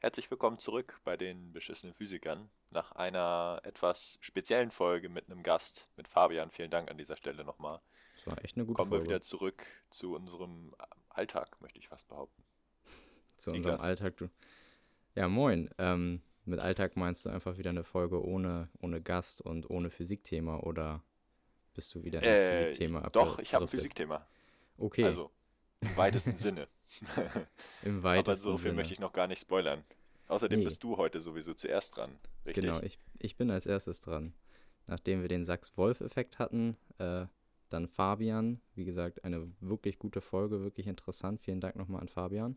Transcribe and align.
Herzlich 0.00 0.30
willkommen 0.30 0.58
zurück 0.58 1.00
bei 1.04 1.16
den 1.16 1.52
beschissenen 1.52 1.94
Physikern. 1.94 2.48
Nach 2.70 2.92
einer 2.92 3.60
etwas 3.64 4.18
speziellen 4.20 4.70
Folge 4.70 5.08
mit 5.08 5.26
einem 5.28 5.42
Gast, 5.42 5.88
mit 5.96 6.06
Fabian. 6.06 6.50
Vielen 6.50 6.70
Dank 6.70 6.90
an 6.90 6.98
dieser 6.98 7.16
Stelle 7.16 7.44
nochmal. 7.44 7.80
Das 8.14 8.26
war 8.26 8.44
echt 8.44 8.56
eine 8.56 8.64
gute 8.64 8.76
Kommen 8.76 8.90
Folge. 8.90 9.04
wir 9.04 9.08
wieder 9.10 9.22
zurück 9.22 9.64
zu 9.90 10.14
unserem 10.14 10.74
Alltag, 11.08 11.60
möchte 11.60 11.78
ich 11.78 11.88
fast 11.88 12.06
behaupten. 12.08 12.42
zu 13.38 13.50
unserem 13.50 13.74
Niklas. 13.74 13.88
Alltag. 13.88 14.16
Du. 14.18 14.28
Ja, 15.16 15.26
moin. 15.28 15.68
Ähm, 15.78 16.22
mit 16.44 16.60
Alltag 16.60 16.96
meinst 16.96 17.24
du 17.24 17.30
einfach 17.30 17.58
wieder 17.58 17.70
eine 17.70 17.84
Folge 17.84 18.24
ohne, 18.24 18.68
ohne 18.80 19.02
Gast 19.02 19.40
und 19.40 19.68
ohne 19.68 19.90
Physikthema 19.90 20.58
oder 20.60 21.02
bist 21.74 21.94
du 21.94 22.04
wieder 22.04 22.18
ins 22.20 22.28
Äh, 22.28 22.64
Physikthema 22.66 23.10
doch, 23.10 23.38
ich 23.40 23.52
habe 23.52 23.64
ein? 23.64 23.68
Physikthema. 23.68 24.26
Okay, 24.78 25.04
Also, 25.04 25.32
im 25.80 25.96
weitesten 25.96 26.34
Sinne. 26.34 26.68
im 27.82 27.98
Aber 27.98 28.04
weitesten 28.04 28.42
so 28.44 28.56
viel 28.56 28.64
Sinne. 28.64 28.74
möchte 28.74 28.94
ich 28.94 29.00
noch 29.00 29.12
gar 29.12 29.26
nicht 29.26 29.40
spoilern. 29.40 29.84
Außerdem 30.26 30.58
Nee. 30.60 30.64
bist 30.64 30.82
du 30.84 30.96
heute 30.96 31.20
sowieso 31.20 31.54
zuerst 31.54 31.96
dran, 31.96 32.18
richtig? 32.44 32.64
Genau, 32.64 32.80
ich, 32.82 32.98
ich 33.18 33.36
bin 33.36 33.50
als 33.50 33.66
erstes 33.66 34.00
dran. 34.00 34.34
Nachdem 34.86 35.22
wir 35.22 35.28
den 35.28 35.44
Sachs-Wolf-Effekt 35.44 36.38
hatten, 36.38 36.76
äh, 36.98 37.26
dann 37.70 37.88
Fabian. 37.88 38.60
Wie 38.74 38.84
gesagt, 38.84 39.24
eine 39.24 39.50
wirklich 39.60 39.98
gute 39.98 40.20
Folge, 40.20 40.62
wirklich 40.62 40.86
interessant. 40.86 41.40
Vielen 41.40 41.60
Dank 41.60 41.76
nochmal 41.76 42.00
an 42.00 42.08
Fabian. 42.08 42.56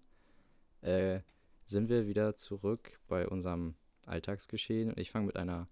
Äh, 0.82 1.20
sind 1.66 1.90
wir 1.90 2.08
wieder 2.08 2.36
zurück 2.36 3.00
bei 3.08 3.28
unserem 3.28 3.76
Alltagsgeschehen. 4.06 4.94
Ich 4.98 5.12
fange 5.12 5.28
mit 5.28 5.36
einer 5.38 5.66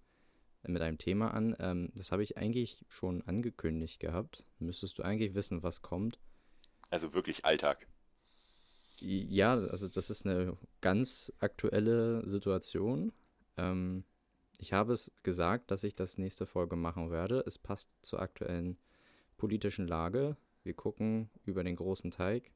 mit 0.63 0.81
einem 0.81 0.97
Thema 0.97 1.33
an. 1.33 1.55
Ähm, 1.59 1.89
das 1.95 2.11
habe 2.11 2.21
ich 2.23 2.37
eigentlich 2.37 2.83
schon 2.89 3.21
angekündigt 3.21 3.99
gehabt. 4.01 4.43
Müsstest 4.59 4.97
du 4.99 5.03
eigentlich 5.03 5.33
wissen, 5.33 5.63
was 5.63 5.81
kommt. 5.81 6.19
Also 6.89 7.13
wirklich 7.13 7.45
Alltag. 7.45 7.87
Ja, 8.99 9.53
also 9.53 9.87
das 9.87 10.09
ist 10.09 10.25
eine 10.25 10.57
ganz 10.81 11.31
aktuelle 11.39 12.27
Situation. 12.29 13.13
Ähm, 13.57 14.03
ich 14.57 14.73
habe 14.73 14.93
es 14.93 15.11
gesagt, 15.23 15.71
dass 15.71 15.83
ich 15.83 15.95
das 15.95 16.17
nächste 16.17 16.45
Folge 16.45 16.75
machen 16.75 17.11
werde. 17.11 17.43
Es 17.47 17.57
passt 17.57 17.89
zur 18.01 18.21
aktuellen 18.21 18.77
politischen 19.37 19.87
Lage. 19.87 20.35
Wir 20.63 20.73
gucken 20.73 21.29
über 21.45 21.63
den 21.63 21.77
großen 21.77 22.11
Teig. 22.11 22.51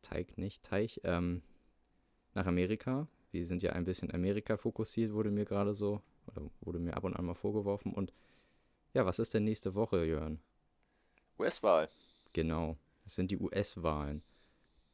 Teig 0.00 0.38
nicht, 0.38 0.64
Teich. 0.64 1.00
Ähm, 1.04 1.42
nach 2.34 2.46
Amerika. 2.46 3.06
Wir 3.30 3.44
sind 3.44 3.62
ja 3.62 3.72
ein 3.72 3.84
bisschen 3.84 4.12
Amerika 4.12 4.56
fokussiert, 4.56 5.12
wurde 5.12 5.30
mir 5.30 5.44
gerade 5.44 5.74
so, 5.74 6.00
oder 6.26 6.50
wurde 6.60 6.78
mir 6.78 6.96
ab 6.96 7.04
und 7.04 7.14
an 7.14 7.24
mal 7.24 7.34
vorgeworfen. 7.34 7.92
Und 7.92 8.12
ja, 8.94 9.06
was 9.06 9.18
ist 9.18 9.34
denn 9.34 9.44
nächste 9.44 9.74
Woche, 9.74 10.04
Jörn? 10.04 10.38
US-Wahl. 11.38 11.88
Genau, 12.32 12.76
es 13.04 13.14
sind 13.14 13.30
die 13.30 13.38
US-Wahlen. 13.38 14.22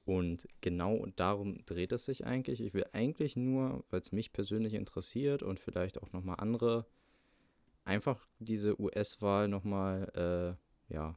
Und 0.04 0.48
genau 0.62 1.04
darum 1.16 1.64
dreht 1.66 1.92
es 1.92 2.06
sich 2.06 2.24
eigentlich. 2.24 2.60
Ich 2.62 2.72
will 2.72 2.86
eigentlich 2.92 3.36
nur, 3.36 3.84
weil 3.90 4.00
es 4.00 4.10
mich 4.10 4.32
persönlich 4.32 4.72
interessiert 4.72 5.42
und 5.42 5.60
vielleicht 5.60 6.00
auch 6.00 6.12
nochmal 6.12 6.36
andere, 6.38 6.86
einfach 7.84 8.26
diese 8.38 8.80
US-Wahl 8.80 9.48
nochmal, 9.48 10.56
äh, 10.90 10.92
ja, 10.94 11.14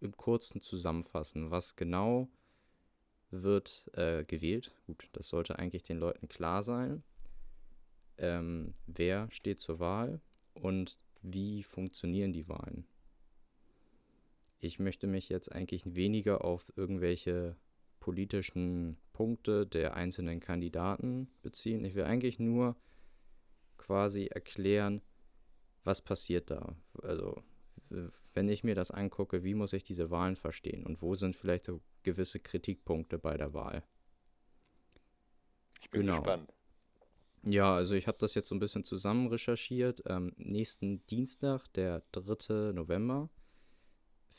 im 0.00 0.16
Kurzen 0.16 0.60
zusammenfassen. 0.60 1.50
Was 1.50 1.76
genau 1.76 2.28
wird 3.30 3.88
äh, 3.94 4.24
gewählt? 4.24 4.72
Gut, 4.86 5.08
das 5.12 5.28
sollte 5.28 5.58
eigentlich 5.58 5.84
den 5.84 5.98
Leuten 5.98 6.28
klar 6.28 6.62
sein. 6.62 7.02
Ähm, 8.18 8.74
wer 8.86 9.30
steht 9.30 9.60
zur 9.60 9.78
Wahl 9.78 10.20
und 10.52 10.98
wie 11.22 11.62
funktionieren 11.62 12.32
die 12.34 12.48
Wahlen? 12.48 12.86
Ich 14.60 14.78
möchte 14.78 15.06
mich 15.06 15.28
jetzt 15.28 15.50
eigentlich 15.50 15.94
weniger 15.94 16.44
auf 16.44 16.70
irgendwelche 16.76 17.56
politischen 17.98 18.98
Punkte 19.12 19.66
der 19.66 19.94
einzelnen 19.94 20.40
Kandidaten 20.40 21.28
beziehen. 21.42 21.84
Ich 21.84 21.94
will 21.94 22.04
eigentlich 22.04 22.38
nur 22.38 22.76
quasi 23.78 24.26
erklären, 24.26 25.00
was 25.84 26.02
passiert 26.02 26.50
da. 26.50 26.76
Also, 27.02 27.42
wenn 28.34 28.48
ich 28.48 28.62
mir 28.62 28.74
das 28.74 28.90
angucke, 28.90 29.44
wie 29.44 29.54
muss 29.54 29.72
ich 29.72 29.82
diese 29.82 30.10
Wahlen 30.10 30.36
verstehen 30.36 30.84
und 30.86 31.00
wo 31.02 31.14
sind 31.14 31.36
vielleicht 31.36 31.64
so 31.64 31.80
gewisse 32.02 32.38
Kritikpunkte 32.38 33.18
bei 33.18 33.36
der 33.36 33.52
Wahl. 33.54 33.82
Ich 35.80 35.90
bin 35.90 36.02
Genau. 36.02 36.18
gespannt. 36.18 36.52
Ja, 37.42 37.74
also 37.74 37.94
ich 37.94 38.06
habe 38.06 38.18
das 38.18 38.34
jetzt 38.34 38.48
so 38.48 38.54
ein 38.54 38.58
bisschen 38.60 38.84
zusammen 38.84 39.28
recherchiert. 39.28 40.02
Ähm, 40.06 40.34
nächsten 40.36 41.04
Dienstag, 41.06 41.66
der 41.72 42.02
3. 42.12 42.72
November, 42.74 43.30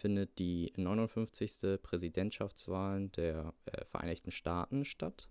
findet 0.02 0.40
die 0.40 0.74
59. 0.76 1.80
Präsidentschaftswahlen 1.82 3.12
der 3.12 3.54
äh, 3.66 3.86
Vereinigten 3.86 4.32
Staaten 4.32 4.84
statt. 4.84 5.30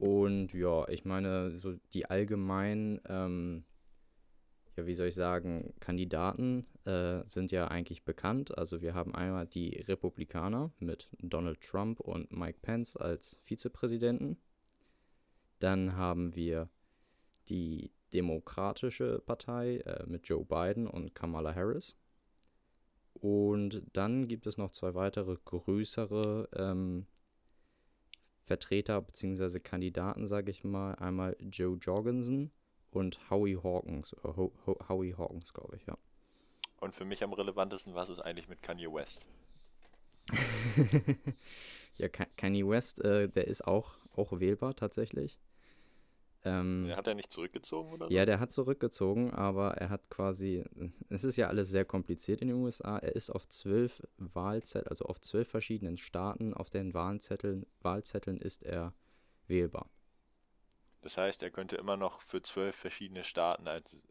Und 0.00 0.52
ja, 0.52 0.88
ich 0.88 1.04
meine, 1.04 1.60
so 1.60 1.74
die 1.92 2.06
allgemeinen, 2.06 3.00
ähm, 3.06 3.64
ja, 4.76 4.86
wie 4.86 4.94
soll 4.94 5.08
ich 5.08 5.14
sagen, 5.14 5.72
Kandidaten 5.78 6.66
äh, 6.84 7.20
sind 7.26 7.52
ja 7.52 7.68
eigentlich 7.68 8.02
bekannt. 8.02 8.56
Also 8.58 8.82
wir 8.82 8.94
haben 8.94 9.14
einmal 9.14 9.46
die 9.46 9.76
Republikaner 9.86 10.72
mit 10.80 11.08
Donald 11.20 11.60
Trump 11.60 12.00
und 12.00 12.32
Mike 12.32 12.58
Pence 12.62 12.96
als 12.96 13.38
Vizepräsidenten. 13.44 14.36
Dann 15.60 15.96
haben 15.96 16.34
wir 16.34 16.68
die 17.48 17.92
Demokratische 18.12 19.22
Partei 19.24 19.76
äh, 19.78 20.04
mit 20.06 20.26
Joe 20.26 20.44
Biden 20.44 20.88
und 20.88 21.14
Kamala 21.14 21.54
Harris. 21.54 21.94
Und 23.20 23.82
dann 23.92 24.28
gibt 24.28 24.46
es 24.46 24.56
noch 24.58 24.72
zwei 24.72 24.94
weitere 24.94 25.36
größere 25.44 26.48
ähm, 26.54 27.06
Vertreter 28.44 29.00
bzw. 29.00 29.60
Kandidaten, 29.60 30.26
sage 30.28 30.50
ich 30.50 30.62
mal. 30.62 30.94
Einmal 30.96 31.36
Joe 31.40 31.78
Jorgensen 31.78 32.50
und 32.90 33.30
Howie 33.30 33.56
Hawkins. 33.56 34.12
Äh, 34.24 34.28
Ho 34.36 34.52
Ho 34.66 34.78
Howie 34.90 35.14
Hawkins, 35.14 35.54
glaube 35.54 35.76
ich, 35.76 35.86
ja. 35.86 35.96
Und 36.80 36.96
für 36.96 37.04
mich 37.04 37.22
am 37.22 37.32
relevantesten, 37.32 37.94
was 37.94 38.10
ist 38.10 38.18
eigentlich 38.18 38.48
mit 38.48 38.60
Kanye 38.60 38.92
West? 38.92 39.24
ja, 41.96 42.08
Ka- 42.08 42.26
Kanye 42.36 42.66
West, 42.68 43.00
äh, 43.00 43.28
der 43.28 43.46
ist 43.48 43.66
auch, 43.66 43.94
auch 44.16 44.38
wählbar 44.40 44.74
tatsächlich. 44.76 45.38
Ähm, 46.44 46.90
Hat 46.96 47.06
er 47.06 47.14
nicht 47.14 47.30
zurückgezogen 47.30 47.92
oder 47.92 48.08
so? 48.08 48.14
Ja, 48.14 48.24
der 48.24 48.40
hat 48.40 48.50
zurückgezogen, 48.50 49.30
aber 49.32 49.74
er 49.76 49.90
hat 49.90 50.08
quasi, 50.08 50.64
es 51.10 51.24
ist 51.24 51.36
ja 51.36 51.48
alles 51.48 51.68
sehr 51.68 51.84
kompliziert 51.84 52.40
in 52.40 52.48
den 52.48 52.56
USA. 52.56 52.98
Er 52.98 53.14
ist 53.14 53.28
auf 53.30 53.46
zwölf 53.48 54.02
Wahlzetteln, 54.16 54.88
also 54.88 55.04
auf 55.04 55.20
zwölf 55.20 55.48
verschiedenen 55.48 55.98
Staaten, 55.98 56.54
auf 56.54 56.70
den 56.70 56.94
Wahlzetteln, 56.94 57.66
Wahlzetteln 57.82 58.38
ist 58.38 58.62
er 58.62 58.94
wählbar. 59.48 59.90
Das 61.02 61.18
heißt, 61.18 61.42
er 61.42 61.50
könnte 61.50 61.76
immer 61.76 61.96
noch 61.96 62.22
für 62.22 62.42
zwölf 62.42 62.76
verschiedene 62.76 63.24
Staaten 63.24 63.68
als 63.68 64.02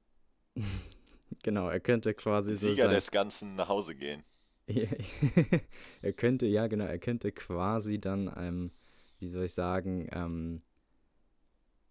Genau, 1.44 1.70
er 1.70 1.80
könnte 1.80 2.14
quasi 2.14 2.56
so 2.56 2.70
Sieger 2.70 2.86
sein, 2.86 2.94
des 2.94 3.12
Ganzen 3.12 3.56
nach 3.56 3.70
Hause 3.70 3.96
gehen. 3.96 4.24
er 6.02 6.14
könnte, 6.14 6.46
ja 6.46 6.68
genau, 6.68 6.86
er 6.86 7.00
könnte 7.00 7.32
quasi 7.32 8.00
dann, 8.00 8.32
ähm, 8.38 8.72
wie 9.20 9.28
soll 9.28 9.46
ich 9.46 9.54
sagen, 9.54 10.08
ähm, 10.12 10.62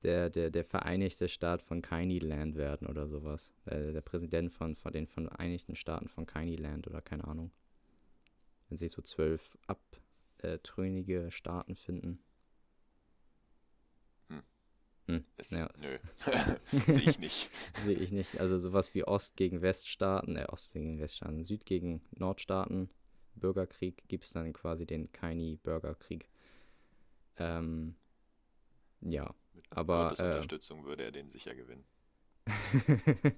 der, 0.03 0.31
der, 0.31 0.51
der 0.51 0.65
Vereinigte 0.65 1.29
Staat 1.29 1.63
von 1.63 1.83
Kiny 1.83 2.19
Land 2.21 2.57
werden 2.57 2.87
oder 2.89 3.09
sowas. 3.09 3.53
Der, 3.67 3.93
der 3.93 4.01
Präsident 4.01 4.53
von, 4.53 4.77
von 4.77 4.93
den 4.93 5.07
Vereinigten 5.07 5.77
Staaten 5.77 6.09
von 6.09 6.27
Kiny 6.27 6.57
Land 6.57 6.87
oder 6.87 7.01
keine 7.03 7.25
Ahnung. 7.27 7.51
Wenn 8.69 8.79
sich 8.79 8.93
so 8.93 9.03
zwölf 9.03 9.59
abtrünnige 9.67 11.31
Staaten 11.31 11.75
finden. 11.77 12.19
Hm. 14.31 14.43
Hm, 15.09 15.25
Ist, 15.39 15.53
ja, 15.53 15.71
Nö, 15.79 15.99
sehe 16.89 17.11
ich 17.11 17.19
nicht. 17.19 17.51
sehe 17.77 17.99
ich 17.99 18.13
nicht. 18.13 18.41
Also 18.41 18.59
sowas 18.59 18.95
wie 18.95 19.05
Ost 19.05 19.37
gegen 19.37 19.63
Weststaaten, 19.63 20.37
äh, 20.37 20.47
Ost 20.49 20.73
gegen 20.75 21.01
Weststaaten, 21.01 21.45
Süd 21.45 21.67
gegen 21.67 22.03
Nordstaaten, 22.13 22.91
Bürgerkrieg, 23.37 24.05
gibt 24.09 24.25
es 24.25 24.33
dann 24.33 24.53
quasi 24.53 24.87
den 24.87 25.13
Kaini-Bürgerkrieg. 25.13 26.29
Ähm, 27.39 27.95
ja, 29.01 29.35
aber 29.71 30.11
Gottes 30.11 30.21
äh, 30.21 30.25
Unterstützung 30.25 30.85
würde 30.85 31.05
er 31.05 31.13
den 31.13 31.29
sicher 31.29 31.55
gewinnen. 31.55 31.85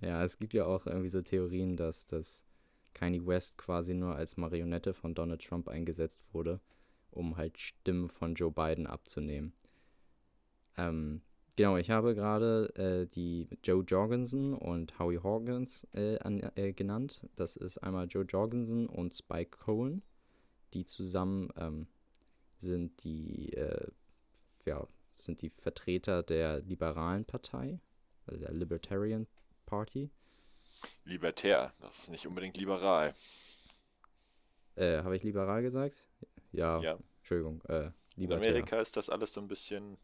ja, 0.00 0.22
es 0.24 0.38
gibt 0.38 0.52
ja 0.52 0.66
auch 0.66 0.86
irgendwie 0.86 1.08
so 1.08 1.22
Theorien, 1.22 1.76
dass, 1.76 2.06
dass 2.06 2.44
Kanye 2.94 3.24
West 3.26 3.56
quasi 3.58 3.94
nur 3.94 4.16
als 4.16 4.36
Marionette 4.36 4.92
von 4.92 5.14
Donald 5.14 5.42
Trump 5.42 5.68
eingesetzt 5.68 6.20
wurde, 6.32 6.60
um 7.10 7.36
halt 7.36 7.58
Stimmen 7.58 8.08
von 8.08 8.34
Joe 8.34 8.50
Biden 8.50 8.86
abzunehmen. 8.86 9.52
Ähm, 10.76 11.22
genau, 11.56 11.76
ich 11.76 11.90
habe 11.90 12.14
gerade 12.14 12.72
äh, 12.76 13.06
die 13.14 13.48
Joe 13.62 13.82
Jorgensen 13.82 14.54
und 14.54 14.98
Howie 14.98 15.20
Hawkins 15.22 15.86
äh, 15.92 16.18
an, 16.18 16.40
äh, 16.54 16.72
genannt. 16.72 17.26
Das 17.36 17.56
ist 17.56 17.78
einmal 17.78 18.06
Joe 18.08 18.24
Jorgensen 18.24 18.88
und 18.88 19.14
Spike 19.14 19.58
Cohen. 19.58 20.02
Die 20.74 20.84
zusammen 20.84 21.50
ähm, 21.56 21.86
sind 22.58 23.02
die, 23.04 23.52
äh, 23.54 23.88
ja, 24.66 24.86
sind 25.22 25.42
die 25.42 25.50
Vertreter 25.50 26.22
der 26.22 26.60
liberalen 26.60 27.24
Partei, 27.24 27.80
also 28.26 28.40
der 28.40 28.52
Libertarian 28.52 29.26
Party. 29.66 30.10
Libertär, 31.04 31.72
das 31.80 31.98
ist 31.98 32.10
nicht 32.10 32.26
unbedingt 32.26 32.56
liberal. 32.56 33.14
Äh, 34.76 35.02
habe 35.02 35.16
ich 35.16 35.22
liberal 35.24 35.62
gesagt? 35.62 36.04
Ja, 36.52 36.80
Ja. 36.80 36.98
Entschuldigung. 37.18 37.62
Äh, 37.68 37.90
In. 38.16 38.32
Amerika 38.32 38.80
ist 38.80 38.96
das 38.96 39.10
alles 39.10 39.32
so 39.32 39.40
ein 39.40 39.48
bisschen 39.48 39.98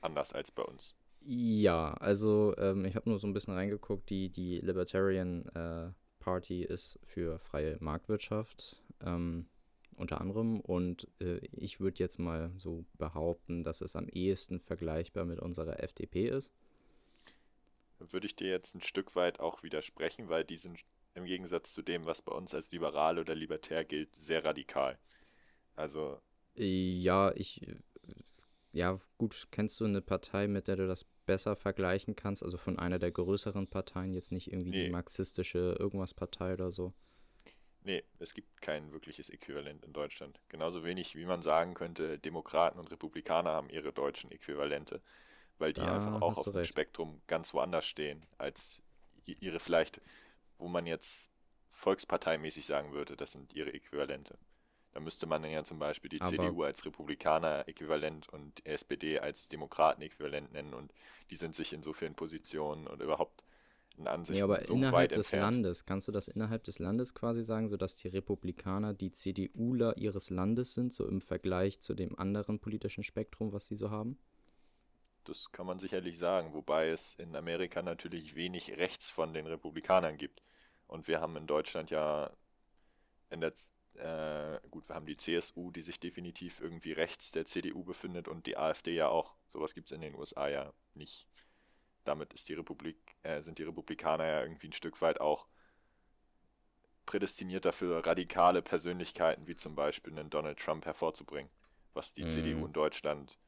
anders 0.00 0.32
als 0.32 0.50
bei 0.50 0.62
uns. 0.62 0.94
Ja, 1.20 1.94
also 1.94 2.54
ähm, 2.56 2.84
ich 2.84 2.94
habe 2.94 3.10
nur 3.10 3.18
so 3.18 3.26
ein 3.26 3.32
bisschen 3.32 3.54
reingeguckt, 3.54 4.08
die, 4.08 4.30
die 4.30 4.60
Libertarian 4.60 5.44
äh, 5.54 5.90
Party 6.20 6.62
ist 6.62 6.98
für 7.04 7.38
freie 7.40 7.76
Marktwirtschaft 7.80 8.80
ähm, 9.04 9.46
unter 9.96 10.20
anderem 10.20 10.60
und 10.60 11.08
äh, 11.20 11.38
ich 11.52 11.80
würde 11.80 11.98
jetzt 11.98 12.18
mal 12.18 12.50
so 12.58 12.84
behaupten, 12.98 13.64
dass 13.64 13.80
es 13.80 13.96
am 13.96 14.08
ehesten 14.08 14.60
vergleichbar 14.60 15.24
mit 15.24 15.40
unserer 15.40 15.82
FDP 15.82 16.28
ist. 16.28 16.50
Würde 17.98 18.26
ich 18.26 18.36
dir 18.36 18.48
jetzt 18.48 18.74
ein 18.74 18.82
Stück 18.82 19.16
weit 19.16 19.40
auch 19.40 19.62
widersprechen, 19.62 20.28
weil 20.28 20.44
die 20.44 20.58
sind 20.58 20.84
im 21.14 21.24
Gegensatz 21.24 21.72
zu 21.72 21.82
dem, 21.82 22.04
was 22.04 22.20
bei 22.20 22.32
uns 22.32 22.54
als 22.54 22.70
liberal 22.70 23.18
oder 23.18 23.34
libertär 23.34 23.84
gilt, 23.84 24.14
sehr 24.14 24.44
radikal. 24.44 24.98
Also. 25.74 26.20
Ja, 26.54 27.32
ich. 27.34 27.66
Ja, 28.72 29.00
gut, 29.16 29.48
kennst 29.50 29.80
du 29.80 29.86
eine 29.86 30.02
Partei, 30.02 30.48
mit 30.48 30.68
der 30.68 30.76
du 30.76 30.86
das 30.86 31.06
besser 31.24 31.56
vergleichen 31.56 32.14
kannst? 32.14 32.42
Also 32.42 32.58
von 32.58 32.78
einer 32.78 32.98
der 32.98 33.10
größeren 33.10 33.66
Parteien, 33.66 34.12
jetzt 34.12 34.32
nicht 34.32 34.52
irgendwie 34.52 34.70
nee. 34.70 34.84
die 34.84 34.90
marxistische 34.90 35.76
irgendwas 35.78 36.12
Partei 36.12 36.52
oder 36.52 36.72
so? 36.72 36.92
Nee, 37.86 38.02
es 38.18 38.34
gibt 38.34 38.60
kein 38.60 38.90
wirkliches 38.90 39.30
Äquivalent 39.30 39.84
in 39.84 39.92
Deutschland. 39.92 40.40
Genauso 40.48 40.82
wenig, 40.82 41.14
wie 41.14 41.24
man 41.24 41.42
sagen 41.42 41.74
könnte, 41.74 42.18
Demokraten 42.18 42.80
und 42.80 42.90
Republikaner 42.90 43.50
haben 43.50 43.70
ihre 43.70 43.92
deutschen 43.92 44.32
Äquivalente, 44.32 45.00
weil 45.58 45.72
die 45.72 45.80
da 45.80 45.94
einfach 45.94 46.20
auch 46.20 46.36
auf 46.36 46.52
dem 46.52 46.64
Spektrum 46.64 47.22
ganz 47.28 47.54
woanders 47.54 47.86
stehen, 47.86 48.26
als 48.38 48.82
ihre 49.24 49.60
vielleicht 49.60 50.00
wo 50.58 50.68
man 50.68 50.86
jetzt 50.86 51.30
volksparteimäßig 51.70 52.66
sagen 52.66 52.92
würde, 52.92 53.16
das 53.16 53.32
sind 53.32 53.54
ihre 53.54 53.72
Äquivalente. 53.72 54.36
Da 54.92 55.00
müsste 55.00 55.26
man 55.26 55.42
dann 55.42 55.52
ja 55.52 55.62
zum 55.62 55.78
Beispiel 55.78 56.08
die 56.08 56.20
Aber 56.20 56.30
CDU 56.30 56.62
als 56.62 56.84
Republikaner-Äquivalent 56.84 58.28
und 58.30 58.64
SPD 58.66 59.20
als 59.20 59.48
Demokraten-Äquivalent 59.48 60.52
nennen 60.52 60.74
und 60.74 60.92
die 61.30 61.36
sind 61.36 61.54
sich 61.54 61.72
in 61.72 61.82
so 61.82 61.92
vielen 61.92 62.14
Positionen 62.14 62.86
und 62.86 63.02
überhaupt 63.02 63.44
in 63.98 64.06
Ansichten 64.06 64.38
ja, 64.38 64.44
aber 64.44 64.62
so 64.62 64.74
innerhalb 64.74 65.10
des 65.10 65.32
entfernt. 65.32 65.56
Landes, 65.56 65.86
kannst 65.86 66.08
du 66.08 66.12
das 66.12 66.28
innerhalb 66.28 66.64
des 66.64 66.78
Landes 66.78 67.14
quasi 67.14 67.42
sagen, 67.42 67.68
sodass 67.68 67.96
die 67.96 68.08
Republikaner 68.08 68.94
die 68.94 69.10
CDUler 69.10 69.96
ihres 69.96 70.30
Landes 70.30 70.74
sind, 70.74 70.92
so 70.92 71.06
im 71.06 71.20
Vergleich 71.20 71.80
zu 71.80 71.94
dem 71.94 72.18
anderen 72.18 72.58
politischen 72.58 73.04
Spektrum, 73.04 73.52
was 73.52 73.66
sie 73.66 73.76
so 73.76 73.90
haben? 73.90 74.18
Das 75.24 75.50
kann 75.50 75.66
man 75.66 75.78
sicherlich 75.78 76.18
sagen, 76.18 76.54
wobei 76.54 76.88
es 76.88 77.14
in 77.16 77.34
Amerika 77.34 77.82
natürlich 77.82 78.36
wenig 78.36 78.76
rechts 78.76 79.10
von 79.10 79.34
den 79.34 79.46
Republikanern 79.46 80.16
gibt. 80.16 80.42
Und 80.86 81.08
wir 81.08 81.20
haben 81.20 81.36
in 81.36 81.46
Deutschland 81.46 81.90
ja 81.90 82.30
in 83.30 83.40
der 83.40 83.52
äh, 83.98 84.60
gut, 84.70 84.88
wir 84.88 84.94
haben 84.94 85.06
die 85.06 85.16
CSU, 85.16 85.70
die 85.70 85.82
sich 85.82 85.98
definitiv 85.98 86.60
irgendwie 86.60 86.92
rechts 86.92 87.32
der 87.32 87.46
CDU 87.46 87.82
befindet 87.82 88.28
und 88.28 88.46
die 88.46 88.56
AfD 88.56 88.94
ja 88.94 89.08
auch. 89.08 89.34
Sowas 89.48 89.74
gibt 89.74 89.90
es 89.90 89.92
in 89.92 90.00
den 90.00 90.14
USA 90.14 90.48
ja 90.48 90.72
nicht. 90.94 91.26
Damit 92.04 92.32
ist 92.34 92.48
die 92.48 92.54
Republik, 92.54 92.96
äh, 93.26 93.42
sind 93.42 93.58
die 93.58 93.64
Republikaner 93.64 94.26
ja 94.26 94.42
irgendwie 94.42 94.68
ein 94.68 94.72
Stück 94.72 95.00
weit 95.02 95.20
auch 95.20 95.46
prädestiniert 97.04 97.64
dafür, 97.64 98.04
radikale 98.04 98.62
Persönlichkeiten 98.62 99.46
wie 99.46 99.56
zum 99.56 99.74
Beispiel 99.74 100.12
einen 100.12 100.30
Donald 100.30 100.58
Trump 100.58 100.84
hervorzubringen, 100.86 101.50
was 101.94 102.12
die 102.12 102.24
mhm. 102.24 102.28
CDU 102.28 102.66
in 102.66 102.72
Deutschland 102.72 103.38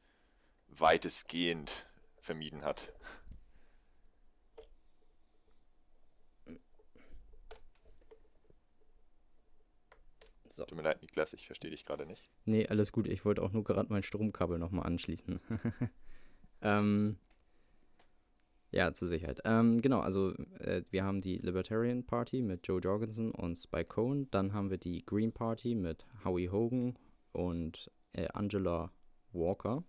weitestgehend 0.67 1.87
vermieden 2.21 2.63
hat. 2.63 2.93
So. 10.51 10.65
Tut 10.65 10.75
mir 10.75 10.83
leid, 10.83 11.01
Niklas, 11.01 11.31
ich 11.31 11.45
verstehe 11.45 11.71
dich 11.71 11.85
gerade 11.85 12.05
nicht. 12.05 12.29
Nee, 12.43 12.67
alles 12.67 12.91
gut. 12.91 13.07
Ich 13.07 13.23
wollte 13.23 13.41
auch 13.41 13.53
nur 13.53 13.63
gerade 13.63 13.91
mein 13.91 14.03
Stromkabel 14.03 14.59
nochmal 14.59 14.85
anschließen. 14.85 15.39
ähm, 16.61 17.17
ja, 18.71 18.93
zur 18.93 19.07
Sicherheit. 19.07 19.41
Ähm, 19.45 19.81
genau, 19.81 19.99
also 19.99 20.33
äh, 20.59 20.83
wir 20.91 21.03
haben 21.03 21.21
die 21.21 21.37
Libertarian 21.37 22.05
Party 22.05 22.41
mit 22.41 22.67
Joe 22.67 22.79
Jorgensen 22.79 23.31
und 23.31 23.57
Spike 23.57 23.89
Cohen. 23.89 24.29
Dann 24.31 24.53
haben 24.53 24.69
wir 24.69 24.77
die 24.77 25.05
Green 25.05 25.31
Party 25.31 25.75
mit 25.75 26.05
Howie 26.23 26.49
Hogan 26.49 26.97
und 27.31 27.91
äh, 28.13 28.27
Angela 28.33 28.91
Walker. 29.31 29.83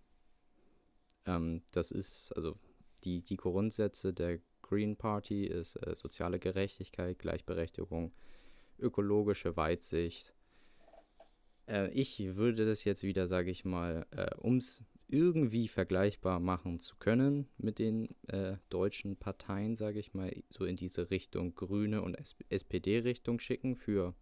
Ähm, 1.25 1.61
das 1.71 1.91
ist, 1.91 2.31
also 2.35 2.55
die, 3.03 3.21
die 3.21 3.37
Grundsätze 3.37 4.13
der 4.13 4.39
Green 4.61 4.95
Party 4.95 5.45
ist 5.45 5.75
äh, 5.75 5.95
soziale 5.95 6.39
Gerechtigkeit, 6.39 7.19
Gleichberechtigung, 7.19 8.11
ökologische 8.79 9.55
Weitsicht, 9.57 10.33
äh, 11.67 11.89
ich 11.89 12.35
würde 12.35 12.65
das 12.65 12.83
jetzt 12.83 13.03
wieder, 13.03 13.27
sage 13.27 13.49
ich 13.49 13.65
mal, 13.65 14.05
äh, 14.11 14.35
um 14.37 14.57
es 14.57 14.83
irgendwie 15.11 15.67
vergleichbar 15.67 16.39
machen 16.39 16.79
zu 16.79 16.95
können 16.95 17.47
mit 17.57 17.79
den 17.79 18.15
äh, 18.27 18.57
deutschen 18.69 19.17
Parteien, 19.17 19.75
sage 19.75 19.99
ich 19.99 20.13
mal, 20.13 20.33
so 20.49 20.65
in 20.65 20.75
diese 20.75 21.09
Richtung 21.11 21.53
Grüne 21.55 22.01
und 22.01 22.17
SPD-Richtung 22.49 23.39
schicken 23.39 23.75
für 23.75 24.15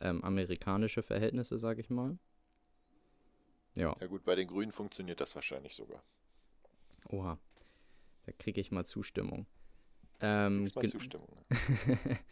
ähm, 0.00 0.22
amerikanische 0.24 1.02
Verhältnisse, 1.02 1.58
sage 1.58 1.80
ich 1.80 1.90
mal. 1.90 2.18
Ja. 3.74 3.96
Ja 4.00 4.06
gut, 4.06 4.24
bei 4.24 4.34
den 4.34 4.48
Grünen 4.48 4.72
funktioniert 4.72 5.20
das 5.20 5.34
wahrscheinlich 5.34 5.74
sogar. 5.74 6.02
Oha, 7.08 7.38
da 8.26 8.32
kriege 8.32 8.60
ich 8.60 8.70
mal 8.70 8.84
Zustimmung. 8.84 9.46
Ähm, 10.20 10.68
mal 10.74 10.88
Zustimmung. 10.88 11.28
Ne? 11.48 12.18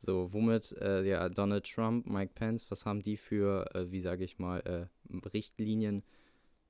So, 0.00 0.32
womit, 0.32 0.72
äh, 0.80 1.02
ja, 1.02 1.28
Donald 1.28 1.68
Trump, 1.68 2.06
Mike 2.06 2.32
Pence, 2.34 2.70
was 2.70 2.86
haben 2.86 3.02
die 3.02 3.16
für, 3.16 3.68
äh, 3.74 3.90
wie 3.90 4.00
sage 4.00 4.24
ich 4.24 4.38
mal, 4.38 4.60
äh, 4.60 5.26
Richtlinien? 5.28 6.04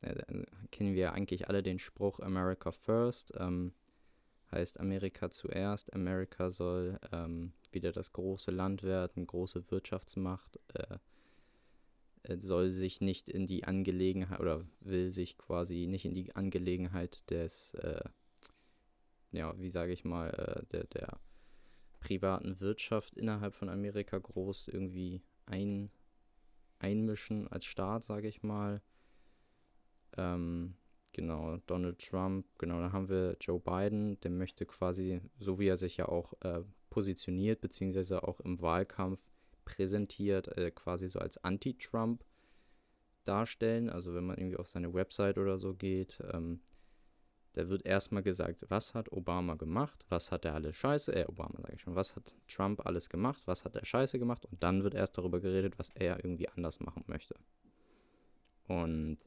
Äh, 0.00 0.44
kennen 0.70 0.94
wir 0.94 1.12
eigentlich 1.12 1.48
alle 1.48 1.62
den 1.62 1.78
Spruch 1.78 2.20
America 2.20 2.70
First, 2.70 3.32
ähm, 3.36 3.72
heißt 4.52 4.78
Amerika 4.80 5.30
zuerst. 5.30 5.92
Amerika 5.92 6.50
soll 6.50 6.98
ähm, 7.12 7.52
wieder 7.72 7.92
das 7.92 8.12
große 8.12 8.50
Land 8.50 8.82
werden, 8.82 9.26
große 9.26 9.70
Wirtschaftsmacht, 9.70 10.58
äh, 10.74 10.98
äh, 12.22 12.38
soll 12.38 12.70
sich 12.70 13.00
nicht 13.00 13.28
in 13.28 13.46
die 13.46 13.64
Angelegenheit 13.64 14.40
oder 14.40 14.64
will 14.80 15.10
sich 15.12 15.36
quasi 15.36 15.86
nicht 15.86 16.04
in 16.04 16.14
die 16.14 16.34
Angelegenheit 16.34 17.28
des, 17.30 17.76
ja, 19.32 19.58
wie 19.58 19.70
sage 19.70 19.92
ich 19.92 20.04
mal, 20.04 20.66
der, 20.72 20.84
der 20.84 21.20
privaten 22.00 22.60
Wirtschaft 22.60 23.14
innerhalb 23.16 23.54
von 23.54 23.68
Amerika 23.68 24.18
groß 24.18 24.68
irgendwie 24.68 25.22
ein, 25.46 25.90
einmischen 26.78 27.48
als 27.48 27.64
Staat, 27.64 28.04
sage 28.04 28.28
ich 28.28 28.42
mal. 28.42 28.80
Ähm, 30.18 30.74
genau, 31.12 31.58
Donald 31.66 31.98
Trump, 32.00 32.46
genau, 32.58 32.80
dann 32.80 32.92
haben 32.92 33.08
wir 33.08 33.36
Joe 33.40 33.60
Biden, 33.60 34.20
der 34.20 34.32
möchte 34.32 34.66
quasi, 34.66 35.20
so 35.38 35.58
wie 35.58 35.68
er 35.68 35.76
sich 35.76 35.96
ja 35.96 36.08
auch 36.08 36.34
äh, 36.42 36.62
positioniert, 36.90 37.60
beziehungsweise 37.60 38.22
auch 38.24 38.40
im 38.40 38.60
Wahlkampf 38.60 39.20
präsentiert, 39.64 40.48
äh, 40.58 40.70
quasi 40.72 41.08
so 41.08 41.20
als 41.20 41.38
Anti-Trump 41.38 42.24
darstellen. 43.24 43.90
Also 43.90 44.14
wenn 44.14 44.24
man 44.24 44.38
irgendwie 44.38 44.56
auf 44.56 44.68
seine 44.68 44.92
Website 44.92 45.38
oder 45.38 45.58
so 45.58 45.74
geht, 45.74 46.20
ähm, 46.32 46.60
da 47.52 47.68
wird 47.68 47.86
erstmal 47.86 48.22
gesagt, 48.22 48.64
was 48.68 48.94
hat 48.94 49.12
Obama 49.12 49.54
gemacht, 49.54 50.04
was 50.08 50.32
hat 50.32 50.44
er 50.44 50.54
alles 50.54 50.76
scheiße, 50.76 51.14
äh, 51.14 51.26
Obama 51.26 51.60
sage 51.60 51.74
ich 51.74 51.80
schon, 51.80 51.94
was 51.94 52.16
hat 52.16 52.34
Trump 52.48 52.84
alles 52.86 53.08
gemacht, 53.08 53.42
was 53.46 53.64
hat 53.64 53.76
er 53.76 53.84
scheiße 53.84 54.18
gemacht 54.18 54.44
und 54.46 54.62
dann 54.62 54.82
wird 54.82 54.94
erst 54.94 55.16
darüber 55.18 55.40
geredet, 55.40 55.78
was 55.78 55.90
er 55.90 56.24
irgendwie 56.24 56.48
anders 56.48 56.80
machen 56.80 57.04
möchte. 57.06 57.34
Und 58.66 59.18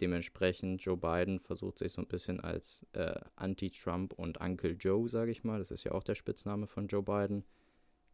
dementsprechend 0.00 0.82
Joe 0.82 0.96
Biden 0.96 1.40
versucht 1.40 1.78
sich 1.78 1.92
so 1.92 2.02
ein 2.02 2.08
bisschen 2.08 2.40
als 2.40 2.86
äh, 2.92 3.18
Anti-Trump 3.36 4.12
und 4.14 4.40
Uncle 4.40 4.72
Joe, 4.72 5.08
sage 5.08 5.30
ich 5.30 5.44
mal, 5.44 5.58
das 5.58 5.70
ist 5.70 5.84
ja 5.84 5.92
auch 5.92 6.04
der 6.04 6.14
Spitzname 6.14 6.66
von 6.66 6.88
Joe 6.88 7.02
Biden, 7.02 7.44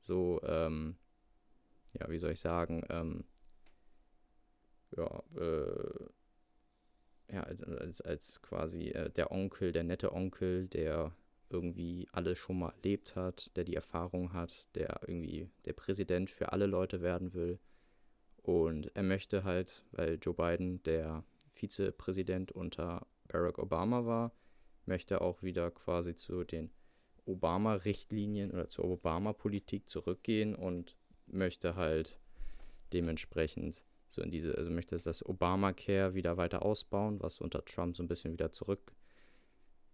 so, 0.03 0.41
ähm, 0.45 0.97
ja, 1.93 2.09
wie 2.11 2.19
soll 2.19 2.33
ich 2.33 2.41
sagen, 2.41 2.83
ähm, 2.91 3.25
ja, 4.97 5.23
äh, 5.37 6.09
ja, 7.33 7.43
als, 7.45 7.63
als, 7.63 8.01
als 8.01 8.43
quasi 8.43 8.89
äh, 8.89 9.11
der 9.11 9.31
Onkel, 9.31 9.73
der 9.73 9.85
nette 9.85 10.13
Onkel, 10.13 10.67
der 10.67 11.13
irgendwie 11.49 12.09
alles 12.13 12.39
schon 12.39 12.59
mal 12.59 12.71
erlebt 12.71 13.17
hat, 13.17 13.51
der 13.57 13.65
die 13.65 13.75
Erfahrung 13.75 14.33
hat, 14.33 14.69
der 14.75 15.01
irgendwie 15.07 15.49
der 15.65 15.73
Präsident 15.73 16.31
für 16.31 16.53
alle 16.53 16.67
Leute 16.67 17.03
werden 17.03 17.35
will. 17.35 17.59
Und 18.37 18.95
er 18.95 19.03
möchte 19.03 19.45
halt, 19.45 19.85
weil 19.93 20.19
Joe 20.21 20.35
Biden 20.35 20.83
der 20.85 21.25
Vizepräsident 21.61 22.53
unter 22.53 23.07
Barack 23.29 23.59
Obama 23.59 24.07
war, 24.07 24.33
möchte 24.87 25.21
auch 25.21 25.43
wieder 25.43 25.71
quasi 25.71 26.15
zu 26.15 26.43
den 26.45 26.71
Obama-Richtlinien 27.27 28.51
oder 28.51 28.69
zur 28.69 28.87
Obama-Politik 28.87 29.89
zurückgehen 29.89 30.55
und 30.55 30.97
möchte 31.27 31.77
halt 31.77 32.19
dementsprechend 32.93 33.85
so 34.09 34.23
in 34.23 34.31
diese, 34.31 34.57
also 34.57 34.71
möchte 34.71 34.97
das 34.97 35.25
Obamacare 35.25 36.15
wieder 36.15 36.37
weiter 36.37 36.63
ausbauen, 36.63 37.21
was 37.21 37.39
unter 37.39 37.65
Trump 37.65 37.97
so 37.97 38.03
ein 38.03 38.09
bisschen 38.09 38.33
wieder 38.33 38.51
zurück 38.51 38.93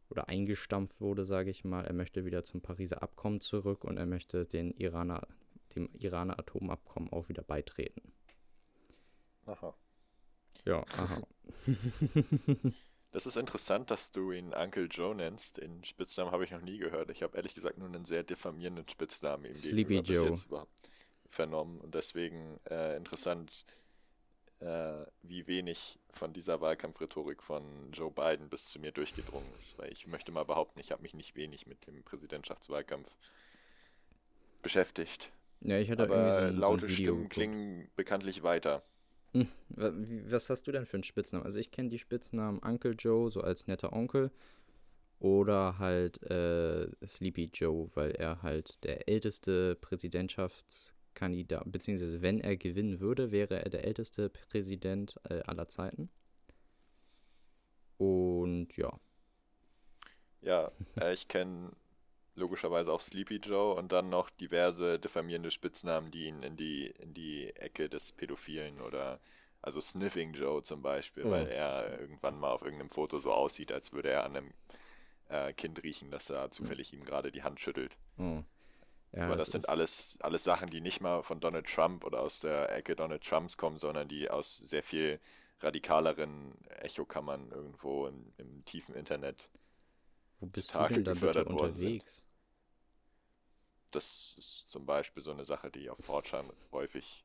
oder 0.08 0.28
eingestampft 0.28 1.00
wurde, 1.00 1.26
sage 1.26 1.50
ich 1.50 1.64
mal. 1.64 1.84
Er 1.84 1.92
möchte 1.92 2.24
wieder 2.24 2.44
zum 2.44 2.62
Pariser 2.62 3.02
Abkommen 3.02 3.40
zurück 3.40 3.84
und 3.84 3.98
er 3.98 4.06
möchte 4.06 4.46
den 4.46 4.70
Iraner, 4.72 5.26
dem 5.74 5.90
Iraner 5.98 6.38
Atomabkommen 6.38 7.12
auch 7.12 7.28
wieder 7.28 7.42
beitreten. 7.42 8.12
Aha. 9.44 9.74
Ja, 10.66 10.84
aha. 10.98 11.22
Das 13.12 13.24
ist 13.24 13.38
interessant, 13.38 13.90
dass 13.90 14.12
du 14.12 14.30
ihn 14.30 14.52
Uncle 14.52 14.88
Joe 14.90 15.14
nennst. 15.14 15.56
Den 15.56 15.82
Spitznamen 15.84 16.32
habe 16.32 16.44
ich 16.44 16.50
noch 16.50 16.60
nie 16.60 16.76
gehört. 16.76 17.08
Ich 17.08 17.22
habe 17.22 17.34
ehrlich 17.38 17.54
gesagt 17.54 17.78
nur 17.78 17.88
einen 17.88 18.04
sehr 18.04 18.22
diffamierenden 18.24 18.86
Spitznamen 18.86 19.46
ihm 19.46 19.54
Sleepy 19.54 19.94
Joe. 19.94 20.02
bis 20.02 20.22
jetzt 20.22 20.48
vernommen. 21.30 21.80
Und 21.80 21.94
deswegen 21.94 22.60
äh, 22.68 22.94
interessant, 22.94 23.64
äh, 24.60 25.06
wie 25.22 25.46
wenig 25.46 25.98
von 26.10 26.34
dieser 26.34 26.60
Wahlkampfrhetorik 26.60 27.42
von 27.42 27.90
Joe 27.92 28.10
Biden 28.10 28.50
bis 28.50 28.68
zu 28.68 28.80
mir 28.80 28.92
durchgedrungen 28.92 29.48
ist. 29.58 29.78
Weil 29.78 29.90
ich 29.92 30.06
möchte 30.06 30.30
mal 30.30 30.44
behaupten, 30.44 30.78
ich 30.78 30.92
habe 30.92 31.00
mich 31.00 31.14
nicht 31.14 31.36
wenig 31.36 31.66
mit 31.66 31.86
dem 31.86 32.02
Präsidentschaftswahlkampf 32.02 33.08
beschäftigt. 34.60 35.32
Ja, 35.62 35.78
ich 35.78 35.90
hatte 35.90 36.02
Aber 36.02 36.48
so 36.48 36.54
laute 36.54 36.88
so 36.88 36.94
Stimmen 36.94 37.30
klingen 37.30 37.90
bekanntlich 37.96 38.42
weiter. 38.42 38.82
Hm, 39.36 39.48
was 40.30 40.48
hast 40.50 40.66
du 40.66 40.72
denn 40.72 40.86
für 40.86 40.96
einen 40.96 41.02
Spitznamen? 41.04 41.44
Also 41.44 41.58
ich 41.58 41.70
kenne 41.70 41.88
die 41.90 41.98
Spitznamen 41.98 42.58
Uncle 42.60 42.94
Joe, 42.98 43.30
so 43.30 43.40
als 43.40 43.66
netter 43.66 43.92
Onkel. 43.92 44.30
Oder 45.18 45.78
halt 45.78 46.22
äh, 46.30 46.88
Sleepy 47.06 47.50
Joe, 47.52 47.90
weil 47.94 48.12
er 48.12 48.42
halt 48.42 48.82
der 48.84 49.08
älteste 49.08 49.76
Präsidentschaftskandidat, 49.76 51.64
beziehungsweise 51.72 52.20
wenn 52.22 52.40
er 52.40 52.56
gewinnen 52.56 53.00
würde, 53.00 53.30
wäre 53.32 53.62
er 53.62 53.70
der 53.70 53.84
älteste 53.84 54.28
Präsident 54.28 55.16
äh, 55.30 55.42
aller 55.42 55.68
Zeiten. 55.68 56.10
Und 57.98 58.76
ja. 58.76 58.98
Ja, 60.42 60.70
äh, 61.00 61.14
ich 61.14 61.28
kenne 61.28 61.72
logischerweise 62.36 62.92
auch 62.92 63.00
Sleepy 63.00 63.36
Joe 63.36 63.74
und 63.74 63.92
dann 63.92 64.08
noch 64.08 64.30
diverse 64.30 64.98
diffamierende 64.98 65.50
Spitznamen, 65.50 66.10
die 66.10 66.26
ihn 66.26 66.42
in 66.42 66.56
die, 66.56 66.86
in 66.86 67.14
die 67.14 67.54
Ecke 67.56 67.88
des 67.88 68.12
Pädophilen 68.12 68.80
oder 68.80 69.20
also 69.62 69.80
Sniffing 69.80 70.34
Joe 70.34 70.62
zum 70.62 70.82
Beispiel, 70.82 71.24
oh. 71.26 71.30
weil 71.30 71.48
er 71.48 71.98
irgendwann 72.00 72.38
mal 72.38 72.52
auf 72.52 72.62
irgendeinem 72.62 72.90
Foto 72.90 73.18
so 73.18 73.32
aussieht, 73.32 73.72
als 73.72 73.92
würde 73.92 74.10
er 74.10 74.24
an 74.24 74.36
einem 74.36 74.52
äh, 75.28 75.52
Kind 75.54 75.82
riechen, 75.82 76.10
dass 76.10 76.30
er 76.30 76.50
zufällig 76.50 76.92
ihm 76.92 77.04
gerade 77.04 77.32
die 77.32 77.42
Hand 77.42 77.58
schüttelt. 77.58 77.96
Oh. 78.18 78.42
Ja, 79.12 79.24
Aber 79.24 79.36
das, 79.36 79.50
das 79.50 79.52
sind 79.52 79.68
alles, 79.68 80.18
alles 80.20 80.44
Sachen, 80.44 80.68
die 80.70 80.80
nicht 80.80 81.00
mal 81.00 81.22
von 81.22 81.40
Donald 81.40 81.66
Trump 81.66 82.04
oder 82.04 82.20
aus 82.20 82.40
der 82.40 82.70
Ecke 82.76 82.94
Donald 82.94 83.24
Trumps 83.24 83.56
kommen, 83.56 83.78
sondern 83.78 84.08
die 84.08 84.30
aus 84.30 84.56
sehr 84.56 84.82
viel 84.82 85.20
radikaleren 85.60 86.54
Echokammern 86.68 87.50
irgendwo 87.50 88.06
im, 88.06 88.32
im 88.36 88.64
tiefen 88.66 88.94
Internet 88.94 89.50
Wo 90.40 90.46
bist 90.46 90.74
du 90.74 90.88
denn 90.88 91.04
da 91.04 91.12
gefördert 91.12 91.46
unterwegs? 91.46 92.16
Sind. 92.16 92.25
Das 93.96 94.34
ist 94.36 94.68
zum 94.68 94.84
Beispiel 94.84 95.22
so 95.22 95.30
eine 95.30 95.46
Sache, 95.46 95.70
die 95.70 95.88
auf 95.88 95.96
Fortran 96.04 96.52
häufig 96.70 97.24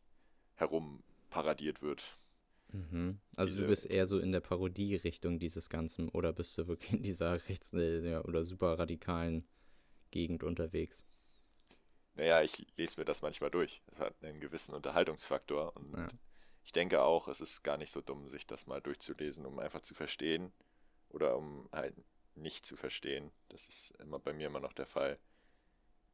herum 0.56 1.04
paradiert 1.30 1.82
wird. 1.82 2.18
Mhm. 2.70 3.20
Also 3.36 3.52
Diese, 3.52 3.62
du 3.64 3.68
bist 3.68 3.86
eher 3.86 4.08
so 4.08 4.18
in 4.20 4.32
der 4.32 4.40
Parodie-Richtung 4.40 5.40
dieses 5.40 5.70
Ganzen 5.70 6.10
oder 6.10 6.34
bist 6.34 6.58
du 6.58 6.68
wirklich 6.68 6.94
in 6.94 7.04
dieser 7.04 7.34
rechts- 7.50 7.72
ja, 7.74 8.24
oder 8.24 8.44
super 8.46 8.80
radikalen 8.80 9.46
Gegend 10.12 10.44
unterwegs? 10.44 11.06
Naja, 12.16 12.42
ich 12.42 12.66
lese 12.78 13.00
mir 13.00 13.06
das 13.06 13.22
manchmal 13.22 13.52
durch. 13.52 13.82
Es 13.88 14.00
hat 14.00 14.14
einen 14.24 14.40
gewissen 14.40 14.74
Unterhaltungsfaktor 14.74 15.76
und 15.76 15.94
ja. 15.98 16.10
ich 16.64 16.72
denke 16.72 17.02
auch, 17.04 17.28
es 17.28 17.42
ist 17.42 17.64
gar 17.64 17.78
nicht 17.78 17.92
so 17.92 18.02
dumm, 18.02 18.28
sich 18.30 18.46
das 18.48 18.68
mal 18.68 18.82
durchzulesen, 18.82 19.46
um 19.46 19.60
einfach 19.60 19.82
zu 19.82 19.94
verstehen 19.94 20.52
oder 21.10 21.38
um 21.38 21.70
halt 21.72 21.96
nicht 22.36 22.66
zu 22.66 22.76
verstehen. 22.78 23.32
Das 23.50 23.68
ist 23.68 23.92
immer 24.00 24.20
bei 24.20 24.34
mir 24.34 24.48
immer 24.48 24.60
noch 24.60 24.74
der 24.74 24.86
Fall, 24.88 25.20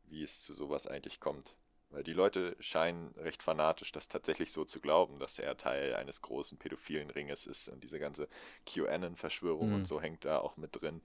wie 0.07 0.23
es 0.23 0.41
zu 0.41 0.53
sowas 0.53 0.87
eigentlich 0.87 1.19
kommt. 1.19 1.55
Weil 1.89 2.03
die 2.03 2.13
Leute 2.13 2.57
scheinen 2.59 3.13
recht 3.17 3.41
fanatisch, 3.41 3.93
das 3.93 4.09
tatsächlich 4.09 4.51
so 4.51 4.65
zu 4.65 4.81
glauben, 4.81 5.19
dass 5.19 5.39
er 5.39 5.55
Teil 5.55 5.95
eines 5.95 6.21
großen 6.21 6.57
pädophilen 6.57 7.09
Ringes 7.09 7.47
ist 7.47 7.69
und 7.69 7.81
diese 7.83 7.97
ganze 7.97 8.27
QAnon-Verschwörung 8.65 9.69
mhm. 9.69 9.75
und 9.75 9.87
so 9.87 10.01
hängt 10.01 10.25
da 10.25 10.39
auch 10.39 10.57
mit 10.57 10.81
drin. 10.81 11.01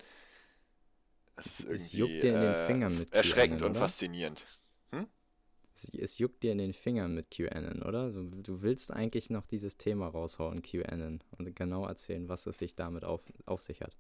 Es 1.37 1.61
ist 1.61 1.95
irgendwie 1.95 2.29
äh, 2.29 3.07
erschreckend 3.11 3.61
QAnon, 3.61 3.77
und 3.77 3.79
faszinierend. 3.79 4.45
Hm? 4.91 5.07
Es, 5.75 5.89
es, 5.95 6.19
juckt 6.19 6.43
dir 6.43 6.53
in 6.53 6.59
den 6.59 6.75
Fingern 6.75 7.15
mit 7.15 7.31
QAnon, 7.31 7.83
oder? 7.83 8.11
So, 8.11 8.25
du 8.25 8.63
willst 8.63 8.93
eigentlich 8.93 9.31
noch 9.31 9.47
dieses 9.47 9.79
Thema 9.79 10.09
raushauen, 10.09 10.63
QAnon, 10.63 11.23
und 11.39 11.55
genau 11.55 11.87
erzählen, 11.87 12.29
was 12.29 12.47
es 12.47 12.59
sich 12.59 12.75
damit 12.75 13.05
auf, 13.05 13.23
auf 13.47 13.63
sich 13.63 13.83
hat. 13.83 13.97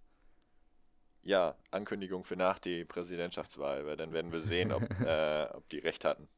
Ja, 1.22 1.56
Ankündigung 1.70 2.24
für 2.24 2.36
nach 2.36 2.58
die 2.58 2.84
Präsidentschaftswahl, 2.84 3.86
weil 3.86 3.96
dann 3.96 4.12
werden 4.12 4.32
wir 4.32 4.40
sehen, 4.40 4.72
ob, 4.72 4.82
äh, 5.04 5.48
ob 5.52 5.68
die 5.68 5.78
recht 5.78 6.04
hatten. 6.04 6.28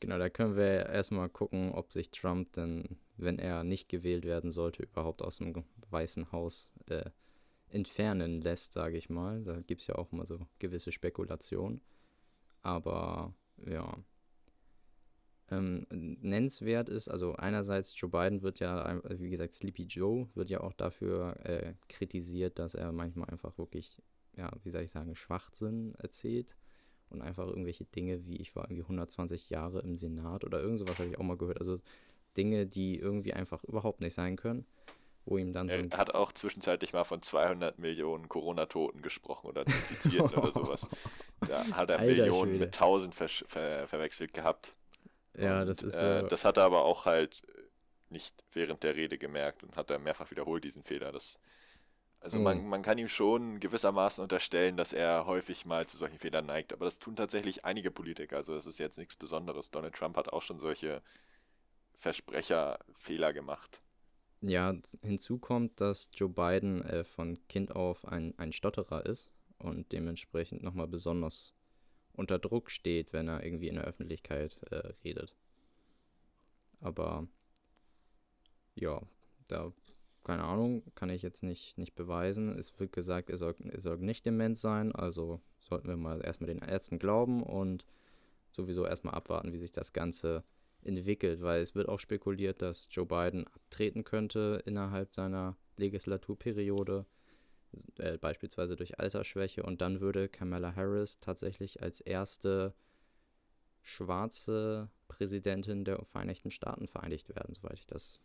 Genau, 0.00 0.18
da 0.18 0.28
können 0.28 0.56
wir 0.56 0.86
erstmal 0.86 1.30
gucken, 1.30 1.72
ob 1.72 1.90
sich 1.90 2.10
Trump 2.10 2.52
dann, 2.52 2.98
wenn 3.16 3.38
er 3.38 3.64
nicht 3.64 3.88
gewählt 3.88 4.24
werden 4.24 4.52
sollte, 4.52 4.82
überhaupt 4.82 5.22
aus 5.22 5.38
dem 5.38 5.64
Weißen 5.88 6.30
Haus 6.32 6.70
äh, 6.88 7.08
entfernen 7.70 8.42
lässt, 8.42 8.74
sage 8.74 8.98
ich 8.98 9.08
mal. 9.08 9.42
Da 9.44 9.60
gibt 9.60 9.80
es 9.80 9.86
ja 9.86 9.94
auch 9.94 10.12
mal 10.12 10.26
so 10.26 10.46
gewisse 10.58 10.92
Spekulationen. 10.92 11.80
Aber 12.62 13.32
ja. 13.66 13.96
Ähm, 15.50 15.86
nennenswert 15.90 16.88
ist, 16.88 17.08
also 17.08 17.34
einerseits 17.34 17.98
Joe 17.98 18.10
Biden 18.10 18.42
wird 18.42 18.60
ja, 18.60 19.00
wie 19.10 19.28
gesagt, 19.28 19.54
Sleepy 19.54 19.82
Joe 19.82 20.26
wird 20.34 20.48
ja 20.48 20.60
auch 20.60 20.72
dafür 20.72 21.36
äh, 21.44 21.74
kritisiert, 21.88 22.58
dass 22.58 22.74
er 22.74 22.92
manchmal 22.92 23.28
einfach 23.28 23.58
wirklich, 23.58 24.00
ja, 24.36 24.50
wie 24.62 24.70
soll 24.70 24.82
ich 24.82 24.90
sagen, 24.90 25.14
Schwachsinn 25.14 25.94
erzählt 25.98 26.56
und 27.10 27.22
einfach 27.22 27.46
irgendwelche 27.46 27.84
Dinge 27.84 28.26
wie 28.26 28.36
ich 28.36 28.56
war 28.56 28.64
irgendwie 28.64 28.82
120 28.82 29.50
Jahre 29.50 29.80
im 29.80 29.96
Senat 29.96 30.44
oder 30.44 30.60
irgend 30.60 30.78
sowas 30.78 30.98
habe 30.98 31.10
ich 31.10 31.18
auch 31.18 31.24
mal 31.24 31.36
gehört. 31.36 31.60
Also 31.60 31.78
Dinge, 32.36 32.66
die 32.66 32.98
irgendwie 32.98 33.34
einfach 33.34 33.62
überhaupt 33.64 34.00
nicht 34.00 34.14
sein 34.14 34.36
können, 34.36 34.66
wo 35.24 35.38
ihm 35.38 35.52
dann 35.52 35.68
so 35.68 35.74
Er 35.74 35.98
hat 35.98 36.14
auch 36.14 36.32
zwischenzeitlich 36.32 36.92
mal 36.92 37.04
von 37.04 37.22
200 37.22 37.78
Millionen 37.78 38.28
Corona-Toten 38.28 39.02
gesprochen 39.02 39.46
oder 39.46 39.66
Infizierten 39.66 40.36
oder 40.36 40.52
sowas. 40.54 40.86
Da 41.46 41.64
hat 41.66 41.90
er 41.90 41.98
Alter 41.98 42.04
Millionen 42.04 42.50
Schwede. 42.52 42.64
mit 42.64 42.74
1000 42.74 43.14
ver 43.14 43.28
ver 43.28 43.86
verwechselt 43.86 44.34
gehabt. 44.34 44.72
Ja, 45.36 45.62
und, 45.62 45.66
das 45.66 45.82
ist 45.82 45.94
äh, 45.94 46.20
so. 46.20 46.26
Das 46.28 46.44
hat 46.44 46.56
er 46.56 46.64
aber 46.64 46.84
auch 46.84 47.04
halt 47.04 47.42
nicht 48.08 48.34
während 48.52 48.82
der 48.82 48.94
Rede 48.94 49.18
gemerkt 49.18 49.62
und 49.62 49.76
hat 49.76 49.90
er 49.90 49.98
mehrfach 49.98 50.30
wiederholt 50.30 50.64
diesen 50.64 50.84
Fehler. 50.84 51.10
Das 51.12 51.38
also 52.24 52.38
mhm. 52.38 52.44
man, 52.44 52.66
man 52.66 52.82
kann 52.82 52.96
ihm 52.96 53.08
schon 53.08 53.60
gewissermaßen 53.60 54.22
unterstellen, 54.22 54.78
dass 54.78 54.94
er 54.94 55.26
häufig 55.26 55.66
mal 55.66 55.86
zu 55.86 55.98
solchen 55.98 56.18
Fehlern 56.18 56.46
neigt, 56.46 56.72
aber 56.72 56.86
das 56.86 56.98
tun 56.98 57.16
tatsächlich 57.16 57.66
einige 57.66 57.90
Politiker. 57.90 58.36
Also 58.36 58.54
das 58.54 58.66
ist 58.66 58.78
jetzt 58.78 58.96
nichts 58.96 59.14
Besonderes. 59.14 59.70
Donald 59.70 59.94
Trump 59.94 60.16
hat 60.16 60.32
auch 60.32 60.40
schon 60.40 60.58
solche 60.58 61.02
Versprecherfehler 61.98 63.34
gemacht. 63.34 63.82
Ja, 64.40 64.74
hinzu 65.02 65.38
kommt, 65.38 65.78
dass 65.82 66.08
Joe 66.14 66.30
Biden 66.30 66.82
äh, 66.86 67.04
von 67.04 67.46
Kind 67.48 67.76
auf 67.76 68.06
ein, 68.06 68.32
ein 68.38 68.52
Stotterer 68.52 69.04
ist 69.04 69.30
und 69.58 69.92
dementsprechend 69.92 70.62
nochmal 70.62 70.88
besonders 70.88 71.52
unter 72.14 72.38
Druck 72.38 72.70
steht, 72.70 73.12
wenn 73.12 73.28
er 73.28 73.44
irgendwie 73.44 73.68
in 73.68 73.76
der 73.76 73.84
Öffentlichkeit 73.84 74.60
äh, 74.70 74.92
redet. 75.04 75.34
Aber 76.80 77.26
ja, 78.74 79.02
da 79.48 79.72
keine 80.24 80.44
Ahnung, 80.44 80.82
kann 80.94 81.10
ich 81.10 81.22
jetzt 81.22 81.42
nicht, 81.42 81.76
nicht 81.76 81.94
beweisen. 81.94 82.58
Es 82.58 82.78
wird 82.80 82.92
gesagt, 82.92 83.28
er 83.30 83.36
soll, 83.36 83.54
er 83.70 83.80
soll 83.80 83.98
nicht 83.98 84.24
dement 84.24 84.58
sein, 84.58 84.92
also 84.92 85.40
sollten 85.60 85.88
wir 85.88 85.96
mal 85.96 86.24
erstmal 86.24 86.48
den 86.48 86.62
Ärzten 86.62 86.98
glauben 86.98 87.42
und 87.42 87.84
sowieso 88.52 88.86
erstmal 88.86 89.14
abwarten, 89.14 89.52
wie 89.52 89.58
sich 89.58 89.72
das 89.72 89.92
Ganze 89.92 90.42
entwickelt, 90.82 91.42
weil 91.42 91.60
es 91.60 91.74
wird 91.74 91.88
auch 91.88 92.00
spekuliert, 92.00 92.62
dass 92.62 92.88
Joe 92.90 93.06
Biden 93.06 93.46
abtreten 93.46 94.04
könnte 94.04 94.62
innerhalb 94.64 95.14
seiner 95.14 95.56
Legislaturperiode, 95.76 97.04
äh, 97.98 98.18
beispielsweise 98.18 98.76
durch 98.76 98.98
Altersschwäche, 98.98 99.62
und 99.62 99.80
dann 99.80 100.00
würde 100.00 100.28
Kamala 100.28 100.74
Harris 100.74 101.18
tatsächlich 101.20 101.82
als 101.82 102.00
erste 102.00 102.74
schwarze 103.82 104.90
Präsidentin 105.08 105.84
der 105.84 106.04
Vereinigten 106.06 106.50
Staaten 106.50 106.88
vereinigt 106.88 107.28
werden, 107.28 107.54
soweit 107.54 107.78
ich 107.78 107.86
das 107.86 108.20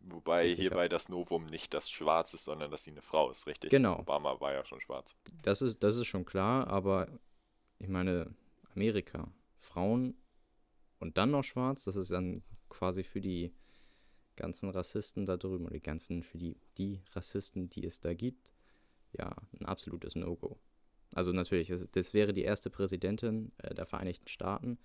Wobei 0.00 0.54
hierbei 0.54 0.88
das 0.88 1.08
Novum 1.08 1.46
nicht 1.46 1.74
das 1.74 1.90
Schwarz 1.90 2.32
ist, 2.32 2.44
sondern 2.44 2.70
dass 2.70 2.84
sie 2.84 2.92
eine 2.92 3.02
Frau 3.02 3.30
ist, 3.30 3.46
richtig? 3.46 3.70
Genau. 3.70 3.98
Obama 3.98 4.40
war 4.40 4.52
ja 4.52 4.64
schon 4.64 4.80
schwarz. 4.80 5.16
Das 5.42 5.62
ist, 5.62 5.82
das 5.82 5.96
ist 5.96 6.06
schon 6.06 6.24
klar, 6.24 6.68
aber 6.68 7.08
ich 7.78 7.88
meine, 7.88 8.32
Amerika, 8.74 9.32
Frauen 9.58 10.14
und 11.00 11.18
dann 11.18 11.32
noch 11.32 11.42
schwarz, 11.42 11.84
das 11.84 11.96
ist 11.96 12.12
dann 12.12 12.44
quasi 12.68 13.02
für 13.02 13.20
die 13.20 13.52
ganzen 14.36 14.70
Rassisten 14.70 15.26
da 15.26 15.36
drüben, 15.36 15.64
oder 15.64 15.74
die 15.74 15.82
ganzen, 15.82 16.22
für 16.22 16.38
die, 16.38 16.56
die 16.78 17.02
Rassisten, 17.12 17.68
die 17.68 17.84
es 17.84 18.00
da 18.00 18.14
gibt, 18.14 18.52
ja, 19.18 19.34
ein 19.58 19.66
absolutes 19.66 20.14
No-Go. 20.14 20.58
Also 21.12 21.32
natürlich, 21.32 21.72
das 21.92 22.14
wäre 22.14 22.32
die 22.32 22.42
erste 22.42 22.70
Präsidentin 22.70 23.52
äh, 23.58 23.74
der 23.74 23.86
Vereinigten 23.86 24.28
Staaten. 24.28 24.78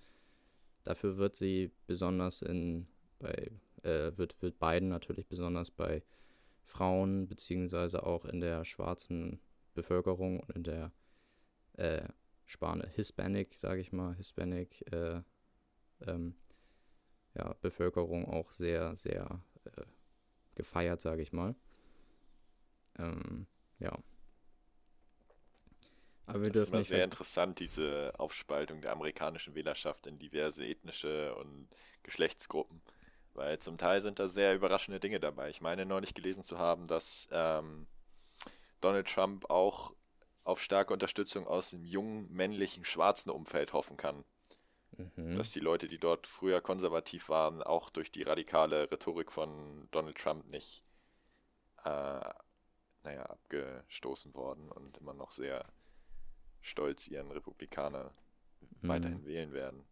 Dafür 0.84 1.16
wird 1.16 1.36
sie 1.36 1.70
besonders 1.86 2.42
in, 2.42 2.86
bei 3.18 3.52
äh, 3.82 4.16
wird, 4.16 4.40
wird 4.42 4.58
Biden 4.58 4.88
natürlich 4.88 5.26
besonders 5.26 5.70
bei 5.70 6.02
Frauen 6.64 7.28
beziehungsweise 7.28 8.04
auch 8.04 8.24
in 8.24 8.40
der 8.40 8.64
schwarzen 8.64 9.40
Bevölkerung 9.74 10.40
und 10.40 10.50
in 10.56 10.64
der 10.64 10.92
äh, 11.74 12.08
Spane 12.46 12.86
Hispanic, 12.94 13.54
sage 13.54 13.80
ich 13.80 13.92
mal, 13.92 14.14
Hispanic 14.14 14.84
äh, 14.92 15.22
ähm, 16.06 16.34
ja, 17.34 17.54
Bevölkerung 17.60 18.26
auch 18.26 18.52
sehr, 18.52 18.94
sehr 18.96 19.42
äh, 19.64 19.82
gefeiert, 20.54 21.00
sage 21.00 21.22
ich 21.22 21.32
mal. 21.32 21.54
Ähm, 22.98 23.46
ja. 23.78 23.98
Aber 26.32 26.42
wir 26.42 26.50
das 26.50 26.62
ist 26.62 26.68
immer 26.68 26.82
sehr 26.82 27.04
interessant, 27.04 27.60
diese 27.60 28.12
Aufspaltung 28.18 28.80
der 28.80 28.92
amerikanischen 28.92 29.54
Wählerschaft 29.54 30.06
in 30.06 30.18
diverse 30.18 30.64
ethnische 30.64 31.34
und 31.34 31.68
Geschlechtsgruppen. 32.02 32.80
Weil 33.34 33.58
zum 33.58 33.78
Teil 33.78 34.00
sind 34.00 34.18
da 34.18 34.28
sehr 34.28 34.54
überraschende 34.54 35.00
Dinge 35.00 35.20
dabei. 35.20 35.50
Ich 35.50 35.60
meine 35.60 35.86
neulich 35.86 36.14
gelesen 36.14 36.42
zu 36.42 36.58
haben, 36.58 36.86
dass 36.86 37.28
ähm, 37.32 37.86
Donald 38.80 39.08
Trump 39.08 39.48
auch 39.50 39.94
auf 40.44 40.60
starke 40.60 40.92
Unterstützung 40.92 41.46
aus 41.46 41.70
dem 41.70 41.84
jungen, 41.84 42.30
männlichen, 42.32 42.84
schwarzen 42.84 43.30
Umfeld 43.30 43.72
hoffen 43.72 43.96
kann. 43.96 44.24
Mhm. 45.16 45.36
Dass 45.36 45.52
die 45.52 45.60
Leute, 45.60 45.88
die 45.88 45.98
dort 45.98 46.26
früher 46.26 46.60
konservativ 46.60 47.28
waren, 47.28 47.62
auch 47.62 47.90
durch 47.90 48.10
die 48.10 48.22
radikale 48.22 48.90
Rhetorik 48.90 49.32
von 49.32 49.88
Donald 49.90 50.18
Trump 50.18 50.46
nicht, 50.48 50.82
äh, 51.84 52.20
naja, 53.04 53.22
abgestoßen 53.24 54.34
worden 54.34 54.70
und 54.70 54.98
immer 54.98 55.14
noch 55.14 55.30
sehr 55.30 55.64
stolz 56.62 57.08
ihren 57.08 57.30
Republikaner 57.30 58.12
mhm. 58.80 58.88
weiterhin 58.88 59.26
wählen 59.26 59.52
werden. 59.52 59.84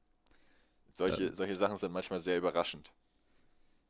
Solche, 0.88 1.26
äh, 1.26 1.34
solche 1.34 1.56
Sachen 1.56 1.76
sind 1.76 1.92
manchmal 1.92 2.20
sehr 2.20 2.38
überraschend. 2.38 2.92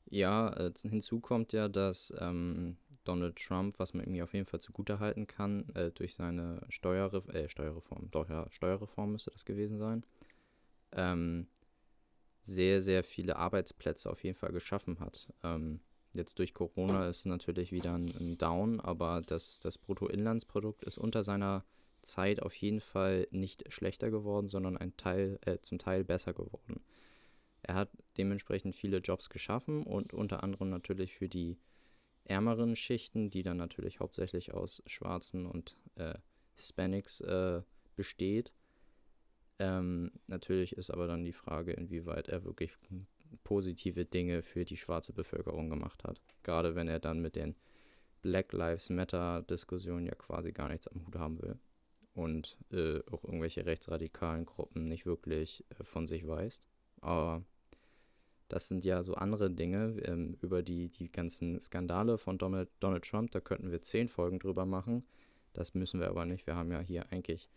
Ja, 0.07 0.53
äh, 0.55 0.73
hinzu 0.83 1.21
kommt 1.21 1.53
ja, 1.53 1.69
dass 1.69 2.13
ähm, 2.19 2.77
Donald 3.05 3.37
Trump, 3.37 3.79
was 3.79 3.95
man 3.95 4.05
irgendwie 4.05 4.23
auf 4.23 4.35
jeden 4.35 4.47
Fall 4.47 4.61
zugutehalten 4.61 5.27
kann, 5.27 5.69
äh, 5.75 5.91
durch 5.93 6.15
seine 6.15 6.67
Steuerre 6.69 7.23
äh, 7.33 7.49
Steuerreform, 7.49 8.11
doch 8.11 8.29
ja, 8.29 8.47
Steuerreform 8.51 9.13
müsste 9.13 9.31
das 9.31 9.45
gewesen 9.45 9.79
sein, 9.79 10.05
ähm, 10.93 11.47
sehr, 12.43 12.83
sehr 12.83 13.05
viele 13.05 13.37
Arbeitsplätze 13.37 14.11
auf 14.11 14.25
jeden 14.25 14.37
Fall 14.37 14.53
geschaffen 14.53 14.99
hat. 15.01 15.33
Ähm, 15.43 15.81
jetzt 16.13 16.39
durch 16.39 16.55
Corona 16.55 17.09
ist 17.09 17.27
natürlich 17.27 17.71
wieder 17.71 17.95
ein, 17.95 18.09
ein 18.19 18.39
Down, 18.39 18.81
aber 18.81 19.23
das, 19.23 19.61
das 19.61 19.79
Bruttoinlandsprodukt 19.79 20.83
ist 20.83 20.99
unter 20.99 21.23
seiner 21.23 21.65
Zeit 22.03 22.43
auf 22.43 22.55
jeden 22.55 22.81
Fall 22.81 23.27
nicht 23.31 23.73
schlechter 23.73 24.11
geworden, 24.11 24.49
sondern 24.49 24.77
ein 24.77 24.97
Teil, 24.97 25.39
äh, 25.45 25.59
zum 25.61 25.79
Teil 25.79 26.05
besser 26.05 26.33
geworden. 26.33 26.81
Er 27.63 27.75
hat 27.75 27.91
dementsprechend 28.17 28.75
viele 28.75 28.99
Jobs 28.99 29.29
geschaffen 29.31 29.85
und 29.85 30.15
unter 30.15 30.43
anderem 30.43 30.71
natürlich 30.71 31.15
für 31.15 31.29
die 31.29 31.59
ärmeren 32.25 32.77
Schichten, 32.77 33.31
die 33.31 33.43
dann 33.43 33.57
natürlich 33.57 34.01
hauptsächlich 34.01 34.55
aus 34.55 34.83
Schwarzen 34.87 35.47
und 35.47 35.77
äh, 35.97 36.15
Hispanics 36.55 37.21
äh, 37.21 37.63
besteht. 37.97 38.55
Ähm, 39.59 40.13
natürlich 40.27 40.77
ist 40.77 40.91
aber 40.91 41.07
dann 41.07 41.25
die 41.25 41.33
Frage, 41.33 41.73
inwieweit 41.73 42.29
er 42.29 42.45
wirklich 42.45 42.73
positive 43.45 44.05
Dinge 44.05 44.43
für 44.43 44.65
die 44.65 44.77
schwarze 44.77 45.13
Bevölkerung 45.13 45.69
gemacht 45.69 46.03
hat. 46.05 46.21
Gerade 46.43 46.75
wenn 46.75 46.89
er 46.89 46.99
dann 46.99 47.21
mit 47.21 47.37
den 47.37 47.55
Black 48.23 48.53
Lives 48.53 48.91
Matter 48.91 49.43
Diskussionen 49.43 50.07
ja 50.07 50.15
quasi 50.15 50.53
gar 50.53 50.69
nichts 50.69 50.89
am 50.89 51.07
Hut 51.07 51.17
haben 51.17 51.41
will 51.43 51.59
und 52.21 52.59
äh, 52.71 53.01
auch 53.11 53.25
irgendwelche 53.25 53.65
rechtsradikalen 53.65 54.45
Gruppen 54.45 54.85
nicht 54.85 55.07
wirklich 55.07 55.65
äh, 55.71 55.85
von 55.85 56.07
sich 56.07 56.27
weist. 56.27 56.63
Aber 57.01 57.43
das 58.49 58.69
sind 58.69 58.85
ja 58.85 59.03
so 59.03 59.15
andere 59.15 59.51
Dinge 59.51 59.97
ähm, 60.05 60.37
über 60.43 60.63
die, 60.63 60.89
die 60.89 61.11
ganzen 61.11 61.59
Skandale 61.61 62.19
von 62.19 62.37
Donald, 62.37 62.69
Donald 62.81 63.05
Trump. 63.05 63.31
Da 63.31 63.41
könnten 63.41 63.71
wir 63.71 63.81
zehn 63.81 64.09
Folgen 64.09 64.39
drüber 64.39 64.67
machen. 64.67 65.05
Das 65.55 65.75
müssen 65.75 65.99
wir 65.99 66.09
aber 66.09 66.27
nicht. 66.27 66.47
Wir 66.47 66.57
haben 66.57 66.71
ja 66.71 66.81
hier 66.81 67.11
eigentlich 67.11 67.49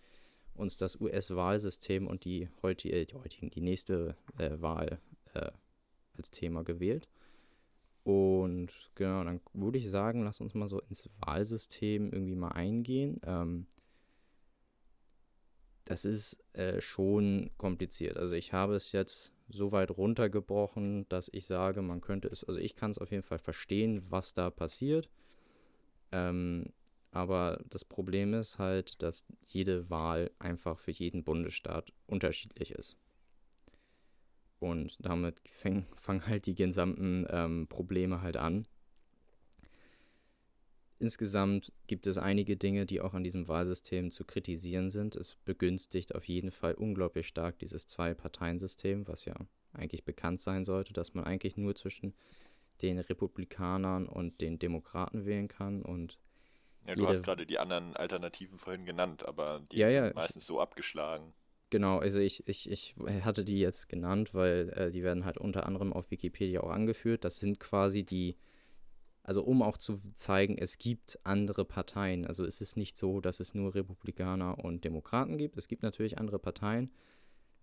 uns 0.55 0.77
das 0.77 0.99
US-Wahlsystem 1.01 2.07
und 2.07 2.23
die, 2.23 2.47
heutige, 2.61 2.95
äh, 2.95 3.05
die 3.05 3.15
heutigen, 3.15 3.49
die 3.49 3.61
nächste 3.61 4.15
äh, 4.37 4.51
Wahl 4.61 4.99
äh, 5.33 5.51
als 6.15 6.31
Thema 6.31 6.63
gewählt. 6.63 7.09
Und 8.05 8.69
genau, 8.95 9.25
dann 9.25 9.41
würde 9.53 9.77
ich 9.77 9.89
sagen, 9.89 10.23
lass 10.23 10.39
uns 10.39 10.53
mal 10.53 10.69
so 10.69 10.79
ins 10.89 11.09
Wahlsystem 11.19 12.13
irgendwie 12.13 12.35
mal 12.35 12.51
eingehen. 12.51 13.19
Ähm, 13.25 13.65
das 15.85 16.05
ist 16.05 16.43
äh, 16.53 16.81
schon 16.81 17.51
kompliziert. 17.57 18.17
Also 18.17 18.35
ich 18.35 18.53
habe 18.53 18.75
es 18.75 18.91
jetzt 18.91 19.31
so 19.49 19.71
weit 19.71 19.91
runtergebrochen, 19.91 21.07
dass 21.09 21.29
ich 21.33 21.45
sage, 21.45 21.81
man 21.81 22.01
könnte 22.01 22.27
es, 22.29 22.43
also 22.43 22.59
ich 22.59 22.75
kann 22.75 22.91
es 22.91 22.97
auf 22.97 23.11
jeden 23.11 23.23
Fall 23.23 23.39
verstehen, 23.39 24.03
was 24.09 24.33
da 24.33 24.49
passiert. 24.49 25.09
Ähm, 26.11 26.65
aber 27.11 27.61
das 27.69 27.85
Problem 27.85 28.33
ist 28.33 28.57
halt, 28.57 29.01
dass 29.03 29.25
jede 29.45 29.89
Wahl 29.89 30.31
einfach 30.39 30.79
für 30.79 30.91
jeden 30.91 31.23
Bundesstaat 31.23 31.91
unterschiedlich 32.07 32.71
ist. 32.71 32.97
Und 34.59 34.97
damit 34.99 35.41
fangen 35.95 36.27
halt 36.27 36.45
die 36.45 36.55
gesamten 36.55 37.27
ähm, 37.29 37.67
Probleme 37.67 38.21
halt 38.21 38.37
an 38.37 38.65
insgesamt 41.03 41.73
gibt 41.87 42.07
es 42.07 42.17
einige 42.17 42.55
Dinge, 42.55 42.85
die 42.85 43.01
auch 43.01 43.13
an 43.13 43.25
diesem 43.25 43.49
Wahlsystem 43.49 44.09
zu 44.09 44.23
kritisieren 44.23 44.89
sind. 44.89 45.17
Es 45.17 45.35
begünstigt 45.43 46.15
auf 46.15 46.23
jeden 46.23 46.51
Fall 46.51 46.75
unglaublich 46.75 47.27
stark 47.27 47.59
dieses 47.59 47.87
Zwei-Parteien-System, 47.87 49.05
was 49.07 49.25
ja 49.25 49.35
eigentlich 49.73 50.05
bekannt 50.05 50.41
sein 50.41 50.63
sollte, 50.63 50.93
dass 50.93 51.13
man 51.13 51.25
eigentlich 51.25 51.57
nur 51.57 51.75
zwischen 51.75 52.13
den 52.81 52.99
Republikanern 52.99 54.07
und 54.07 54.39
den 54.39 54.59
Demokraten 54.59 55.25
wählen 55.25 55.49
kann 55.49 55.81
und 55.81 56.17
ja, 56.85 56.95
du 56.95 57.07
hast 57.07 57.23
gerade 57.23 57.45
die 57.45 57.59
anderen 57.59 57.95
Alternativen 57.95 58.57
vorhin 58.57 58.85
genannt, 58.85 59.25
aber 59.25 59.61
die 59.71 59.77
ja, 59.77 59.89
sind 59.89 60.03
ja, 60.05 60.13
meistens 60.13 60.45
so 60.45 60.59
abgeschlagen. 60.59 61.33
Genau, 61.69 61.99
also 61.99 62.19
ich, 62.19 62.47
ich, 62.47 62.69
ich 62.69 62.95
hatte 63.21 63.45
die 63.45 63.59
jetzt 63.59 63.87
genannt, 63.87 64.33
weil 64.33 64.69
äh, 64.75 64.91
die 64.91 65.01
werden 65.01 65.25
halt 65.25 65.37
unter 65.37 65.65
anderem 65.65 65.93
auf 65.93 66.11
Wikipedia 66.11 66.61
auch 66.61 66.69
angeführt. 66.69 67.23
Das 67.23 67.39
sind 67.39 67.59
quasi 67.59 68.03
die 68.03 68.35
also 69.23 69.41
um 69.43 69.61
auch 69.61 69.77
zu 69.77 70.01
zeigen, 70.15 70.57
es 70.57 70.77
gibt 70.77 71.17
andere 71.23 71.63
Parteien. 71.63 72.27
Also 72.27 72.45
es 72.45 72.59
ist 72.59 72.75
nicht 72.75 72.97
so, 72.97 73.21
dass 73.21 73.39
es 73.39 73.53
nur 73.53 73.73
Republikaner 73.73 74.63
und 74.63 74.83
Demokraten 74.83 75.37
gibt. 75.37 75.57
Es 75.57 75.69
gibt 75.69 75.81
natürlich 75.81 76.17
andere 76.17 76.39
Parteien. 76.39 76.91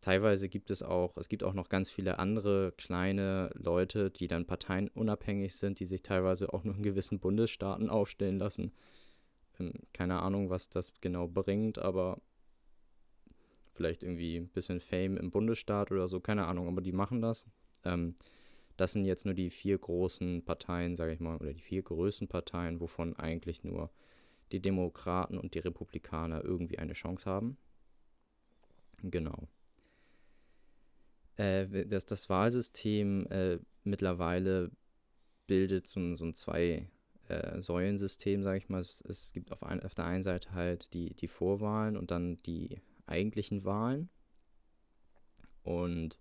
Teilweise 0.00 0.48
gibt 0.48 0.70
es 0.70 0.82
auch, 0.82 1.18
es 1.18 1.28
gibt 1.28 1.44
auch 1.44 1.52
noch 1.52 1.68
ganz 1.68 1.90
viele 1.90 2.18
andere 2.18 2.72
kleine 2.78 3.50
Leute, 3.52 4.10
die 4.10 4.28
dann 4.28 4.46
parteienunabhängig 4.46 5.54
sind, 5.54 5.78
die 5.78 5.84
sich 5.84 6.02
teilweise 6.02 6.54
auch 6.54 6.64
nur 6.64 6.74
in 6.74 6.82
gewissen 6.82 7.20
Bundesstaaten 7.20 7.90
aufstellen 7.90 8.38
lassen. 8.38 8.72
Ähm, 9.58 9.74
keine 9.92 10.22
Ahnung, 10.22 10.48
was 10.48 10.70
das 10.70 10.94
genau 11.02 11.28
bringt, 11.28 11.78
aber 11.78 12.22
vielleicht 13.74 14.02
irgendwie 14.02 14.36
ein 14.36 14.48
bisschen 14.48 14.80
Fame 14.80 15.18
im 15.18 15.30
Bundesstaat 15.30 15.92
oder 15.92 16.08
so, 16.08 16.20
keine 16.20 16.46
Ahnung, 16.46 16.68
aber 16.68 16.80
die 16.80 16.92
machen 16.92 17.20
das. 17.20 17.46
Ähm, 17.84 18.14
das 18.80 18.92
sind 18.92 19.04
jetzt 19.04 19.26
nur 19.26 19.34
die 19.34 19.50
vier 19.50 19.76
großen 19.76 20.42
Parteien, 20.42 20.96
sage 20.96 21.12
ich 21.12 21.20
mal, 21.20 21.36
oder 21.36 21.52
die 21.52 21.60
vier 21.60 21.82
größten 21.82 22.28
Parteien, 22.28 22.80
wovon 22.80 23.14
eigentlich 23.14 23.62
nur 23.62 23.90
die 24.52 24.60
Demokraten 24.60 25.36
und 25.36 25.54
die 25.54 25.58
Republikaner 25.58 26.42
irgendwie 26.42 26.78
eine 26.78 26.94
Chance 26.94 27.28
haben. 27.28 27.58
Genau. 29.02 29.48
Äh, 31.36 31.86
das, 31.86 32.06
das 32.06 32.30
Wahlsystem 32.30 33.26
äh, 33.26 33.58
mittlerweile 33.84 34.70
bildet 35.46 35.86
so, 35.86 36.16
so 36.16 36.24
ein 36.24 36.32
zwei 36.32 36.88
äh, 37.28 37.60
Säulensystem, 37.60 38.42
sage 38.42 38.56
ich 38.56 38.70
mal. 38.70 38.80
Es, 38.80 39.02
es 39.02 39.34
gibt 39.34 39.52
auf, 39.52 39.62
ein, 39.62 39.82
auf, 39.82 39.94
der 39.94 40.06
einen 40.06 40.22
Seite 40.22 40.52
halt 40.52 40.94
die, 40.94 41.12
die 41.12 41.28
Vorwahlen 41.28 41.98
und 41.98 42.10
dann 42.10 42.36
die 42.46 42.80
eigentlichen 43.04 43.66
Wahlen. 43.66 44.08
Und 45.64 46.18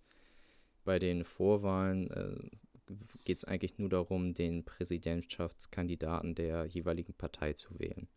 bei 0.84 1.00
den 1.00 1.24
Vorwahlen 1.24 2.10
äh, 2.12 2.94
geht 3.24 3.38
es 3.38 3.46
eigentlich 3.46 3.78
nur 3.78 3.90
darum, 3.90 4.34
den 4.34 4.64
Präsidentschaftskandidaten 4.64 6.36
der 6.36 6.66
jeweiligen 6.66 7.14
Partei 7.14 7.54
zu 7.54 7.80
wählen. 7.80 8.08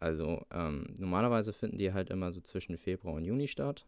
Also 0.00 0.44
ähm, 0.52 0.94
normalerweise 0.96 1.52
finden 1.52 1.78
die 1.78 1.92
halt 1.92 2.10
immer 2.10 2.32
so 2.32 2.40
zwischen 2.40 2.78
Februar 2.78 3.14
und 3.14 3.24
Juni 3.24 3.48
statt. 3.48 3.86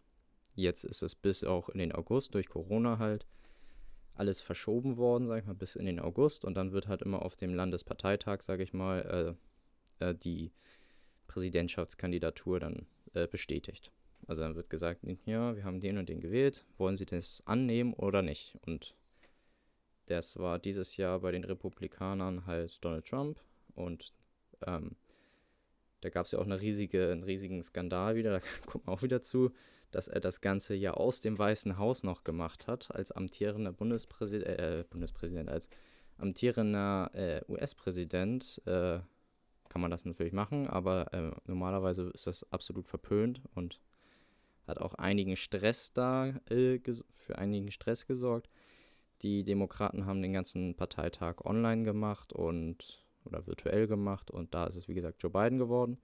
Jetzt 0.55 0.85
ist 0.85 1.03
es 1.03 1.15
bis 1.15 1.45
auch 1.45 1.69
in 1.69 1.79
den 1.79 1.93
August 1.93 2.35
durch 2.35 2.49
Corona 2.49 2.99
halt 2.99 3.27
alles 4.15 4.41
verschoben 4.41 4.97
worden, 4.97 5.29
sag 5.29 5.41
ich 5.41 5.47
mal, 5.47 5.55
bis 5.55 5.77
in 5.77 5.87
den 5.87 6.01
August 6.01 6.45
und 6.45 6.55
dann 6.55 6.73
wird 6.73 6.89
halt 6.89 7.03
immer 7.03 7.23
auf 7.23 7.37
dem 7.37 7.55
Landesparteitag, 7.55 8.43
sag 8.43 8.61
ich 8.61 8.73
mal, 8.73 9.37
äh, 10.01 10.11
äh, 10.11 10.15
die 10.15 10.53
Präsidentschaftskandidatur 11.29 12.61
dann 12.61 12.87
äh, 13.15 13.27
bestätigt. 13.27 13.93
Also 14.27 14.43
dann 14.43 14.55
wird 14.55 14.71
gesagt, 14.71 15.01
ja, 15.25 15.57
wir 15.57 15.65
haben 15.65 15.81
den 15.81 15.99
und 15.99 16.09
den 16.09 16.21
gewählt, 16.21 16.65
wollen 16.79 16.97
Sie 16.97 17.07
das 17.07 17.43
annehmen 17.47 17.95
oder 17.95 18.23
nicht? 18.23 18.57
Und 18.67 18.95
das 20.07 20.39
war 20.39 20.59
dieses 20.59 20.97
Jahr 20.97 21.21
bei 21.21 21.33
den 21.33 21.45
Republikanern 21.45 22.47
halt 22.47 22.85
Donald 22.85 23.07
Trump. 23.07 23.41
Und 23.75 24.13
ähm, 24.67 24.97
da 26.01 26.09
gab 26.11 26.27
es 26.27 26.33
ja 26.33 26.39
auch 26.39 26.45
eine 26.45 26.61
riesige, 26.61 27.11
einen 27.11 27.25
riesigen 27.25 27.63
Skandal 27.63 28.17
wieder, 28.17 28.31
da 28.41 28.41
kommt 28.67 28.87
man 28.87 28.97
auch 28.97 29.03
wieder 29.03 29.23
zu, 29.23 29.53
dass 29.91 30.09
er 30.09 30.21
das 30.21 30.41
Ganze 30.41 30.75
ja 30.75 30.95
aus 30.95 31.21
dem 31.21 31.39
Weißen 31.39 31.79
Haus 31.79 32.03
noch 32.03 32.25
gemacht 32.25 32.67
hat, 32.67 32.95
als 32.95 33.13
amtierender 33.13 33.73
Bundespräsident, 33.73 34.59
äh, 34.59 34.85
Bundespräsident, 34.89 35.49
als 35.49 35.69
amtierender 36.19 37.11
äh, 37.15 37.41
US-Präsident, 37.49 38.63
äh, 38.67 39.01
kann 39.69 39.81
man 39.81 39.91
das 39.91 40.05
natürlich 40.05 40.33
machen, 40.33 40.67
aber 40.69 41.13
äh, 41.15 41.31
normalerweise 41.47 42.11
ist 42.15 42.27
das 42.27 42.45
absolut 42.53 42.89
verpönt 42.89 43.41
und 43.55 43.81
hat 44.67 44.79
auch 44.79 44.95
einigen 44.95 45.37
Stress 45.37 45.93
da, 45.93 46.29
äh, 46.51 46.79
für 47.17 47.39
einigen 47.39 47.71
Stress 47.71 48.07
gesorgt. 48.07 48.49
Die 49.23 49.45
Demokraten 49.45 50.07
haben 50.07 50.23
den 50.23 50.33
ganzen 50.33 50.75
Parteitag 50.75 51.45
online 51.45 51.83
gemacht 51.83 52.33
und 52.33 53.05
oder 53.25 53.47
virtuell 53.47 53.87
gemacht 53.87 54.31
und 54.31 54.55
da 54.55 54.67
ist 54.67 54.77
es 54.77 54.89
wie 54.89 54.95
gesagt 54.95 55.23
Joe 55.23 55.31
Biden 55.31 55.59
geworden. 55.59 55.99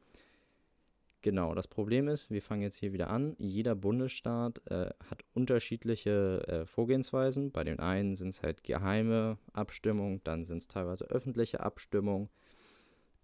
Genau, 1.23 1.55
das 1.55 1.67
Problem 1.67 2.07
ist, 2.07 2.31
wir 2.31 2.43
fangen 2.43 2.63
jetzt 2.63 2.77
hier 2.77 2.93
wieder 2.93 3.11
an. 3.11 3.35
Jeder 3.39 3.75
Bundesstaat 3.75 4.61
äh, 4.71 4.91
hat 5.11 5.25
unterschiedliche 5.35 6.47
äh, 6.47 6.67
Vorgehensweisen. 6.67 7.51
Bei 7.51 7.65
den 7.65 7.81
einen 7.81 8.17
sind 8.17 8.29
es 8.29 8.43
halt 8.43 8.63
geheime 8.63 9.39
Abstimmungen, 9.53 10.21
dann 10.23 10.45
sind 10.45 10.59
es 10.59 10.69
teilweise 10.69 11.07
öffentliche 11.07 11.61
Abstimmungen. 11.61 12.29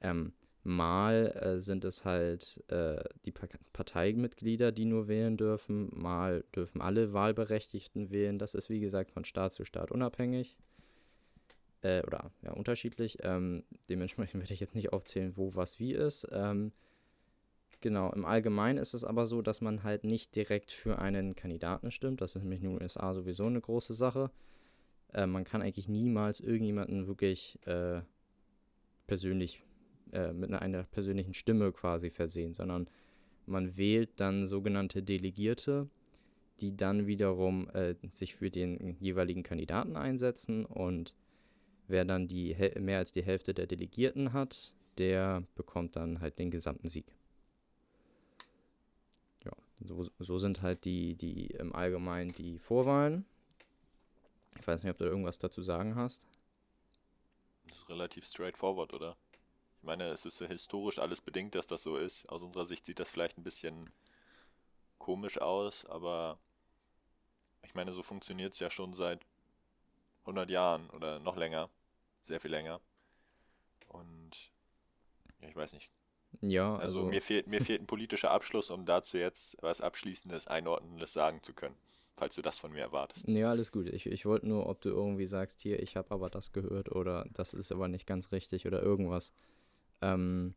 Ähm, 0.00 0.32
mal 0.64 1.32
äh, 1.36 1.60
sind 1.60 1.84
es 1.84 2.04
halt 2.04 2.62
äh, 2.68 3.02
die 3.24 3.32
pa 3.32 3.46
Parteimitglieder, 3.72 4.72
die 4.72 4.84
nur 4.84 5.08
wählen 5.08 5.36
dürfen. 5.36 5.90
Mal 5.94 6.44
dürfen 6.54 6.80
alle 6.80 7.12
Wahlberechtigten 7.12 8.10
wählen. 8.10 8.38
Das 8.38 8.54
ist 8.54 8.70
wie 8.70 8.80
gesagt 8.80 9.10
von 9.10 9.24
Staat 9.24 9.52
zu 9.52 9.64
Staat 9.64 9.90
unabhängig. 9.90 10.56
Äh, 11.82 12.02
oder 12.02 12.30
ja, 12.42 12.52
unterschiedlich. 12.52 13.18
Ähm, 13.22 13.64
dementsprechend 13.88 14.40
werde 14.40 14.54
ich 14.54 14.60
jetzt 14.60 14.74
nicht 14.74 14.92
aufzählen, 14.92 15.36
wo 15.36 15.54
was 15.54 15.78
wie 15.78 15.92
ist. 15.92 16.28
Ähm, 16.30 16.72
Genau, 17.82 18.12
im 18.12 18.24
Allgemeinen 18.24 18.78
ist 18.78 18.94
es 18.94 19.02
aber 19.02 19.26
so, 19.26 19.42
dass 19.42 19.60
man 19.60 19.82
halt 19.82 20.04
nicht 20.04 20.36
direkt 20.36 20.70
für 20.70 21.00
einen 21.00 21.34
Kandidaten 21.34 21.90
stimmt. 21.90 22.20
Das 22.20 22.36
ist 22.36 22.42
nämlich 22.42 22.62
in 22.62 22.70
den 22.70 22.80
USA 22.80 23.12
sowieso 23.12 23.46
eine 23.46 23.60
große 23.60 23.92
Sache. 23.92 24.30
Äh, 25.12 25.26
man 25.26 25.42
kann 25.42 25.62
eigentlich 25.62 25.88
niemals 25.88 26.38
irgendjemanden 26.38 27.08
wirklich 27.08 27.58
äh, 27.66 28.02
persönlich 29.08 29.60
äh, 30.12 30.32
mit 30.32 30.50
einer, 30.50 30.62
einer 30.62 30.82
persönlichen 30.84 31.34
Stimme 31.34 31.72
quasi 31.72 32.10
versehen, 32.10 32.54
sondern 32.54 32.88
man 33.46 33.76
wählt 33.76 34.10
dann 34.16 34.46
sogenannte 34.46 35.02
Delegierte, 35.02 35.88
die 36.60 36.76
dann 36.76 37.06
wiederum 37.06 37.68
äh, 37.70 37.94
sich 38.10 38.36
für 38.36 38.50
den 38.50 38.96
jeweiligen 39.00 39.42
Kandidaten 39.42 39.96
einsetzen 39.96 40.64
und 40.64 41.14
wer 41.88 42.04
dann 42.04 42.28
die 42.28 42.56
mehr 42.78 42.98
als 42.98 43.12
die 43.12 43.22
Hälfte 43.22 43.54
der 43.54 43.66
Delegierten 43.66 44.32
hat, 44.32 44.72
der 44.98 45.42
bekommt 45.56 45.96
dann 45.96 46.20
halt 46.20 46.38
den 46.38 46.50
gesamten 46.50 46.88
Sieg. 46.88 47.06
So, 49.84 50.08
so 50.18 50.38
sind 50.38 50.62
halt 50.62 50.84
die, 50.84 51.14
die 51.14 51.46
im 51.46 51.74
Allgemeinen 51.74 52.32
die 52.34 52.58
Vorwahlen. 52.58 53.24
Ich 54.60 54.66
weiß 54.66 54.82
nicht, 54.82 54.90
ob 54.90 54.98
du 54.98 55.04
irgendwas 55.04 55.38
dazu 55.38 55.62
sagen 55.62 55.96
hast. 55.96 56.22
Das 57.68 57.78
ist 57.78 57.88
relativ 57.88 58.24
straightforward, 58.24 58.92
oder? 58.92 59.16
Ich 59.82 59.86
meine, 59.86 60.04
es 60.10 60.24
ist 60.24 60.40
ja 60.40 60.46
historisch 60.46 61.00
alles 61.00 61.20
bedingt, 61.20 61.56
dass 61.56 61.66
das 61.66 61.82
so 61.82 61.96
ist. 61.96 62.28
Aus 62.28 62.40
unserer 62.42 62.66
Sicht 62.66 62.86
sieht 62.86 63.00
das 63.00 63.10
vielleicht 63.10 63.36
ein 63.36 63.42
bisschen 63.42 63.90
komisch 64.98 65.38
aus, 65.38 65.84
aber 65.86 66.38
ich 67.64 67.74
meine, 67.74 67.92
so 67.92 68.04
funktioniert 68.04 68.52
es 68.52 68.60
ja 68.60 68.70
schon 68.70 68.92
seit 68.92 69.26
100 70.20 70.48
Jahren 70.50 70.88
oder 70.90 71.18
noch 71.18 71.36
länger. 71.36 71.68
Sehr 72.22 72.38
viel 72.38 72.52
länger. 72.52 72.80
Und 73.88 74.52
ja, 75.40 75.48
ich 75.48 75.56
weiß 75.56 75.72
nicht, 75.72 75.90
ja, 76.40 76.76
also, 76.76 77.00
also 77.00 77.10
mir, 77.10 77.20
fehlt, 77.20 77.48
mir 77.48 77.60
fehlt 77.60 77.82
ein 77.82 77.88
politischer 77.88 78.30
Abschluss, 78.30 78.70
um 78.70 78.86
dazu 78.86 79.18
jetzt 79.18 79.56
was 79.62 79.80
Abschließendes, 79.80 80.46
Einordnendes 80.46 81.12
sagen 81.12 81.42
zu 81.42 81.54
können, 81.54 81.74
falls 82.16 82.36
du 82.36 82.42
das 82.42 82.60
von 82.60 82.70
mir 82.70 82.82
erwartest. 82.82 83.26
Ja, 83.26 83.50
alles 83.50 83.72
gut. 83.72 83.88
Ich, 83.88 84.06
ich 84.06 84.26
wollte 84.26 84.46
nur, 84.46 84.68
ob 84.68 84.80
du 84.80 84.90
irgendwie 84.90 85.26
sagst, 85.26 85.60
hier, 85.60 85.82
ich 85.82 85.96
habe 85.96 86.12
aber 86.12 86.30
das 86.30 86.52
gehört 86.52 86.92
oder 86.92 87.26
das 87.32 87.52
ist 87.52 87.72
aber 87.72 87.88
nicht 87.88 88.06
ganz 88.06 88.30
richtig 88.30 88.64
oder 88.64 88.80
irgendwas. 88.80 89.32
Ähm, 90.02 90.54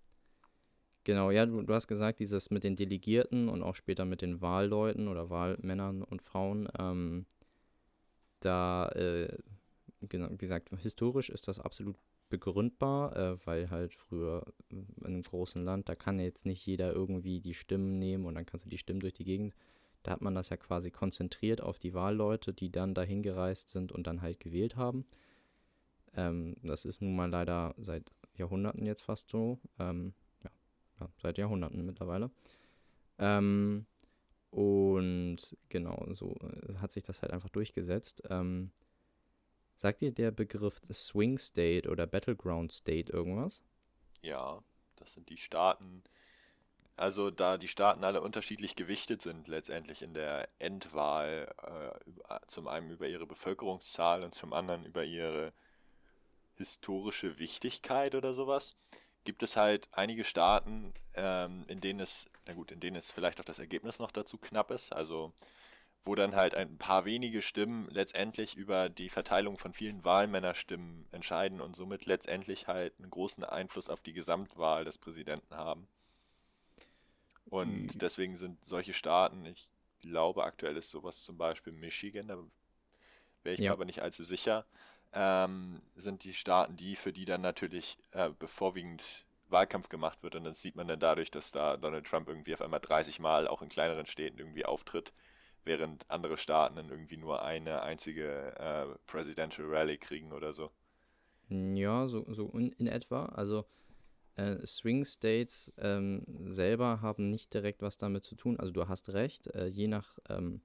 genau, 1.03 1.31
ja, 1.31 1.45
du, 1.45 1.61
du 1.61 1.73
hast 1.73 1.87
gesagt, 1.87 2.19
dieses 2.19 2.49
mit 2.49 2.63
den 2.63 2.75
Delegierten 2.75 3.47
und 3.47 3.63
auch 3.63 3.75
später 3.75 4.05
mit 4.05 4.21
den 4.21 4.41
Wahlleuten 4.41 5.07
oder 5.07 5.29
Wahlmännern 5.29 6.03
und 6.03 6.21
Frauen, 6.21 6.67
ähm, 6.77 7.25
da, 8.41 8.89
äh, 8.89 9.37
genau, 10.01 10.29
wie 10.29 10.37
gesagt, 10.37 10.69
historisch 10.81 11.29
ist 11.29 11.47
das 11.47 11.59
absolut 11.59 11.95
begründbar, 12.29 13.15
äh, 13.15 13.45
weil 13.45 13.69
halt 13.69 13.93
früher 13.93 14.45
in 14.69 14.87
einem 15.03 15.21
großen 15.21 15.63
Land, 15.63 15.89
da 15.89 15.95
kann 15.95 16.19
jetzt 16.19 16.45
nicht 16.45 16.65
jeder 16.65 16.91
irgendwie 16.91 17.39
die 17.39 17.53
Stimmen 17.53 17.99
nehmen 17.99 18.25
und 18.25 18.35
dann 18.35 18.45
kannst 18.45 18.65
du 18.65 18.69
die 18.69 18.77
Stimmen 18.77 18.99
durch 18.99 19.13
die 19.13 19.23
Gegend. 19.23 19.53
Da 20.03 20.11
hat 20.11 20.21
man 20.21 20.35
das 20.35 20.49
ja 20.49 20.57
quasi 20.57 20.91
konzentriert 20.91 21.61
auf 21.61 21.79
die 21.79 21.93
Wahlleute, 21.93 22.53
die 22.53 22.71
dann 22.71 22.93
dahin 22.93 23.23
gereist 23.23 23.69
sind 23.69 23.91
und 23.91 24.05
dann 24.05 24.21
halt 24.21 24.39
gewählt 24.39 24.75
haben. 24.75 25.05
Ähm, 26.15 26.55
das 26.63 26.85
ist 26.85 27.01
nun 27.01 27.15
mal 27.15 27.29
leider 27.29 27.73
seit 27.77 28.11
Jahrhunderten 28.37 28.85
jetzt 28.85 29.03
fast 29.03 29.29
so. 29.29 29.59
Ähm, 29.79 30.13
ja, 30.43 30.51
ja, 31.01 31.09
seit 31.21 31.37
Jahrhunderten 31.37 31.85
mittlerweile. 31.85 32.31
Ähm, 33.17 33.85
und 34.51 35.37
genau, 35.69 36.05
so 36.13 36.35
äh, 36.41 36.75
hat 36.77 36.91
sich 36.91 37.03
das 37.03 37.21
halt 37.21 37.31
einfach 37.31 37.49
durchgesetzt. 37.49 38.23
Ähm, 38.29 38.71
Sagt 39.77 40.01
dir 40.01 40.11
der 40.11 40.31
Begriff 40.31 40.81
Swing 40.91 41.37
State 41.37 41.89
oder 41.89 42.07
Battleground 42.07 42.71
State 42.71 43.11
irgendwas? 43.11 43.61
Ja, 44.21 44.63
das 44.95 45.13
sind 45.13 45.29
die 45.29 45.37
Staaten. 45.37 46.03
Also 46.95 47.29
da 47.29 47.57
die 47.57 47.67
Staaten 47.67 48.05
alle 48.05 48.21
unterschiedlich 48.21 48.77
gewichtet 48.77 49.21
sind 49.21 49.49
letztendlich 49.49 50.01
in 50.01 50.13
der 50.13 50.47
Endwahl, 50.59 51.53
äh, 51.61 52.39
zum 52.47 52.69
einen 52.69 52.89
über 52.89 53.07
ihre 53.07 53.27
Bevölkerungszahl 53.27 54.23
und 54.23 54.33
zum 54.33 54.53
anderen 54.53 54.85
über 54.85 55.03
ihre 55.03 55.51
historische 56.57 57.39
Wichtigkeit 57.39 58.15
oder 58.15 58.33
sowas, 58.33 58.75
gibt 59.23 59.43
es 59.43 59.55
halt 59.55 59.89
einige 59.91 60.23
Staaten, 60.23 60.93
ähm, 61.15 61.65
in 61.67 61.81
denen 61.81 61.99
es, 61.99 62.29
na 62.45 62.53
gut, 62.53 62.71
in 62.71 62.79
denen 62.79 62.95
es 62.95 63.11
vielleicht 63.11 63.39
auch 63.39 63.45
das 63.45 63.59
Ergebnis 63.59 63.99
noch 63.99 64.11
dazu 64.11 64.37
knapp 64.37 64.71
ist. 64.71 64.93
Also 64.93 65.33
wo 66.05 66.13
dann 66.13 66.35
halt 66.35 66.53
ein 66.53 66.77
paar 66.77 67.03
wenige 67.05 67.41
Stimmen 67.41 67.87
letztendlich 67.89 68.55
über 68.55 68.89
die 68.89 69.09
Verteilung 69.09 69.57
von 69.57 69.73
vielen 69.73 70.03
Wahlmännerstimmen 70.05 71.07
entscheiden 71.11 71.59
und 71.59 71.75
somit 71.75 72.05
letztendlich 72.05 72.67
halt 72.67 72.93
einen 72.99 73.09
großen 73.09 73.43
Einfluss 73.43 73.89
auf 73.89 74.01
die 74.01 74.13
Gesamtwahl 74.13 74.85
des 74.85 74.99
Präsidenten 74.99 75.55
haben. 75.55 75.87
Und 77.45 77.95
mhm. 77.95 77.99
deswegen 77.99 78.35
sind 78.35 78.63
solche 78.63 78.93
Staaten, 78.93 79.45
ich 79.45 79.67
glaube 79.99 80.43
aktuell 80.43 80.77
ist 80.77 80.91
sowas 80.91 81.23
zum 81.23 81.37
Beispiel 81.37 81.73
Michigan, 81.73 82.27
da 82.27 82.37
wäre 83.41 83.55
ich 83.55 83.59
ja. 83.59 83.71
mir 83.71 83.73
aber 83.73 83.85
nicht 83.85 84.03
allzu 84.03 84.23
sicher, 84.23 84.65
ähm, 85.15 85.81
sind 85.95 86.23
die 86.23 86.33
Staaten 86.33 86.75
die, 86.75 86.95
für 86.95 87.13
die 87.13 87.25
dann 87.25 87.41
natürlich 87.41 87.97
äh, 88.11 88.29
bevorwiegend 88.37 89.25
Wahlkampf 89.47 89.89
gemacht 89.89 90.21
wird 90.21 90.35
und 90.35 90.43
das 90.43 90.61
sieht 90.61 90.75
man 90.75 90.87
dann 90.87 90.99
dadurch, 90.99 91.31
dass 91.31 91.51
da 91.51 91.77
Donald 91.77 92.05
Trump 92.05 92.27
irgendwie 92.27 92.53
auf 92.53 92.61
einmal 92.61 92.79
30 92.81 93.19
Mal 93.19 93.47
auch 93.47 93.61
in 93.61 93.69
kleineren 93.69 94.05
Städten 94.05 94.39
irgendwie 94.39 94.65
auftritt 94.65 95.13
während 95.63 96.09
andere 96.09 96.37
Staaten 96.37 96.75
dann 96.75 96.89
irgendwie 96.89 97.17
nur 97.17 97.43
eine 97.43 97.81
einzige 97.81 98.55
äh, 98.59 98.85
Presidential 99.07 99.67
Rally 99.67 99.97
kriegen 99.97 100.31
oder 100.31 100.53
so. 100.53 100.71
Ja, 101.49 102.07
so, 102.07 102.25
so 102.33 102.49
in, 102.49 102.71
in 102.73 102.87
etwa. 102.87 103.25
Also 103.25 103.65
äh, 104.35 104.65
Swing 104.65 105.05
States 105.05 105.73
ähm, 105.77 106.23
selber 106.51 107.01
haben 107.01 107.29
nicht 107.29 107.53
direkt 107.53 107.81
was 107.81 107.97
damit 107.97 108.23
zu 108.23 108.35
tun. 108.35 108.59
Also 108.59 108.71
du 108.71 108.87
hast 108.87 109.09
recht, 109.09 109.47
äh, 109.47 109.67
je 109.67 109.87
nach 109.87 110.17
ähm, 110.29 110.61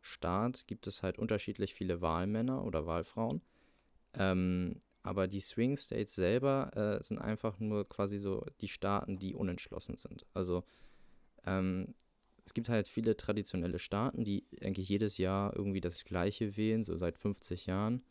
Staat 0.00 0.66
gibt 0.66 0.86
es 0.86 1.02
halt 1.02 1.18
unterschiedlich 1.18 1.74
viele 1.74 2.00
Wahlmänner 2.00 2.64
oder 2.64 2.86
Wahlfrauen. 2.86 3.42
Ähm, 4.14 4.80
aber 5.02 5.26
die 5.26 5.40
Swing 5.40 5.76
States 5.76 6.14
selber 6.14 6.70
äh, 6.74 7.02
sind 7.02 7.18
einfach 7.18 7.60
nur 7.60 7.88
quasi 7.88 8.18
so 8.18 8.44
die 8.60 8.68
Staaten, 8.68 9.18
die 9.18 9.34
unentschlossen 9.34 9.96
sind. 9.96 10.26
Also 10.34 10.64
ähm, 11.46 11.94
es 12.44 12.54
gibt 12.54 12.68
halt 12.68 12.88
viele 12.88 13.16
traditionelle 13.16 13.78
Staaten, 13.78 14.24
die 14.24 14.44
eigentlich 14.62 14.88
jedes 14.88 15.18
Jahr 15.18 15.54
irgendwie 15.54 15.80
das 15.80 16.04
Gleiche 16.04 16.56
wählen, 16.56 16.84
so 16.84 16.96
seit 16.96 17.18
50 17.18 17.66
Jahren. 17.66 18.02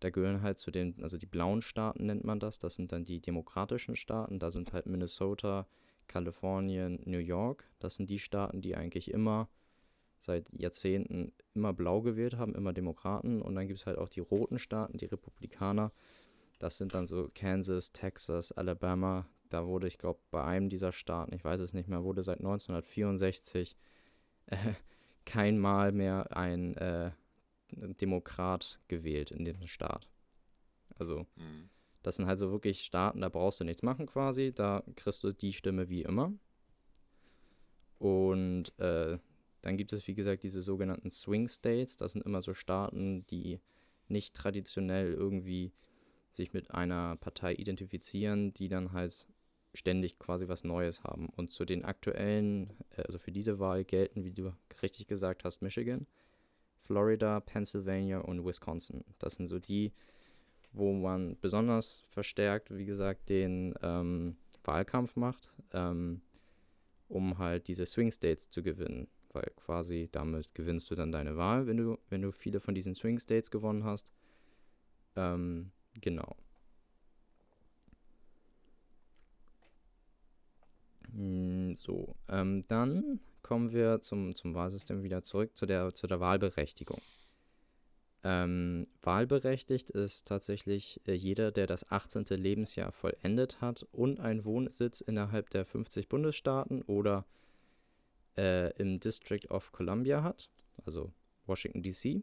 Da 0.00 0.10
gehören 0.10 0.42
halt 0.42 0.58
zu 0.58 0.70
den, 0.70 1.02
also 1.02 1.16
die 1.16 1.26
blauen 1.26 1.62
Staaten 1.62 2.06
nennt 2.06 2.24
man 2.24 2.38
das, 2.38 2.58
das 2.58 2.74
sind 2.74 2.92
dann 2.92 3.04
die 3.04 3.20
demokratischen 3.20 3.96
Staaten, 3.96 4.38
da 4.38 4.50
sind 4.50 4.72
halt 4.72 4.86
Minnesota, 4.86 5.66
Kalifornien, 6.06 7.00
New 7.04 7.18
York, 7.18 7.64
das 7.78 7.96
sind 7.96 8.10
die 8.10 8.18
Staaten, 8.18 8.60
die 8.60 8.76
eigentlich 8.76 9.10
immer 9.10 9.48
seit 10.18 10.46
Jahrzehnten 10.52 11.32
immer 11.54 11.72
blau 11.72 12.02
gewählt 12.02 12.36
haben, 12.36 12.54
immer 12.54 12.72
Demokraten 12.72 13.42
und 13.42 13.54
dann 13.54 13.66
gibt 13.66 13.80
es 13.80 13.86
halt 13.86 13.98
auch 13.98 14.08
die 14.08 14.20
roten 14.20 14.58
Staaten, 14.58 14.98
die 14.98 15.06
Republikaner, 15.06 15.92
das 16.58 16.78
sind 16.78 16.94
dann 16.94 17.06
so 17.06 17.30
Kansas, 17.34 17.92
Texas, 17.92 18.52
Alabama, 18.52 19.26
da 19.50 19.66
wurde, 19.66 19.86
ich 19.86 19.98
glaube, 19.98 20.20
bei 20.30 20.42
einem 20.44 20.68
dieser 20.68 20.92
Staaten, 20.92 21.34
ich 21.34 21.44
weiß 21.44 21.60
es 21.60 21.72
nicht 21.72 21.88
mehr, 21.88 22.02
wurde 22.02 22.22
seit 22.22 22.38
1964 22.38 23.76
äh, 24.46 24.56
kein 25.24 25.58
Mal 25.58 25.92
mehr 25.92 26.36
ein 26.36 26.76
äh, 26.76 27.10
Demokrat 27.70 28.80
gewählt 28.88 29.30
in 29.30 29.44
dem 29.44 29.66
Staat. 29.66 30.08
Also, 30.98 31.26
mhm. 31.36 31.68
das 32.02 32.16
sind 32.16 32.26
halt 32.26 32.38
so 32.38 32.50
wirklich 32.50 32.84
Staaten, 32.84 33.20
da 33.20 33.28
brauchst 33.28 33.60
du 33.60 33.64
nichts 33.64 33.82
machen 33.82 34.06
quasi, 34.06 34.52
da 34.54 34.82
kriegst 34.94 35.22
du 35.24 35.32
die 35.32 35.52
Stimme 35.52 35.88
wie 35.88 36.02
immer. 36.02 36.32
Und 37.98 38.78
äh, 38.78 39.18
dann 39.66 39.76
gibt 39.76 39.92
es, 39.92 40.06
wie 40.06 40.14
gesagt, 40.14 40.44
diese 40.44 40.62
sogenannten 40.62 41.10
Swing 41.10 41.48
States. 41.48 41.96
Das 41.96 42.12
sind 42.12 42.24
immer 42.24 42.40
so 42.40 42.54
Staaten, 42.54 43.26
die 43.26 43.58
nicht 44.06 44.32
traditionell 44.32 45.12
irgendwie 45.12 45.72
sich 46.30 46.52
mit 46.52 46.70
einer 46.70 47.16
Partei 47.16 47.54
identifizieren, 47.54 48.54
die 48.54 48.68
dann 48.68 48.92
halt 48.92 49.26
ständig 49.74 50.20
quasi 50.20 50.46
was 50.46 50.62
Neues 50.62 51.02
haben. 51.02 51.30
Und 51.30 51.50
zu 51.50 51.64
den 51.64 51.84
aktuellen, 51.84 52.70
äh, 52.90 53.02
also 53.02 53.18
für 53.18 53.32
diese 53.32 53.58
Wahl 53.58 53.82
gelten, 53.82 54.22
wie 54.22 54.30
du 54.30 54.52
richtig 54.82 55.08
gesagt 55.08 55.42
hast, 55.42 55.62
Michigan, 55.62 56.06
Florida, 56.84 57.40
Pennsylvania 57.40 58.20
und 58.20 58.46
Wisconsin. 58.46 59.02
Das 59.18 59.34
sind 59.34 59.48
so 59.48 59.58
die, 59.58 59.92
wo 60.70 60.92
man 60.92 61.36
besonders 61.40 62.04
verstärkt, 62.10 62.70
wie 62.70 62.84
gesagt, 62.84 63.28
den 63.30 63.74
ähm, 63.82 64.36
Wahlkampf 64.62 65.16
macht, 65.16 65.48
ähm, 65.72 66.20
um 67.08 67.38
halt 67.38 67.66
diese 67.66 67.84
Swing 67.84 68.12
States 68.12 68.48
zu 68.48 68.62
gewinnen. 68.62 69.08
Weil 69.36 69.52
quasi 69.56 70.08
damit 70.12 70.54
gewinnst 70.54 70.90
du 70.90 70.94
dann 70.94 71.12
deine 71.12 71.36
Wahl, 71.36 71.66
wenn 71.66 71.76
du, 71.76 71.98
wenn 72.08 72.22
du 72.22 72.32
viele 72.32 72.58
von 72.58 72.74
diesen 72.74 72.94
Swing 72.94 73.18
States 73.18 73.50
gewonnen 73.50 73.84
hast. 73.84 74.10
Ähm, 75.14 75.72
genau. 76.00 76.34
Hm, 81.12 81.76
so, 81.76 82.16
ähm, 82.30 82.62
dann 82.68 83.20
kommen 83.42 83.72
wir 83.72 84.00
zum, 84.00 84.34
zum 84.34 84.54
Wahlsystem 84.54 85.02
wieder 85.02 85.22
zurück, 85.22 85.54
zu 85.54 85.66
der, 85.66 85.94
zu 85.94 86.06
der 86.06 86.18
Wahlberechtigung. 86.18 87.02
Ähm, 88.24 88.86
wahlberechtigt 89.02 89.90
ist 89.90 90.26
tatsächlich 90.26 91.02
äh, 91.06 91.12
jeder, 91.12 91.52
der 91.52 91.66
das 91.66 91.90
18. 91.90 92.24
Lebensjahr 92.30 92.90
vollendet 92.90 93.60
hat 93.60 93.86
und 93.92 94.18
einen 94.18 94.46
Wohnsitz 94.46 95.02
innerhalb 95.02 95.50
der 95.50 95.66
50 95.66 96.08
Bundesstaaten 96.08 96.80
oder 96.82 97.26
äh, 98.36 98.70
im 98.80 99.00
District 99.00 99.50
of 99.50 99.72
Columbia 99.72 100.22
hat, 100.22 100.50
also 100.84 101.12
Washington 101.46 101.82
DC, 101.82 102.22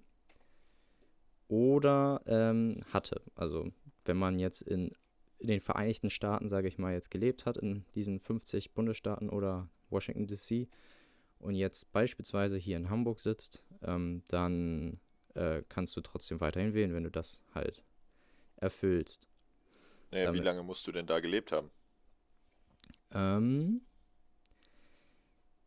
oder 1.47 2.21
ähm, 2.25 2.81
hatte. 2.91 3.21
Also 3.35 3.71
wenn 4.05 4.17
man 4.17 4.39
jetzt 4.39 4.61
in, 4.61 4.91
in 5.39 5.47
den 5.47 5.61
Vereinigten 5.61 6.09
Staaten, 6.09 6.49
sage 6.49 6.67
ich 6.67 6.77
mal, 6.77 6.93
jetzt 6.93 7.11
gelebt 7.11 7.45
hat, 7.45 7.57
in 7.57 7.85
diesen 7.95 8.19
50 8.19 8.73
Bundesstaaten 8.73 9.29
oder 9.29 9.69
Washington 9.89 10.27
DC 10.27 10.67
und 11.39 11.55
jetzt 11.55 11.91
beispielsweise 11.91 12.57
hier 12.57 12.77
in 12.77 12.89
Hamburg 12.89 13.19
sitzt, 13.19 13.63
ähm, 13.83 14.23
dann 14.29 14.99
äh, 15.35 15.61
kannst 15.69 15.95
du 15.95 16.01
trotzdem 16.01 16.39
weiterhin 16.39 16.73
wählen, 16.73 16.93
wenn 16.93 17.03
du 17.03 17.11
das 17.11 17.39
halt 17.53 17.83
erfüllst. 18.57 19.27
Naja, 20.11 20.25
Damit. 20.25 20.41
wie 20.41 20.45
lange 20.45 20.63
musst 20.63 20.85
du 20.87 20.91
denn 20.91 21.07
da 21.07 21.19
gelebt 21.19 21.51
haben? 21.51 21.71
Ähm, 23.11 23.81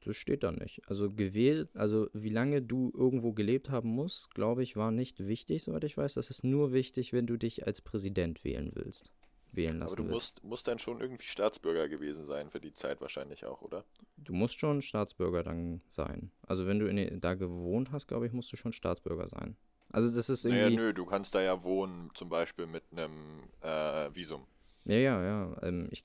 das 0.07 0.17
steht 0.17 0.43
da 0.43 0.53
nicht. 0.53 0.81
Also 0.87 1.11
gewählt, 1.11 1.69
also 1.75 2.09
wie 2.13 2.29
lange 2.29 2.63
du 2.63 2.93
irgendwo 2.97 3.33
gelebt 3.33 3.71
haben 3.71 3.89
musst, 3.89 4.35
glaube 4.35 4.63
ich, 4.63 4.77
war 4.77 4.91
nicht 4.91 5.27
wichtig, 5.27 5.65
soweit 5.65 5.85
ich 5.85 5.97
weiß. 5.97 6.15
Das 6.15 6.31
ist 6.31 6.45
nur 6.45 6.73
wichtig, 6.73 7.13
wenn 7.13 7.27
du 7.27 7.37
dich 7.37 7.67
als 7.67 7.81
Präsident 7.81 8.45
wählen 8.45 8.71
willst. 8.75 9.11
Wählen 9.53 9.79
lassen 9.79 9.95
Aber 9.95 10.03
du 10.05 10.09
musst, 10.09 10.45
musst 10.45 10.69
dann 10.69 10.79
schon 10.79 11.01
irgendwie 11.01 11.25
Staatsbürger 11.25 11.89
gewesen 11.89 12.25
sein 12.25 12.51
für 12.51 12.61
die 12.61 12.73
Zeit 12.73 13.01
wahrscheinlich 13.01 13.45
auch, 13.45 13.63
oder? 13.63 13.85
Du 14.17 14.33
musst 14.33 14.59
schon 14.59 14.83
Staatsbürger 14.83 15.43
dann 15.43 15.81
sein. 15.89 16.31
Also 16.43 16.67
wenn 16.67 16.79
du 16.79 16.87
in, 16.87 17.21
da 17.21 17.35
gewohnt 17.35 17.91
hast, 17.91 18.07
glaube 18.07 18.27
ich, 18.27 18.33
musst 18.33 18.53
du 18.53 18.57
schon 18.57 18.73
Staatsbürger 18.73 19.29
sein. 19.29 19.57
Also 19.91 20.15
das 20.15 20.29
ist 20.29 20.45
irgendwie... 20.45 20.77
Naja, 20.77 20.77
nö, 20.77 20.93
du 20.93 21.07
kannst 21.07 21.35
da 21.35 21.41
ja 21.41 21.63
wohnen, 21.63 22.11
zum 22.15 22.29
Beispiel 22.29 22.67
mit 22.67 22.85
einem 22.93 23.45
äh, 23.61 24.15
Visum. 24.15 24.47
Ja, 24.85 24.97
ja, 24.97 25.25
ja. 25.25 25.63
Ähm, 25.63 25.89
ich, 25.91 26.05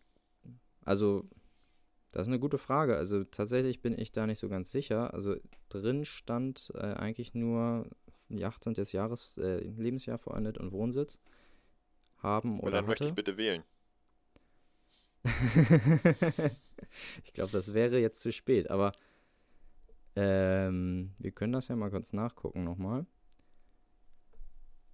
also 0.86 1.28
das 2.12 2.24
ist 2.24 2.28
eine 2.28 2.40
gute 2.40 2.58
Frage. 2.58 2.98
Also 2.98 3.24
tatsächlich 3.24 3.82
bin 3.82 3.98
ich 3.98 4.12
da 4.12 4.28
nicht 4.28 4.40
so 4.40 4.50
ganz 4.50 4.72
sicher. 4.72 5.14
Also 5.14 5.36
drin 5.70 6.06
stand 6.06 6.72
äh, 6.76 6.94
eigentlich 6.94 7.34
nur 7.34 7.90
18. 8.30 8.74
Jahres, 8.92 9.38
äh, 9.38 9.60
Lebensjahr 9.60 10.18
vollendet 10.18 10.58
und 10.58 10.72
Wohnsitz 10.72 11.20
haben 12.18 12.60
oder 12.60 12.72
dann 12.72 12.88
hatte. 12.88 12.90
möchte 12.90 13.06
ich 13.06 13.14
bitte 13.14 13.38
wählen. 13.38 13.64
ich 17.24 17.34
glaube, 17.34 17.52
das 17.52 17.74
wäre 17.74 18.00
jetzt 18.00 18.22
zu 18.22 18.32
spät, 18.32 18.70
aber 18.70 18.92
ähm, 20.16 21.14
wir 21.20 21.32
können 21.32 21.54
das 21.54 21.68
ja 21.68 21.76
mal 21.76 21.92
kurz 21.92 22.12
nachgucken 22.12 22.64
nochmal. 22.64 23.06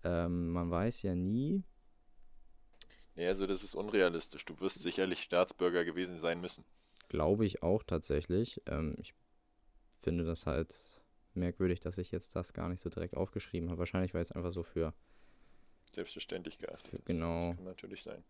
Ähm, 0.04 0.52
man 0.52 0.70
weiß 0.70 1.02
ja 1.02 1.16
nie. 1.16 1.64
Nee, 3.16 3.28
also 3.28 3.48
das 3.48 3.64
ist 3.64 3.74
unrealistisch. 3.74 4.46
Du 4.46 4.60
wirst 4.60 4.82
sicherlich 4.82 5.24
Staatsbürger 5.24 5.86
gewesen 5.86 6.18
sein 6.18 6.40
müssen. 6.40 6.64
Glaube 7.10 7.46
ich 7.46 7.64
auch 7.64 7.84
tatsächlich. 7.84 8.62
Ähm, 8.66 8.96
ich 9.00 9.14
finde 10.02 10.26
das 10.26 10.46
halt 10.46 10.76
merkwürdig, 11.34 11.80
dass 11.80 11.98
ich 11.98 12.12
jetzt 12.12 12.36
das 12.36 12.54
gar 12.54 12.70
nicht 12.70 12.82
so 12.82 12.90
direkt 12.90 13.16
aufgeschrieben 13.16 13.70
habe. 13.70 13.80
Wahrscheinlich, 13.80 14.14
weil 14.14 14.22
es 14.22 14.32
einfach 14.32 14.52
so 14.52 14.64
für 14.64 14.94
selbstverständlich 15.94 16.58
geachtet 16.58 16.92
für, 16.92 17.14
Genau. 17.14 17.48
Das 17.48 17.56
kann 17.56 17.66
natürlich 17.66 18.04
sein. 18.04 18.24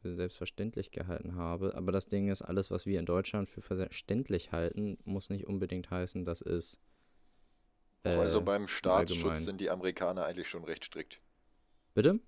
Für 0.00 0.14
selbstverständlich 0.14 0.90
gehalten 0.90 1.36
habe. 1.36 1.74
Aber 1.74 1.92
das 1.92 2.06
Ding 2.06 2.28
ist, 2.28 2.42
alles, 2.42 2.70
was 2.70 2.86
wir 2.86 2.98
in 2.98 3.06
Deutschland 3.06 3.48
für 3.48 3.62
verständlich 3.62 4.50
halten, 4.50 4.98
muss 5.04 5.30
nicht 5.30 5.46
unbedingt 5.46 5.90
heißen, 5.90 6.24
dass 6.24 6.40
es. 6.40 6.80
Äh, 8.04 8.16
also 8.16 8.42
beim 8.42 8.66
Staatsschutz 8.66 9.18
allgemein. 9.18 9.38
sind 9.38 9.60
die 9.60 9.70
Amerikaner 9.70 10.24
eigentlich 10.24 10.48
schon 10.48 10.64
recht 10.64 10.84
strikt. 10.84 11.20
Bitte? 11.94 12.18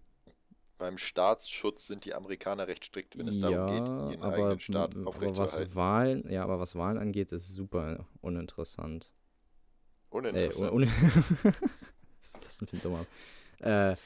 Beim 0.78 0.98
Staatsschutz 0.98 1.86
sind 1.86 2.04
die 2.04 2.14
Amerikaner 2.14 2.66
recht 2.66 2.84
strikt, 2.84 3.16
wenn 3.16 3.28
es 3.28 3.40
darum 3.40 3.56
ja, 3.56 3.66
geht, 3.66 3.88
ihren 3.88 4.22
aber, 4.22 4.34
eigenen 4.34 4.60
Staat 4.60 4.96
aufrechtzuerhalten. 4.96 5.70
Was 5.70 5.74
Wahlen, 5.74 6.30
ja, 6.30 6.42
aber 6.42 6.58
was 6.58 6.74
Wahlen 6.74 6.98
angeht, 6.98 7.32
ist 7.32 7.48
super 7.48 8.06
uninteressant. 8.20 9.10
Uninteressant? 10.10 10.70
Äh, 10.70 10.74
un 10.74 10.82
was 11.42 12.34
ist 12.34 12.46
das 12.46 12.58
denn 12.58 12.68
für 12.68 12.76
ein 12.76 12.82
dummer... 12.82 13.06
Äh, 13.60 13.96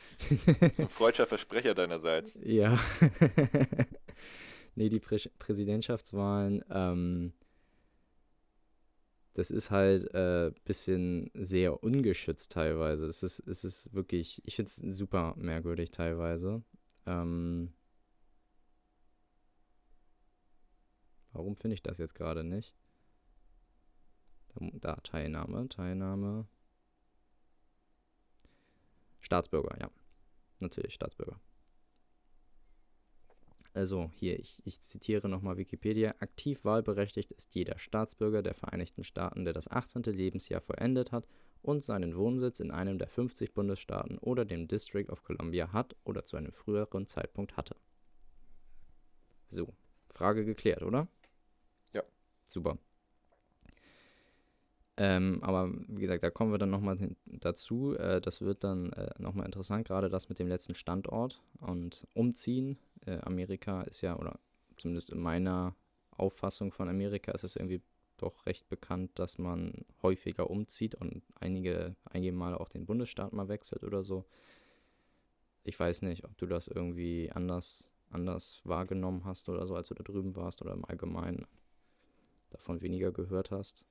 so 0.72 0.82
ein 0.82 0.88
freudscher 0.88 1.26
Versprecher 1.26 1.74
deinerseits. 1.74 2.38
Ja. 2.42 2.78
nee, 4.74 4.88
die 4.88 5.00
Prä 5.00 5.18
Präsidentschaftswahlen, 5.38 6.64
ähm, 6.70 7.32
das 9.38 9.52
ist 9.52 9.70
halt 9.70 10.12
ein 10.16 10.48
äh, 10.48 10.52
bisschen 10.64 11.30
sehr 11.32 11.84
ungeschützt 11.84 12.50
teilweise. 12.50 13.06
Es 13.06 13.22
ist, 13.22 13.38
es 13.46 13.62
ist 13.62 13.94
wirklich, 13.94 14.42
ich 14.44 14.56
finde 14.56 14.68
es 14.68 14.76
super 14.98 15.36
merkwürdig 15.36 15.92
teilweise. 15.92 16.64
Ähm, 17.06 17.72
warum 21.30 21.54
finde 21.54 21.74
ich 21.74 21.84
das 21.84 21.98
jetzt 21.98 22.16
gerade 22.16 22.42
nicht? 22.42 22.74
Da, 24.48 24.66
da, 24.72 24.96
Teilnahme, 25.04 25.68
Teilnahme. 25.68 26.48
Staatsbürger, 29.20 29.78
ja. 29.80 29.88
Natürlich 30.58 30.94
Staatsbürger. 30.94 31.38
Also 33.78 34.10
hier, 34.16 34.40
ich, 34.40 34.60
ich 34.64 34.80
zitiere 34.80 35.28
nochmal 35.28 35.56
Wikipedia. 35.56 36.12
Aktiv 36.18 36.64
wahlberechtigt 36.64 37.30
ist 37.30 37.54
jeder 37.54 37.78
Staatsbürger 37.78 38.42
der 38.42 38.54
Vereinigten 38.54 39.04
Staaten, 39.04 39.44
der 39.44 39.52
das 39.52 39.70
18. 39.70 40.02
Lebensjahr 40.02 40.60
vollendet 40.60 41.12
hat 41.12 41.28
und 41.62 41.84
seinen 41.84 42.16
Wohnsitz 42.16 42.58
in 42.58 42.72
einem 42.72 42.98
der 42.98 43.06
50 43.06 43.54
Bundesstaaten 43.54 44.18
oder 44.18 44.44
dem 44.44 44.66
District 44.66 45.08
of 45.08 45.22
Columbia 45.22 45.72
hat 45.72 45.94
oder 46.02 46.24
zu 46.24 46.36
einem 46.36 46.50
früheren 46.50 47.06
Zeitpunkt 47.06 47.56
hatte. 47.56 47.76
So, 49.48 49.72
Frage 50.08 50.44
geklärt, 50.44 50.82
oder? 50.82 51.06
Ja. 51.92 52.02
Super. 52.42 52.78
Ähm, 55.00 55.38
aber 55.42 55.70
wie 55.86 56.02
gesagt, 56.02 56.24
da 56.24 56.30
kommen 56.30 56.50
wir 56.50 56.58
dann 56.58 56.70
nochmal 56.70 56.98
dazu. 57.26 57.94
Äh, 57.94 58.20
das 58.20 58.40
wird 58.40 58.64
dann 58.64 58.92
äh, 58.92 59.10
nochmal 59.18 59.46
interessant, 59.46 59.86
gerade 59.86 60.08
das 60.08 60.28
mit 60.28 60.40
dem 60.40 60.48
letzten 60.48 60.74
Standort 60.74 61.40
und 61.60 62.04
Umziehen. 62.14 62.78
Äh, 63.06 63.18
Amerika 63.20 63.82
ist 63.82 64.00
ja, 64.00 64.18
oder 64.18 64.40
zumindest 64.76 65.10
in 65.10 65.20
meiner 65.20 65.76
Auffassung 66.10 66.72
von 66.72 66.88
Amerika 66.88 67.30
ist 67.30 67.44
es 67.44 67.54
irgendwie 67.54 67.80
doch 68.16 68.44
recht 68.46 68.68
bekannt, 68.68 69.12
dass 69.14 69.38
man 69.38 69.84
häufiger 70.02 70.50
umzieht 70.50 70.96
und 70.96 71.22
einige, 71.38 71.94
einige 72.04 72.32
Male 72.32 72.58
auch 72.58 72.68
den 72.68 72.84
Bundesstaat 72.84 73.32
mal 73.32 73.48
wechselt 73.48 73.84
oder 73.84 74.02
so. 74.02 74.24
Ich 75.62 75.78
weiß 75.78 76.02
nicht, 76.02 76.24
ob 76.24 76.36
du 76.38 76.46
das 76.46 76.66
irgendwie 76.66 77.30
anders, 77.32 77.88
anders 78.10 78.60
wahrgenommen 78.64 79.24
hast 79.24 79.48
oder 79.48 79.64
so, 79.68 79.76
als 79.76 79.86
du 79.86 79.94
da 79.94 80.02
drüben 80.02 80.34
warst 80.34 80.60
oder 80.60 80.72
im 80.72 80.84
Allgemeinen 80.84 81.46
davon 82.50 82.80
weniger 82.80 83.12
gehört 83.12 83.52
hast. 83.52 83.84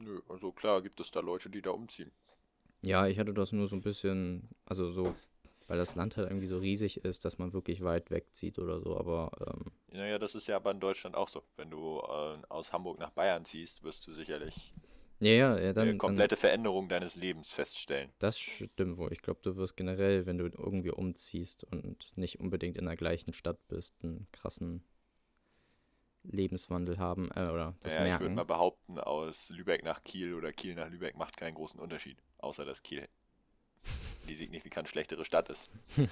Nö, 0.00 0.20
also 0.28 0.50
klar 0.50 0.80
gibt 0.80 0.98
es 1.00 1.10
da 1.10 1.20
Leute, 1.20 1.50
die 1.50 1.60
da 1.60 1.70
umziehen. 1.70 2.10
Ja, 2.82 3.06
ich 3.06 3.18
hatte 3.18 3.34
das 3.34 3.52
nur 3.52 3.68
so 3.68 3.76
ein 3.76 3.82
bisschen, 3.82 4.48
also 4.64 4.90
so, 4.90 5.14
weil 5.66 5.76
das 5.76 5.94
Land 5.94 6.16
halt 6.16 6.30
irgendwie 6.30 6.46
so 6.46 6.58
riesig 6.58 7.04
ist, 7.04 7.26
dass 7.26 7.36
man 7.36 7.52
wirklich 7.52 7.84
weit 7.84 8.10
wegzieht 8.10 8.58
oder 8.58 8.80
so, 8.80 8.96
aber. 8.98 9.30
Ähm, 9.46 9.72
naja, 9.98 10.18
das 10.18 10.34
ist 10.34 10.46
ja 10.46 10.56
aber 10.56 10.70
in 10.70 10.80
Deutschland 10.80 11.14
auch 11.16 11.28
so. 11.28 11.42
Wenn 11.56 11.70
du 11.70 11.98
äh, 11.98 12.38
aus 12.48 12.72
Hamburg 12.72 12.98
nach 12.98 13.10
Bayern 13.10 13.44
ziehst, 13.44 13.82
wirst 13.82 14.06
du 14.06 14.12
sicherlich 14.12 14.72
ja, 15.20 15.32
ja, 15.32 15.58
ja, 15.58 15.72
dann, 15.74 15.88
eine 15.88 15.98
komplette 15.98 16.34
dann, 16.34 16.40
Veränderung 16.40 16.88
deines 16.88 17.14
Lebens 17.14 17.52
feststellen. 17.52 18.10
Das 18.18 18.38
stimmt 18.38 18.96
wohl. 18.96 19.12
Ich 19.12 19.20
glaube, 19.20 19.40
du 19.42 19.54
wirst 19.56 19.76
generell, 19.76 20.24
wenn 20.24 20.38
du 20.38 20.46
irgendwie 20.46 20.90
umziehst 20.90 21.64
und 21.64 22.16
nicht 22.16 22.40
unbedingt 22.40 22.78
in 22.78 22.86
der 22.86 22.96
gleichen 22.96 23.34
Stadt 23.34 23.58
bist, 23.68 23.94
einen 24.02 24.26
krassen 24.32 24.82
Lebenswandel 26.24 26.98
haben 26.98 27.30
äh, 27.34 27.48
oder 27.48 27.74
das 27.80 27.94
naja, 27.94 28.04
merken. 28.04 28.14
Ich 28.14 28.28
würde 28.28 28.34
mal 28.36 28.44
behaupten, 28.44 28.98
aus 28.98 29.50
Lübeck 29.50 29.84
nach 29.84 30.02
Kiel 30.04 30.34
oder 30.34 30.52
Kiel 30.52 30.74
nach 30.74 30.88
Lübeck 30.88 31.16
macht 31.16 31.36
keinen 31.36 31.54
großen 31.54 31.80
Unterschied, 31.80 32.18
außer 32.38 32.64
dass 32.64 32.82
Kiel 32.82 33.08
die 34.28 34.34
signifikant 34.34 34.88
schlechtere 34.88 35.24
Stadt 35.24 35.48
ist. 35.48 35.70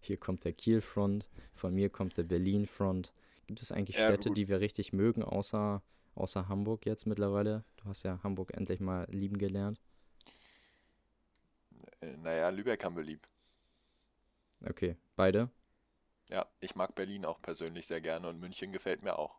Hier 0.00 0.16
kommt 0.16 0.44
der 0.44 0.52
Kiel-Front, 0.52 1.28
von 1.54 1.74
mir 1.74 1.90
kommt 1.90 2.16
der 2.16 2.22
Berlin-Front. 2.22 3.12
Gibt 3.46 3.60
es 3.60 3.72
eigentlich 3.72 3.96
ja, 3.96 4.06
Städte, 4.06 4.28
gut. 4.30 4.38
die 4.38 4.48
wir 4.48 4.60
richtig 4.60 4.92
mögen, 4.92 5.22
außer, 5.22 5.82
außer 6.14 6.48
Hamburg 6.48 6.86
jetzt 6.86 7.06
mittlerweile? 7.06 7.64
Du 7.76 7.84
hast 7.86 8.02
ja 8.04 8.20
Hamburg 8.22 8.52
endlich 8.54 8.80
mal 8.80 9.06
lieben 9.10 9.38
gelernt. 9.38 9.80
Äh, 12.00 12.16
naja, 12.16 12.48
Lübeck 12.50 12.84
haben 12.84 12.96
wir 12.96 13.04
lieb. 13.04 13.26
Okay, 14.64 14.96
beide? 15.16 15.50
Ja, 16.28 16.46
ich 16.60 16.74
mag 16.74 16.94
Berlin 16.94 17.24
auch 17.24 17.40
persönlich 17.40 17.86
sehr 17.86 18.00
gerne 18.00 18.28
und 18.28 18.38
München 18.38 18.72
gefällt 18.72 19.02
mir 19.02 19.18
auch. 19.18 19.38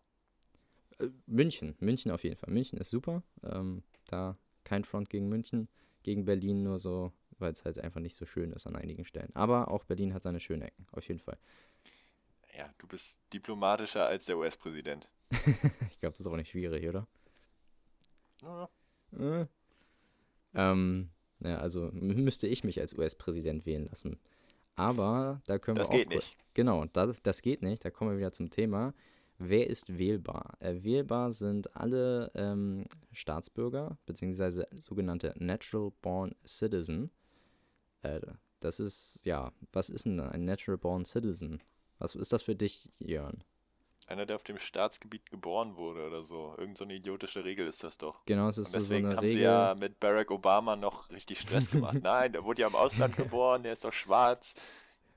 Äh, 0.99 1.09
München, 1.27 1.75
München 1.79 2.11
auf 2.11 2.23
jeden 2.23 2.37
Fall. 2.37 2.51
München 2.51 2.79
ist 2.79 2.89
super. 2.89 3.23
Ähm, 3.43 3.83
da 4.07 4.37
kein 4.63 4.83
Front 4.83 5.09
gegen 5.09 5.29
München, 5.29 5.67
gegen 6.03 6.25
Berlin 6.25 6.63
nur 6.63 6.79
so, 6.79 7.11
weil 7.37 7.51
es 7.51 7.63
halt 7.65 7.79
einfach 7.79 8.01
nicht 8.01 8.15
so 8.15 8.25
schön 8.25 8.51
ist 8.53 8.67
an 8.67 8.75
einigen 8.75 9.05
Stellen. 9.05 9.35
Aber 9.35 9.69
auch 9.69 9.83
Berlin 9.83 10.13
hat 10.13 10.23
seine 10.23 10.39
schönen 10.39 10.63
Ecken, 10.63 10.87
auf 10.91 11.07
jeden 11.07 11.19
Fall. 11.19 11.37
Ja, 12.57 12.69
du 12.77 12.87
bist 12.87 13.19
diplomatischer 13.31 14.05
als 14.05 14.25
der 14.25 14.37
US-Präsident. 14.37 15.05
ich 15.89 15.99
glaube, 15.99 16.13
das 16.17 16.21
ist 16.21 16.27
auch 16.27 16.35
nicht 16.35 16.49
schwierig, 16.49 16.87
oder? 16.87 17.07
Ja. 18.41 18.69
Äh. 19.17 19.45
Ähm, 20.55 21.09
ja, 21.41 21.59
also 21.59 21.89
müsste 21.93 22.47
ich 22.47 22.63
mich 22.63 22.79
als 22.79 22.93
US-Präsident 22.93 23.65
wählen 23.65 23.85
lassen. 23.85 24.19
Aber 24.79 25.41
da 25.45 25.59
können 25.59 25.77
das 25.77 25.89
wir 25.89 25.95
auch. 25.95 25.97
Das 25.97 26.07
geht 26.09 26.15
nicht. 26.15 26.37
Genau, 26.53 26.85
das, 26.85 27.21
das 27.21 27.41
geht 27.41 27.61
nicht. 27.61 27.83
Da 27.83 27.89
kommen 27.89 28.11
wir 28.11 28.17
wieder 28.17 28.31
zum 28.31 28.49
Thema. 28.49 28.93
Wer 29.37 29.69
ist 29.69 29.97
wählbar? 29.97 30.57
Äh, 30.59 30.83
wählbar 30.83 31.33
sind 31.33 31.75
alle 31.75 32.31
ähm, 32.33 32.85
Staatsbürger, 33.11 33.97
beziehungsweise 34.05 34.67
sogenannte 34.75 35.33
Natural 35.37 35.91
Born 36.01 36.33
Citizen. 36.45 37.11
Äh, 38.03 38.21
das 38.61 38.79
ist, 38.79 39.19
ja, 39.23 39.51
was 39.73 39.89
ist 39.89 40.05
denn 40.05 40.19
ein 40.19 40.45
Natural 40.45 40.77
Born 40.77 41.03
Citizen? 41.05 41.61
Was 41.97 42.15
ist 42.15 42.31
das 42.31 42.43
für 42.43 42.55
dich, 42.55 42.89
Jörn? 42.99 43.43
Einer, 44.09 44.25
der 44.25 44.37
auf 44.37 44.43
dem 44.43 44.57
Staatsgebiet 44.57 45.29
geboren 45.29 45.75
wurde 45.75 46.07
oder 46.07 46.23
so. 46.23 46.55
Irgend 46.57 46.79
so 46.79 46.83
eine 46.83 46.95
idiotische 46.95 47.45
Regel 47.45 47.67
ist 47.67 47.83
das 47.83 47.99
doch. 47.99 48.25
Genau, 48.25 48.47
es 48.49 48.57
ist 48.57 48.67
Und 48.67 48.75
deswegen 48.75 49.03
so 49.03 49.07
eine 49.09 49.17
haben 49.17 49.23
Regel. 49.23 49.37
sie 49.37 49.43
ja 49.43 49.75
mit 49.79 49.99
Barack 49.99 50.31
Obama 50.31 50.75
noch 50.75 51.11
richtig 51.11 51.39
Stress 51.39 51.69
gemacht. 51.69 51.97
Nein, 52.01 52.33
der 52.33 52.43
wurde 52.43 52.63
ja 52.63 52.67
im 52.67 52.75
Ausland 52.75 53.15
geboren, 53.15 53.61
der 53.61 53.73
ist 53.73 53.83
doch 53.83 53.93
schwarz. 53.93 54.55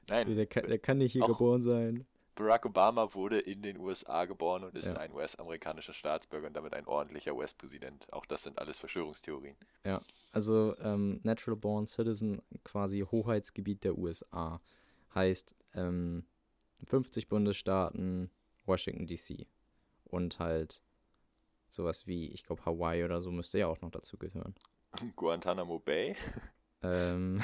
Nein. 0.09 0.37
Der 0.37 0.47
kann, 0.47 0.67
der 0.67 0.79
kann 0.79 0.99
nicht 0.99 1.13
hier 1.13 1.27
geboren 1.27 1.63
sein. 1.63 2.05
Barack 2.35 2.67
Obama 2.67 3.15
wurde 3.15 3.39
in 3.39 3.63
den 3.63 3.79
USA 3.79 4.27
geboren 4.27 4.65
und 4.65 4.75
ist 4.75 4.89
ja. 4.89 4.97
ein 4.97 5.13
US-amerikanischer 5.13 5.95
Staatsbürger 5.95 6.49
und 6.49 6.55
damit 6.55 6.75
ein 6.75 6.87
ordentlicher 6.87 7.35
US-Präsident. 7.35 8.13
Auch 8.13 8.27
das 8.27 8.43
sind 8.43 8.59
alles 8.59 8.79
Verschwörungstheorien. 8.79 9.57
Ja, 9.85 10.03
also 10.33 10.77
ähm, 10.81 11.21
Natural 11.23 11.57
Born 11.57 11.87
Citizen, 11.87 12.43
quasi 12.65 13.07
Hoheitsgebiet 13.11 13.85
der 13.85 13.97
USA. 13.97 14.61
Heißt, 15.15 15.55
ähm, 15.75 16.25
50 16.85 17.29
Bundesstaaten, 17.29 18.31
Washington 18.67 19.07
DC. 19.07 19.47
Und 20.05 20.39
halt 20.39 20.83
sowas 21.69 22.07
wie, 22.07 22.29
ich 22.29 22.45
glaube, 22.45 22.65
Hawaii 22.65 23.05
oder 23.05 23.21
so 23.21 23.31
müsste 23.31 23.59
ja 23.59 23.67
auch 23.67 23.81
noch 23.81 23.91
dazu 23.91 24.19
gehören. 24.19 24.55
Guantanamo 25.17 25.79
Bay? 25.79 26.17
Ähm, 26.83 27.41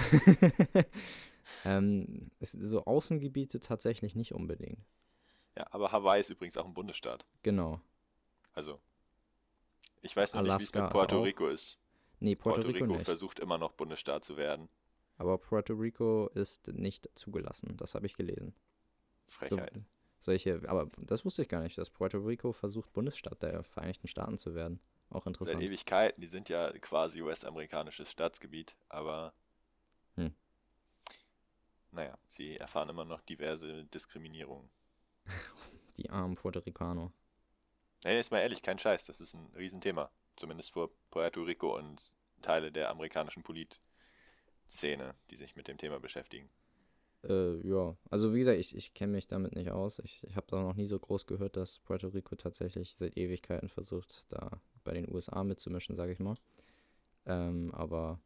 ähm, 1.64 2.30
so 2.40 2.84
Außengebiete 2.84 3.60
tatsächlich 3.60 4.14
nicht 4.14 4.34
unbedingt. 4.34 4.84
Ja, 5.56 5.66
aber 5.70 5.92
Hawaii 5.92 6.20
ist 6.20 6.30
übrigens 6.30 6.56
auch 6.56 6.66
ein 6.66 6.74
Bundesstaat. 6.74 7.24
Genau. 7.42 7.80
Also, 8.52 8.80
ich 10.02 10.14
weiß 10.16 10.34
noch 10.34 10.40
Alaska 10.40 10.58
nicht, 10.58 10.74
wie 10.74 10.78
es 10.78 10.82
mit 10.82 10.90
Puerto 10.90 11.22
Rico 11.22 11.48
ist. 11.48 11.78
Nee, 12.20 12.34
Puerto, 12.34 12.62
Puerto 12.62 12.76
Rico, 12.76 12.92
Rico 12.92 13.04
versucht 13.04 13.38
immer 13.38 13.58
noch 13.58 13.72
Bundesstaat 13.72 14.24
zu 14.24 14.36
werden. 14.36 14.68
Aber 15.16 15.38
Puerto 15.38 15.74
Rico 15.74 16.28
ist 16.34 16.68
nicht 16.68 17.08
zugelassen, 17.14 17.76
das 17.76 17.94
habe 17.94 18.06
ich 18.06 18.14
gelesen. 18.14 18.54
Frechheit. 19.26 19.72
So, 19.74 19.80
solche, 20.18 20.60
aber 20.68 20.90
das 20.98 21.24
wusste 21.24 21.42
ich 21.42 21.48
gar 21.48 21.62
nicht, 21.62 21.78
dass 21.78 21.90
Puerto 21.90 22.18
Rico 22.18 22.52
versucht, 22.52 22.92
Bundesstaat 22.92 23.42
der 23.42 23.62
Vereinigten 23.62 24.08
Staaten 24.08 24.38
zu 24.38 24.54
werden. 24.54 24.80
Auch 25.10 25.26
interessant. 25.26 25.58
Seit 25.58 25.66
Ewigkeiten, 25.66 26.20
die 26.20 26.26
sind 26.26 26.48
ja 26.48 26.70
quasi 26.78 27.22
US-amerikanisches 27.22 28.10
Staatsgebiet, 28.10 28.76
aber 28.88 29.32
hm. 30.16 30.34
naja, 31.92 32.18
sie 32.28 32.56
erfahren 32.56 32.90
immer 32.90 33.04
noch 33.04 33.22
diverse 33.22 33.84
Diskriminierungen. 33.86 34.68
Die 35.96 36.10
armen 36.10 36.36
Puerto 36.36 36.60
Ricaner. 36.60 37.12
Nee, 38.04 38.20
ist 38.20 38.30
mal 38.30 38.38
ehrlich, 38.38 38.62
kein 38.62 38.78
Scheiß, 38.78 39.06
das 39.06 39.20
ist 39.20 39.34
ein 39.34 39.50
Riesenthema. 39.56 40.10
Zumindest 40.36 40.72
für 40.72 40.90
Puerto 41.10 41.42
Rico 41.42 41.76
und 41.76 42.00
Teile 42.42 42.70
der 42.70 42.90
amerikanischen 42.90 43.42
Politszene, 43.42 45.16
die 45.30 45.36
sich 45.36 45.56
mit 45.56 45.66
dem 45.66 45.78
Thema 45.78 45.98
beschäftigen. 45.98 46.48
Äh, 47.24 47.66
ja, 47.68 47.96
also 48.10 48.32
wie 48.32 48.38
gesagt, 48.38 48.58
ich, 48.58 48.76
ich 48.76 48.94
kenne 48.94 49.12
mich 49.12 49.26
damit 49.26 49.54
nicht 49.54 49.70
aus. 49.70 49.98
Ich, 50.00 50.22
ich 50.24 50.36
habe 50.36 50.46
da 50.48 50.62
noch 50.62 50.76
nie 50.76 50.86
so 50.86 50.98
groß 50.98 51.26
gehört, 51.26 51.56
dass 51.56 51.78
Puerto 51.80 52.08
Rico 52.08 52.36
tatsächlich 52.36 52.94
seit 52.94 53.16
Ewigkeiten 53.16 53.68
versucht, 53.68 54.24
da 54.28 54.60
bei 54.84 54.92
den 54.94 55.12
USA 55.12 55.42
mitzumischen, 55.42 55.96
sage 55.96 56.12
ich 56.12 56.20
mal. 56.20 56.36
Ähm, 57.26 57.72
aber 57.74 58.20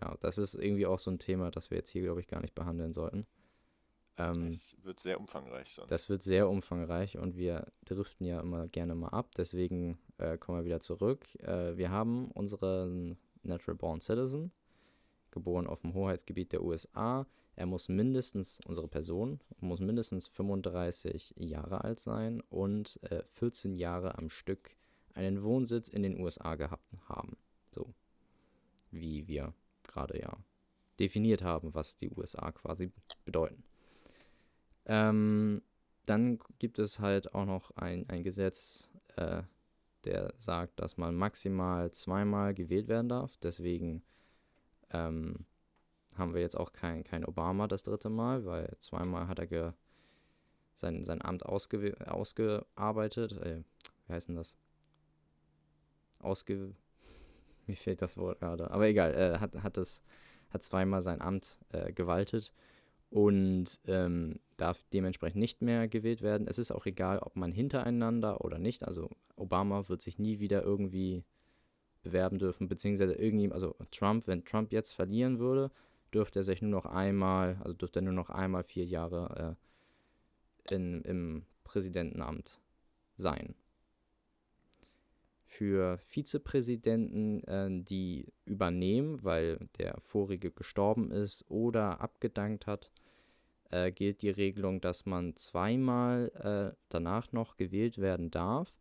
ja, 0.00 0.16
das 0.20 0.38
ist 0.38 0.54
irgendwie 0.54 0.86
auch 0.86 0.98
so 0.98 1.10
ein 1.10 1.18
Thema, 1.18 1.50
das 1.50 1.70
wir 1.70 1.78
jetzt 1.78 1.90
hier, 1.90 2.02
glaube 2.02 2.20
ich, 2.20 2.26
gar 2.26 2.40
nicht 2.40 2.54
behandeln 2.54 2.92
sollten. 2.92 3.26
Ähm, 4.18 4.48
es 4.48 4.76
wird 4.82 5.00
sehr 5.00 5.18
umfangreich 5.18 5.72
sonst. 5.72 5.90
Das 5.90 6.08
wird 6.08 6.22
sehr 6.22 6.48
umfangreich 6.48 7.16
und 7.16 7.36
wir 7.36 7.66
driften 7.84 8.26
ja 8.26 8.40
immer 8.40 8.68
gerne 8.68 8.94
mal 8.94 9.08
ab. 9.08 9.34
Deswegen 9.36 9.98
äh, 10.18 10.36
kommen 10.36 10.58
wir 10.58 10.64
wieder 10.64 10.80
zurück. 10.80 11.26
Äh, 11.40 11.76
wir 11.76 11.90
haben 11.90 12.30
unseren 12.32 13.16
Natural 13.42 13.76
Born 13.76 14.00
Citizen, 14.00 14.52
geboren 15.30 15.66
auf 15.66 15.80
dem 15.80 15.94
Hoheitsgebiet 15.94 16.52
der 16.52 16.62
USA. 16.62 17.26
Er 17.62 17.66
muss 17.66 17.88
mindestens, 17.88 18.58
unsere 18.66 18.88
Person, 18.88 19.38
muss 19.60 19.78
mindestens 19.78 20.26
35 20.26 21.34
Jahre 21.36 21.84
alt 21.84 22.00
sein 22.00 22.40
und 22.50 22.98
äh, 23.04 23.22
14 23.34 23.76
Jahre 23.76 24.18
am 24.18 24.30
Stück 24.30 24.74
einen 25.14 25.44
Wohnsitz 25.44 25.86
in 25.86 26.02
den 26.02 26.18
USA 26.18 26.56
gehabt 26.56 26.92
haben. 27.08 27.36
So 27.70 27.94
wie 28.90 29.28
wir 29.28 29.54
gerade 29.84 30.18
ja 30.18 30.36
definiert 30.98 31.44
haben, 31.44 31.72
was 31.72 31.96
die 31.96 32.10
USA 32.10 32.50
quasi 32.50 32.90
bedeuten. 33.24 33.62
Ähm, 34.86 35.62
dann 36.04 36.40
gibt 36.58 36.80
es 36.80 36.98
halt 36.98 37.32
auch 37.32 37.46
noch 37.46 37.70
ein, 37.76 38.08
ein 38.08 38.24
Gesetz, 38.24 38.88
äh, 39.14 39.44
der 40.04 40.34
sagt, 40.36 40.80
dass 40.80 40.96
man 40.96 41.14
maximal 41.14 41.92
zweimal 41.92 42.54
gewählt 42.54 42.88
werden 42.88 43.08
darf. 43.08 43.36
Deswegen 43.36 44.02
ähm, 44.90 45.46
haben 46.16 46.34
wir 46.34 46.40
jetzt 46.40 46.56
auch 46.56 46.72
kein, 46.72 47.04
kein 47.04 47.24
Obama 47.24 47.66
das 47.68 47.82
dritte 47.82 48.10
Mal, 48.10 48.44
weil 48.44 48.74
zweimal 48.78 49.28
hat 49.28 49.38
er 49.38 49.46
ge, 49.46 49.72
sein, 50.74 51.04
sein 51.04 51.22
Amt 51.22 51.46
ausge, 51.46 51.96
ausgearbeitet. 52.06 53.32
Äh, 53.32 53.62
wie 54.06 54.12
heißt 54.12 54.28
denn 54.28 54.36
das? 54.36 54.56
Ausge. 56.18 56.74
Mir 57.66 57.76
fehlt 57.76 58.02
das 58.02 58.16
Wort 58.16 58.40
gerade. 58.40 58.70
Aber 58.70 58.86
egal, 58.86 59.14
äh, 59.14 59.38
hat, 59.38 59.54
hat, 59.62 59.76
es, 59.78 60.02
hat 60.50 60.62
zweimal 60.62 61.02
sein 61.02 61.20
Amt 61.20 61.58
äh, 61.70 61.92
gewaltet 61.92 62.52
und 63.10 63.78
ähm, 63.86 64.40
darf 64.56 64.82
dementsprechend 64.92 65.40
nicht 65.40 65.60
mehr 65.62 65.86
gewählt 65.88 66.22
werden. 66.22 66.46
Es 66.48 66.58
ist 66.58 66.70
auch 66.70 66.86
egal, 66.86 67.18
ob 67.18 67.36
man 67.36 67.52
hintereinander 67.52 68.42
oder 68.44 68.58
nicht. 68.58 68.86
Also 68.86 69.10
Obama 69.36 69.88
wird 69.88 70.02
sich 70.02 70.18
nie 70.18 70.40
wieder 70.40 70.62
irgendwie 70.62 71.24
bewerben 72.02 72.38
dürfen, 72.38 72.68
beziehungsweise 72.68 73.14
irgendwie, 73.14 73.52
also 73.52 73.76
Trump, 73.90 74.26
wenn 74.26 74.44
Trump 74.44 74.72
jetzt 74.72 74.92
verlieren 74.92 75.38
würde, 75.38 75.70
dürfte 76.14 76.40
er 76.40 76.44
sich 76.44 76.62
nur 76.62 76.70
noch 76.70 76.86
einmal, 76.86 77.56
also 77.60 77.72
dürfte 77.72 78.00
er 78.00 78.02
nur 78.02 78.12
noch 78.12 78.30
einmal 78.30 78.64
vier 78.64 78.84
Jahre 78.84 79.56
äh, 80.68 80.74
in, 80.74 81.02
im 81.02 81.46
Präsidentenamt 81.64 82.60
sein. 83.16 83.54
Für 85.44 85.98
Vizepräsidenten, 85.98 87.44
äh, 87.44 87.82
die 87.82 88.32
übernehmen, 88.44 89.22
weil 89.22 89.68
der 89.78 90.00
vorige 90.00 90.50
gestorben 90.50 91.10
ist 91.10 91.44
oder 91.48 92.00
abgedankt 92.00 92.66
hat, 92.66 92.90
äh, 93.70 93.92
gilt 93.92 94.22
die 94.22 94.30
Regelung, 94.30 94.80
dass 94.80 95.06
man 95.06 95.36
zweimal 95.36 96.30
äh, 96.72 96.76
danach 96.88 97.32
noch 97.32 97.56
gewählt 97.56 97.98
werden 97.98 98.30
darf, 98.30 98.72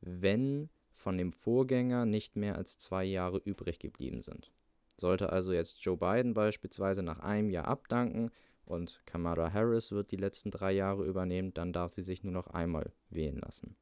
wenn 0.00 0.68
von 0.92 1.18
dem 1.18 1.32
Vorgänger 1.32 2.06
nicht 2.06 2.36
mehr 2.36 2.56
als 2.56 2.78
zwei 2.78 3.04
Jahre 3.04 3.38
übrig 3.38 3.78
geblieben 3.78 4.22
sind. 4.22 4.53
Sollte 4.96 5.30
also 5.30 5.52
jetzt 5.52 5.84
Joe 5.84 5.96
Biden 5.96 6.34
beispielsweise 6.34 7.02
nach 7.02 7.20
einem 7.20 7.50
Jahr 7.50 7.66
abdanken 7.66 8.30
und 8.64 9.00
Kamala 9.06 9.52
Harris 9.52 9.92
wird 9.92 10.10
die 10.10 10.16
letzten 10.16 10.50
drei 10.50 10.72
Jahre 10.72 11.04
übernehmen, 11.04 11.52
dann 11.52 11.72
darf 11.72 11.92
sie 11.92 12.02
sich 12.02 12.22
nur 12.22 12.32
noch 12.32 12.48
einmal 12.48 12.92
wählen 13.10 13.38
lassen. 13.38 13.76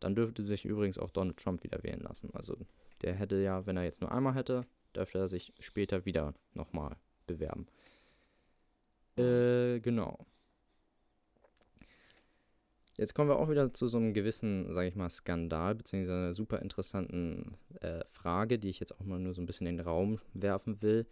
Dann 0.00 0.14
dürfte 0.14 0.42
sich 0.42 0.64
übrigens 0.64 0.98
auch 0.98 1.10
Donald 1.10 1.36
Trump 1.36 1.62
wieder 1.62 1.82
wählen 1.82 2.00
lassen. 2.00 2.30
Also 2.32 2.56
der 3.02 3.14
hätte 3.14 3.36
ja, 3.36 3.66
wenn 3.66 3.76
er 3.76 3.84
jetzt 3.84 4.00
nur 4.00 4.10
einmal 4.10 4.34
hätte, 4.34 4.66
dürfte 4.94 5.18
er 5.18 5.28
sich 5.28 5.52
später 5.60 6.04
wieder 6.04 6.34
nochmal 6.54 6.96
bewerben. 7.26 7.66
Äh, 9.16 9.80
genau. 9.80 10.26
Jetzt 12.98 13.14
kommen 13.14 13.30
wir 13.30 13.38
auch 13.38 13.48
wieder 13.48 13.72
zu 13.72 13.88
so 13.88 13.96
einem 13.96 14.12
gewissen, 14.12 14.72
sage 14.72 14.88
ich 14.88 14.96
mal, 14.96 15.08
Skandal, 15.08 15.74
beziehungsweise 15.74 16.18
einer 16.18 16.34
super 16.34 16.60
interessanten 16.60 17.56
äh, 17.80 18.04
Frage, 18.10 18.58
die 18.58 18.68
ich 18.68 18.80
jetzt 18.80 18.98
auch 19.00 19.04
mal 19.04 19.18
nur 19.18 19.34
so 19.34 19.40
ein 19.40 19.46
bisschen 19.46 19.66
in 19.66 19.78
den 19.78 19.86
Raum 19.86 20.20
werfen 20.34 20.82
will. 20.82 21.06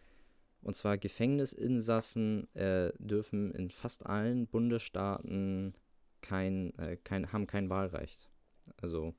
Und 0.62 0.76
zwar 0.76 0.98
Gefängnisinsassen 0.98 2.54
äh, 2.54 2.92
dürfen 2.98 3.50
in 3.52 3.70
fast 3.70 4.04
allen 4.04 4.46
Bundesstaaten 4.46 5.74
kein, 6.20 6.78
äh, 6.78 6.96
kein, 7.02 7.32
haben 7.32 7.46
kein 7.46 7.70
Wahlrecht. 7.70 8.28
Also 8.76 9.14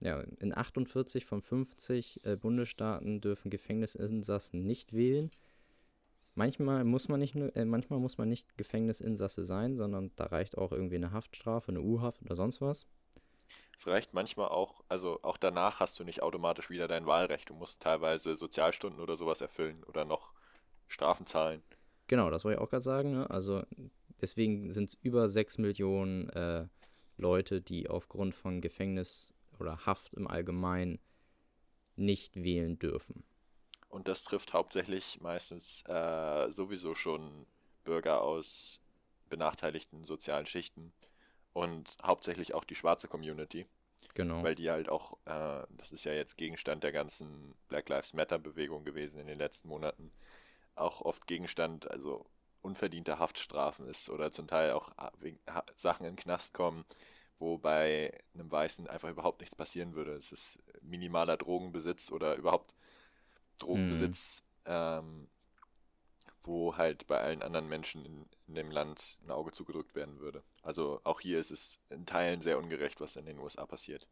Ja, 0.00 0.20
in 0.38 0.56
48 0.56 1.24
von 1.26 1.42
50 1.42 2.24
äh, 2.24 2.36
Bundesstaaten 2.36 3.20
dürfen 3.20 3.50
Gefängnisinsassen 3.50 4.64
nicht 4.64 4.92
wählen. 4.92 5.30
Manchmal 6.38 6.84
muss 6.84 7.08
man 7.08 7.18
nicht 7.18 7.34
äh, 7.34 7.64
manchmal 7.64 7.98
muss 7.98 8.16
man 8.16 8.28
nicht 8.28 8.56
Gefängnisinsasse 8.56 9.44
sein, 9.44 9.76
sondern 9.76 10.12
da 10.14 10.26
reicht 10.26 10.56
auch 10.56 10.70
irgendwie 10.70 10.94
eine 10.94 11.10
Haftstrafe, 11.10 11.72
eine 11.72 11.80
U-Haft 11.80 12.22
oder 12.22 12.36
sonst 12.36 12.60
was. 12.60 12.86
Es 13.76 13.88
reicht 13.88 14.14
manchmal 14.14 14.46
auch, 14.46 14.84
also 14.88 15.18
auch 15.22 15.36
danach 15.36 15.80
hast 15.80 15.98
du 15.98 16.04
nicht 16.04 16.22
automatisch 16.22 16.70
wieder 16.70 16.86
dein 16.86 17.06
Wahlrecht. 17.06 17.50
Du 17.50 17.54
musst 17.54 17.80
teilweise 17.80 18.36
Sozialstunden 18.36 19.00
oder 19.00 19.16
sowas 19.16 19.40
erfüllen 19.40 19.82
oder 19.82 20.04
noch 20.04 20.32
Strafen 20.86 21.26
zahlen. 21.26 21.60
Genau, 22.06 22.30
das 22.30 22.44
wollte 22.44 22.60
ich 22.60 22.62
auch 22.64 22.70
gerade 22.70 22.84
sagen. 22.84 23.10
Ne? 23.10 23.28
Also 23.28 23.64
deswegen 24.20 24.72
sind 24.72 24.90
es 24.90 24.94
über 25.02 25.28
6 25.28 25.58
Millionen 25.58 26.28
äh, 26.30 26.68
Leute, 27.16 27.60
die 27.60 27.90
aufgrund 27.90 28.36
von 28.36 28.60
Gefängnis 28.60 29.34
oder 29.58 29.86
Haft 29.86 30.14
im 30.14 30.28
Allgemeinen 30.28 31.00
nicht 31.96 32.36
wählen 32.36 32.78
dürfen. 32.78 33.24
Und 33.88 34.08
das 34.08 34.24
trifft 34.24 34.52
hauptsächlich 34.52 35.20
meistens 35.20 35.82
äh, 35.86 36.50
sowieso 36.50 36.94
schon 36.94 37.46
Bürger 37.84 38.22
aus 38.22 38.80
benachteiligten 39.28 40.04
sozialen 40.04 40.46
Schichten 40.46 40.92
und 41.52 41.96
hauptsächlich 42.02 42.54
auch 42.54 42.64
die 42.64 42.74
schwarze 42.74 43.08
Community. 43.08 43.66
Genau. 44.14 44.42
Weil 44.42 44.54
die 44.54 44.70
halt 44.70 44.88
auch, 44.88 45.14
äh, 45.24 45.66
das 45.70 45.92
ist 45.92 46.04
ja 46.04 46.12
jetzt 46.12 46.36
Gegenstand 46.36 46.84
der 46.84 46.92
ganzen 46.92 47.54
Black 47.68 47.88
Lives 47.88 48.12
Matter-Bewegung 48.12 48.84
gewesen 48.84 49.20
in 49.20 49.26
den 49.26 49.38
letzten 49.38 49.68
Monaten, 49.68 50.12
auch 50.74 51.00
oft 51.00 51.26
Gegenstand, 51.26 51.90
also 51.90 52.26
unverdienter 52.62 53.18
Haftstrafen 53.18 53.88
ist 53.88 54.10
oder 54.10 54.30
zum 54.30 54.46
Teil 54.46 54.72
auch 54.72 54.90
wegen 55.18 55.38
Sachen 55.74 56.04
in 56.04 56.12
den 56.12 56.22
Knast 56.22 56.54
kommen, 56.54 56.84
wo 57.38 57.58
bei 57.58 58.12
einem 58.34 58.50
Weißen 58.50 58.88
einfach 58.88 59.08
überhaupt 59.10 59.40
nichts 59.40 59.56
passieren 59.56 59.94
würde. 59.94 60.14
Es 60.14 60.32
ist 60.32 60.58
minimaler 60.82 61.36
Drogenbesitz 61.36 62.10
oder 62.10 62.34
überhaupt 62.36 62.74
Drogenbesitz, 63.58 64.44
mhm. 64.64 64.72
ähm, 64.72 65.28
wo 66.42 66.76
halt 66.76 67.06
bei 67.06 67.20
allen 67.20 67.42
anderen 67.42 67.68
Menschen 67.68 68.04
in, 68.04 68.26
in, 68.46 68.54
dem 68.54 68.70
Land 68.70 69.18
ein 69.24 69.30
Auge 69.30 69.52
zugedrückt 69.52 69.94
werden 69.94 70.18
würde. 70.18 70.42
Also 70.62 71.00
auch 71.04 71.20
hier 71.20 71.38
ist 71.38 71.50
es 71.50 71.80
in 71.90 72.06
Teilen 72.06 72.40
sehr 72.40 72.58
ungerecht, 72.58 73.00
was 73.00 73.16
in 73.16 73.26
den 73.26 73.38
USA 73.38 73.66
passiert. 73.66 74.06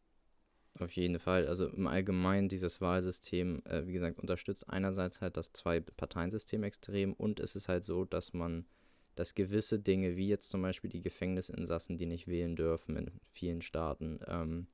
Auf 0.79 0.93
jeden 0.93 1.19
Fall. 1.19 1.47
Also 1.47 1.69
im 1.69 1.87
Allgemeinen 1.87 2.49
dieses 2.49 2.81
Wahlsystem, 2.81 3.63
äh, 3.65 3.87
wie 3.87 3.93
gesagt, 3.93 4.19
unterstützt 4.19 4.69
einerseits 4.69 5.21
halt 5.21 5.37
das 5.37 5.53
Zwei-Parteien-System 5.53 6.63
extrem 6.65 7.15
und 7.15 7.41
es 7.41 7.57
ist 7.57 7.69
halt 7.69 7.85
so, 7.85 8.05
dass 8.05 8.35
man, 8.35 8.67
dass 9.15 9.35
gewisse 9.35 9.79
Dinge, 9.79 10.17
wie 10.17 10.29
jetzt 10.29 10.51
zum 10.51 10.61
Beispiel 10.61 10.91
die 10.91 11.03
Gefängnisinsassen, 11.03 11.97
die 11.97 12.07
nicht 12.07 12.27
wählen 12.27 12.57
dürfen 12.57 12.97
in 12.97 13.11
vielen 13.31 13.63
Staaten, 13.63 14.21
ähm, 14.27 14.67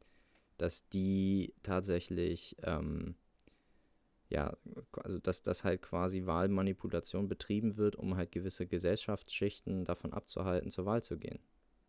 dass 0.59 0.89
die 0.89 1.55
tatsächlich, 1.63 2.57
ähm, 2.63 3.15
ja, 4.33 4.57
also 5.05 5.19
dass 5.19 5.43
das 5.43 5.63
halt 5.63 5.83
quasi 5.83 6.25
Wahlmanipulation 6.25 7.29
betrieben 7.29 7.77
wird, 7.77 7.97
um 7.97 8.17
halt 8.17 8.33
gewisse 8.33 8.67
Gesellschaftsschichten 8.67 9.85
davon 9.85 10.15
abzuhalten, 10.15 10.71
zur 10.71 10.87
Wahl 10.87 11.05
zu 11.05 11.19
gehen. 11.19 11.39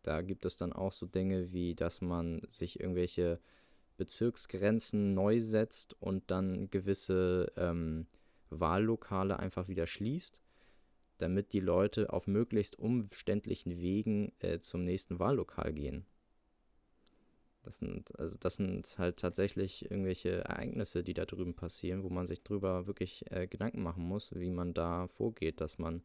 Da 0.02 0.20
gibt 0.20 0.44
es 0.44 0.58
dann 0.58 0.74
auch 0.74 0.92
so 0.92 1.06
Dinge 1.06 1.52
wie, 1.54 1.74
dass 1.74 2.02
man 2.02 2.42
sich 2.48 2.78
irgendwelche 2.80 3.40
Bezirksgrenzen 3.96 5.14
neu 5.14 5.40
setzt 5.40 5.94
und 6.02 6.30
dann 6.30 6.68
gewisse 6.70 7.50
ähm, 7.56 8.06
Wahllokale 8.50 9.38
einfach 9.38 9.68
wieder 9.68 9.86
schließt, 9.86 10.38
damit 11.16 11.54
die 11.54 11.60
Leute 11.60 12.12
auf 12.12 12.26
möglichst 12.26 12.78
umständlichen 12.78 13.78
Wegen 13.80 14.32
äh, 14.40 14.60
zum 14.60 14.84
nächsten 14.84 15.18
Wahllokal 15.18 15.72
gehen. 15.72 16.04
Das 17.64 17.78
sind, 17.78 18.16
also 18.18 18.36
das 18.38 18.56
sind 18.56 18.94
halt 18.98 19.16
tatsächlich 19.16 19.90
irgendwelche 19.90 20.44
Ereignisse, 20.44 21.02
die 21.02 21.14
da 21.14 21.24
drüben 21.24 21.54
passieren, 21.54 22.02
wo 22.02 22.10
man 22.10 22.26
sich 22.26 22.42
drüber 22.42 22.86
wirklich 22.86 23.24
äh, 23.30 23.46
Gedanken 23.46 23.82
machen 23.82 24.04
muss, 24.04 24.34
wie 24.34 24.50
man 24.50 24.74
da 24.74 25.08
vorgeht, 25.08 25.60
dass 25.60 25.78
man 25.78 26.02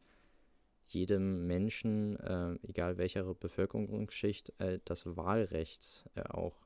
jedem 0.86 1.46
Menschen, 1.46 2.16
äh, 2.16 2.54
egal 2.62 2.98
welcher 2.98 3.34
Bevölkerungsschicht, 3.34 4.52
äh, 4.58 4.80
das 4.84 5.04
Wahlrecht 5.16 6.08
äh, 6.14 6.22
auch 6.22 6.56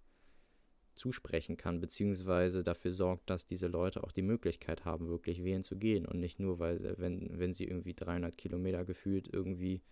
zusprechen 0.94 1.56
kann, 1.56 1.80
beziehungsweise 1.80 2.62
dafür 2.62 2.92
sorgt, 2.92 3.28
dass 3.28 3.46
diese 3.46 3.66
Leute 3.66 4.04
auch 4.04 4.12
die 4.12 4.22
Möglichkeit 4.22 4.84
haben, 4.84 5.08
wirklich 5.08 5.42
wählen 5.42 5.64
zu 5.64 5.76
gehen 5.76 6.06
und 6.06 6.20
nicht 6.20 6.38
nur, 6.38 6.58
weil, 6.58 6.94
wenn, 6.98 7.38
wenn 7.38 7.52
sie 7.52 7.64
irgendwie 7.64 7.94
300 7.94 8.36
Kilometer 8.36 8.84
gefühlt 8.84 9.28
irgendwie 9.32 9.82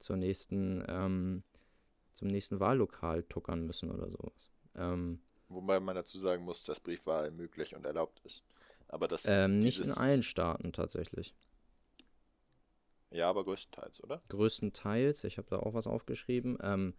zur 0.00 0.16
nächsten, 0.16 0.84
ähm, 0.88 1.44
zum 2.14 2.28
nächsten 2.28 2.60
Wahllokal 2.60 3.22
tuckern 3.24 3.66
müssen 3.66 3.90
oder 3.90 4.10
sowas. 4.10 4.50
Ähm, 4.76 5.20
Wobei 5.48 5.78
man 5.80 5.94
dazu 5.94 6.18
sagen 6.18 6.44
muss, 6.44 6.64
dass 6.64 6.80
Briefwahl 6.80 7.30
möglich 7.30 7.74
und 7.74 7.84
erlaubt 7.84 8.20
ist. 8.24 8.44
Aber 8.88 9.08
das 9.08 9.24
ähm, 9.26 9.60
nicht 9.60 9.80
in 9.80 9.92
allen 9.92 10.22
Staaten 10.22 10.72
tatsächlich. 10.72 11.34
Ja, 13.10 13.30
aber 13.30 13.44
größtenteils, 13.44 14.02
oder? 14.02 14.20
Größtenteils. 14.28 15.24
Ich 15.24 15.38
habe 15.38 15.48
da 15.48 15.58
auch 15.58 15.74
was 15.74 15.86
aufgeschrieben. 15.86 16.58
Ähm, 16.60 16.94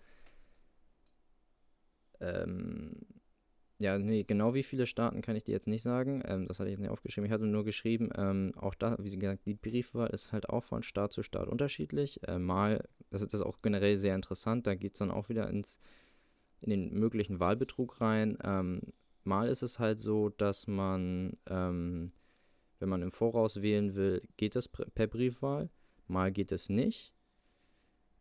ähm, 2.21 3.01
ja, 3.77 3.97
nee, 3.99 4.23
genau 4.23 4.53
wie 4.53 4.63
viele 4.63 4.87
Staaten 4.87 5.21
kann 5.21 5.35
ich 5.35 5.43
dir 5.43 5.51
jetzt 5.51 5.67
nicht 5.67 5.81
sagen. 5.81 6.23
Ähm, 6.25 6.47
das 6.47 6.59
hatte 6.59 6.69
ich 6.69 6.73
jetzt 6.73 6.81
nicht 6.81 6.91
aufgeschrieben. 6.91 7.25
Ich 7.25 7.31
hatte 7.31 7.45
nur 7.45 7.65
geschrieben, 7.65 8.09
ähm, 8.15 8.53
auch 8.55 8.73
da, 8.73 8.95
wie 8.99 9.17
gesagt, 9.17 9.45
die 9.45 9.53
Briefwahl 9.53 10.09
ist 10.11 10.31
halt 10.31 10.49
auch 10.49 10.63
von 10.63 10.81
Staat 10.81 11.11
zu 11.11 11.23
Staat 11.23 11.49
unterschiedlich. 11.49 12.21
Äh, 12.27 12.39
mal, 12.39 12.87
das 13.09 13.21
ist, 13.21 13.33
das 13.33 13.41
auch 13.41 13.61
generell 13.61 13.97
sehr 13.97 14.15
interessant, 14.15 14.65
da 14.65 14.75
geht 14.75 14.93
es 14.93 14.99
dann 14.99 15.11
auch 15.11 15.27
wieder 15.27 15.49
ins, 15.49 15.79
in 16.61 16.69
den 16.69 16.93
möglichen 16.93 17.41
Wahlbetrug 17.41 17.99
rein. 17.99 18.37
Ähm, 18.43 18.81
mal 19.25 19.49
ist 19.49 19.61
es 19.61 19.77
halt 19.77 19.99
so, 19.99 20.29
dass 20.29 20.67
man, 20.67 21.35
ähm, 21.47 22.13
wenn 22.79 22.89
man 22.89 23.01
im 23.01 23.11
Voraus 23.11 23.61
wählen 23.61 23.95
will, 23.95 24.21
geht 24.37 24.55
es 24.55 24.69
per 24.69 25.07
Briefwahl. 25.07 25.69
Mal 26.07 26.31
geht 26.31 26.53
es 26.53 26.69
nicht. 26.69 27.11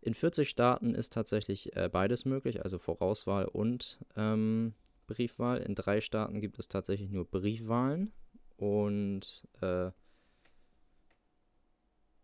In 0.00 0.14
40 0.14 0.48
Staaten 0.48 0.94
ist 0.94 1.12
tatsächlich 1.12 1.76
äh, 1.76 1.88
beides 1.90 2.24
möglich, 2.24 2.62
also 2.64 2.78
Vorauswahl 2.78 3.46
und 3.46 4.00
ähm, 4.16 4.74
Briefwahl. 5.06 5.58
In 5.58 5.74
drei 5.74 6.00
Staaten 6.00 6.40
gibt 6.40 6.58
es 6.58 6.68
tatsächlich 6.68 7.10
nur 7.10 7.24
Briefwahlen. 7.24 8.12
Und 8.56 9.46
äh, 9.60 9.90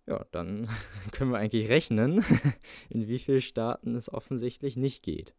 ja, 0.06 0.26
dann 0.32 0.68
können 1.12 1.30
wir 1.30 1.38
eigentlich 1.38 1.68
rechnen, 1.68 2.24
in 2.88 3.08
wie 3.08 3.18
vielen 3.18 3.40
Staaten 3.40 3.94
es 3.94 4.12
offensichtlich 4.12 4.76
nicht 4.76 5.02
geht. 5.02 5.34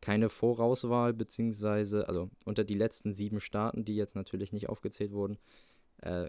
Keine 0.00 0.30
Vorauswahl, 0.30 1.12
beziehungsweise, 1.12 2.08
also 2.08 2.30
unter 2.46 2.64
die 2.64 2.74
letzten 2.74 3.12
sieben 3.12 3.40
Staaten, 3.40 3.84
die 3.84 3.96
jetzt 3.96 4.16
natürlich 4.16 4.52
nicht 4.52 4.68
aufgezählt 4.68 5.12
wurden, 5.12 5.38
äh, 5.98 6.28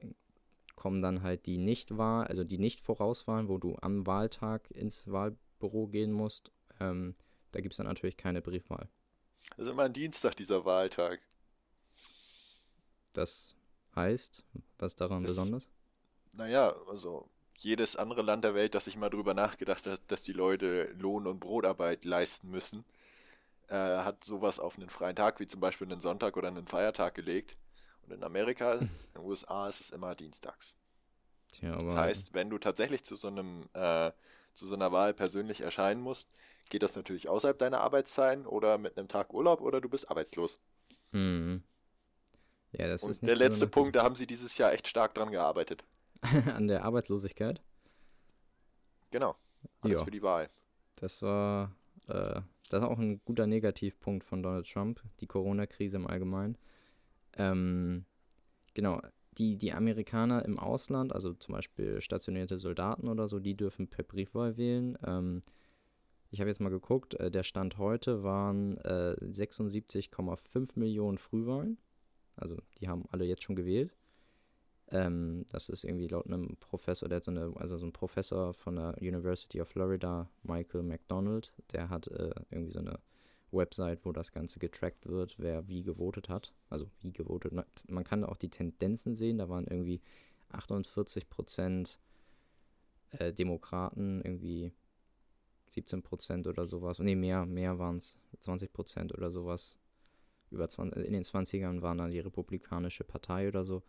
kommen 0.76 1.02
dann 1.02 1.22
halt 1.22 1.46
die 1.46 1.58
Nichtwahl, 1.58 2.28
also 2.28 2.44
die 2.44 2.58
Nicht-Vorauswahlen, 2.58 3.48
wo 3.48 3.58
du 3.58 3.78
am 3.82 4.06
Wahltag 4.08 4.70
ins 4.72 5.10
Wahlbüro 5.10 5.88
gehen 5.88 6.12
musst. 6.12 6.52
Ähm, 6.80 7.16
da 7.52 7.62
gibt 7.62 7.74
es 7.74 7.78
dann 7.78 7.88
natürlich 7.88 8.18
keine 8.18 8.42
Briefwahl. 8.42 8.90
Das 9.50 9.68
ist 9.68 9.72
immer 9.72 9.84
ein 9.84 9.94
Dienstag, 9.94 10.36
dieser 10.36 10.66
Wahltag. 10.66 11.20
Das 13.14 13.56
heißt, 13.96 14.44
was 14.78 14.96
daran 14.96 15.24
das, 15.24 15.36
besonders? 15.36 15.68
Naja, 16.34 16.76
also 16.88 17.30
jedes 17.58 17.96
andere 17.96 18.22
Land 18.22 18.44
der 18.44 18.56
Welt, 18.56 18.74
das 18.74 18.86
sich 18.86 18.96
mal 18.96 19.10
drüber 19.10 19.34
nachgedacht 19.34 19.86
hat, 19.86 20.02
dass 20.08 20.24
die 20.24 20.34
Leute 20.34 20.92
Lohn- 20.98 21.28
und 21.28 21.40
Brotarbeit 21.40 22.06
leisten 22.06 22.50
müssen, 22.50 22.86
äh, 23.68 23.76
hat 23.76 24.24
sowas 24.24 24.60
auf 24.60 24.78
einen 24.78 24.90
freien 24.90 25.16
Tag, 25.16 25.40
wie 25.40 25.48
zum 25.48 25.60
Beispiel 25.60 25.88
einen 25.92 26.02
Sonntag 26.02 26.38
oder 26.38 26.48
einen 26.48 26.68
Feiertag 26.68 27.16
gelegt. 27.16 27.56
Und 28.04 28.14
in 28.14 28.24
Amerika, 28.24 28.74
in 28.76 28.90
den 29.16 29.22
USA, 29.24 29.68
ist 29.70 29.82
es 29.82 29.92
immer 29.92 30.16
dienstags. 30.16 30.76
Tja, 31.52 31.76
das 31.82 31.96
heißt, 31.96 32.34
wenn 32.34 32.50
du 32.50 32.58
tatsächlich 32.58 33.04
zu 33.04 33.16
so 33.16 33.28
einem 33.28 33.70
äh, 33.74 34.12
zu 34.54 34.68
so 34.68 34.76
einer 34.76 34.92
Wahl 34.92 35.14
persönlich 35.14 35.62
erscheinen 35.62 36.02
musst, 36.02 36.30
geht 36.70 36.84
das 36.84 36.96
natürlich 36.96 37.30
außerhalb 37.30 37.58
deiner 37.58 37.82
Arbeitszeiten 37.82 38.46
oder 38.46 38.78
mit 38.78 38.98
einem 38.98 39.08
Tag 39.08 39.34
Urlaub 39.34 39.62
oder 39.62 39.82
du 39.82 39.90
bist 39.90 40.10
arbeitslos. 40.10 40.60
Mhm. 41.12 41.64
Ja, 42.72 42.88
das 42.88 43.04
Und 43.04 43.12
ist 43.12 43.22
der 43.22 43.36
letzte 43.36 43.68
Punkt, 43.68 43.96
da 43.96 44.04
haben 44.04 44.16
sie 44.16 44.26
dieses 44.26 44.58
Jahr 44.58 44.72
echt 44.72 44.88
stark 44.88 45.14
dran 45.14 45.32
gearbeitet. 45.32 45.84
An 46.56 46.68
der 46.68 46.86
Arbeitslosigkeit? 46.86 47.62
Genau. 49.12 49.36
Alles 49.82 50.00
jo. 50.00 50.06
für 50.06 50.12
die 50.12 50.22
Wahl. 50.22 50.50
Das 50.96 51.22
war, 51.22 51.76
äh, 52.08 52.42
das 52.70 52.82
ist 52.82 52.88
auch 52.88 52.98
ein 52.98 53.22
guter 53.26 53.48
Negativpunkt 53.48 54.24
von 54.24 54.42
Donald 54.42 54.72
Trump, 54.72 55.02
die 55.20 55.28
Corona-Krise 55.28 55.98
im 55.98 56.08
Allgemeinen. 56.08 56.58
Ähm, 57.34 58.06
genau, 58.74 59.02
die, 59.38 59.58
die 59.58 59.74
Amerikaner 59.74 60.46
im 60.46 60.60
Ausland, 60.60 61.14
also 61.14 61.34
zum 61.34 61.56
Beispiel 61.56 62.02
stationierte 62.02 62.58
Soldaten 62.58 63.08
oder 63.08 63.28
so, 63.28 63.40
die 63.40 63.56
dürfen 63.56 63.88
per 63.88 64.04
Briefwahl 64.04 64.58
wählen. 64.58 64.98
Ähm, 65.06 65.42
ich 66.32 66.40
habe 66.40 66.50
jetzt 66.50 66.62
mal 66.62 66.70
geguckt, 66.70 67.14
äh, 67.16 67.32
der 67.32 67.44
Stand 67.44 67.78
heute 67.78 68.24
waren 68.24 68.78
äh, 68.78 69.16
76,5 69.22 70.70
Millionen 70.76 71.18
Frühwahlen. 71.18 71.78
Also 72.36 72.58
die 72.80 72.88
haben 72.88 73.06
alle 73.12 73.26
jetzt 73.26 73.44
schon 73.44 73.56
gewählt. 73.56 73.94
Ähm, 74.90 75.46
das 75.52 75.70
ist 75.70 75.84
irgendwie 75.86 76.08
laut 76.08 76.28
einem 76.28 76.58
Professor, 76.60 77.08
der 77.08 77.18
hat 77.18 77.24
so 77.24 77.32
eine, 77.32 77.54
also 77.56 77.78
so 77.78 77.86
ein 77.86 77.94
Professor 77.94 78.54
von 78.54 78.76
der 78.76 78.96
University 79.00 79.62
of 79.62 79.70
Florida, 79.70 80.30
Michael 80.44 80.84
McDonald, 80.84 81.54
der 81.72 81.90
hat 81.90 82.08
äh, 82.08 82.32
irgendwie 82.50 82.74
so 82.74 82.80
eine 82.80 83.00
Website, 83.52 84.06
wo 84.06 84.12
das 84.12 84.32
Ganze 84.32 84.60
getrackt 84.60 85.08
wird, 85.08 85.36
wer 85.38 85.68
wie 85.68 85.84
gewotet 85.84 86.30
hat. 86.30 86.54
Also 86.70 86.90
wie 87.02 87.12
gewotet. 87.12 87.54
Man 87.88 88.04
kann 88.04 88.24
auch 88.24 88.38
die 88.38 88.50
Tendenzen 88.50 89.16
sehen. 89.16 89.38
Da 89.38 89.50
waren 89.50 89.68
irgendwie 89.68 90.02
48 90.50 91.30
Prozent 91.30 92.00
äh, 93.12 93.34
Demokraten, 93.34 94.22
irgendwie 94.22 94.72
17 95.68 96.02
Prozent 96.02 96.48
oder 96.48 96.66
sowas. 96.68 97.00
Nee, 97.00 97.16
mehr, 97.16 97.46
mehr 97.46 97.80
waren 97.80 97.98
es. 97.98 98.18
20 98.40 98.74
Prozent 98.74 99.14
oder 99.14 99.30
sowas. 99.30 99.76
Über 100.50 100.68
20, 100.68 101.06
in 101.06 101.14
den 101.14 101.24
20ern 101.24 101.82
waren 101.82 101.98
dann 101.98 102.12
die 102.12 102.20
Republikanische 102.20 103.04
Partei 103.04 103.48
oder 103.48 103.64
so. 103.64 103.84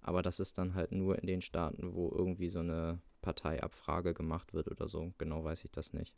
Aber 0.00 0.22
das 0.22 0.40
ist 0.40 0.58
dann 0.58 0.74
halt 0.74 0.92
nur 0.92 1.18
in 1.18 1.26
den 1.26 1.42
Staaten, 1.42 1.94
wo 1.94 2.10
irgendwie 2.10 2.50
so 2.50 2.58
eine 2.58 3.00
Parteiabfrage 3.22 4.14
gemacht 4.14 4.52
wird 4.52 4.68
oder 4.68 4.88
so. 4.88 5.12
Genau 5.18 5.44
weiß 5.44 5.64
ich 5.64 5.70
das 5.70 5.92
nicht. 5.92 6.12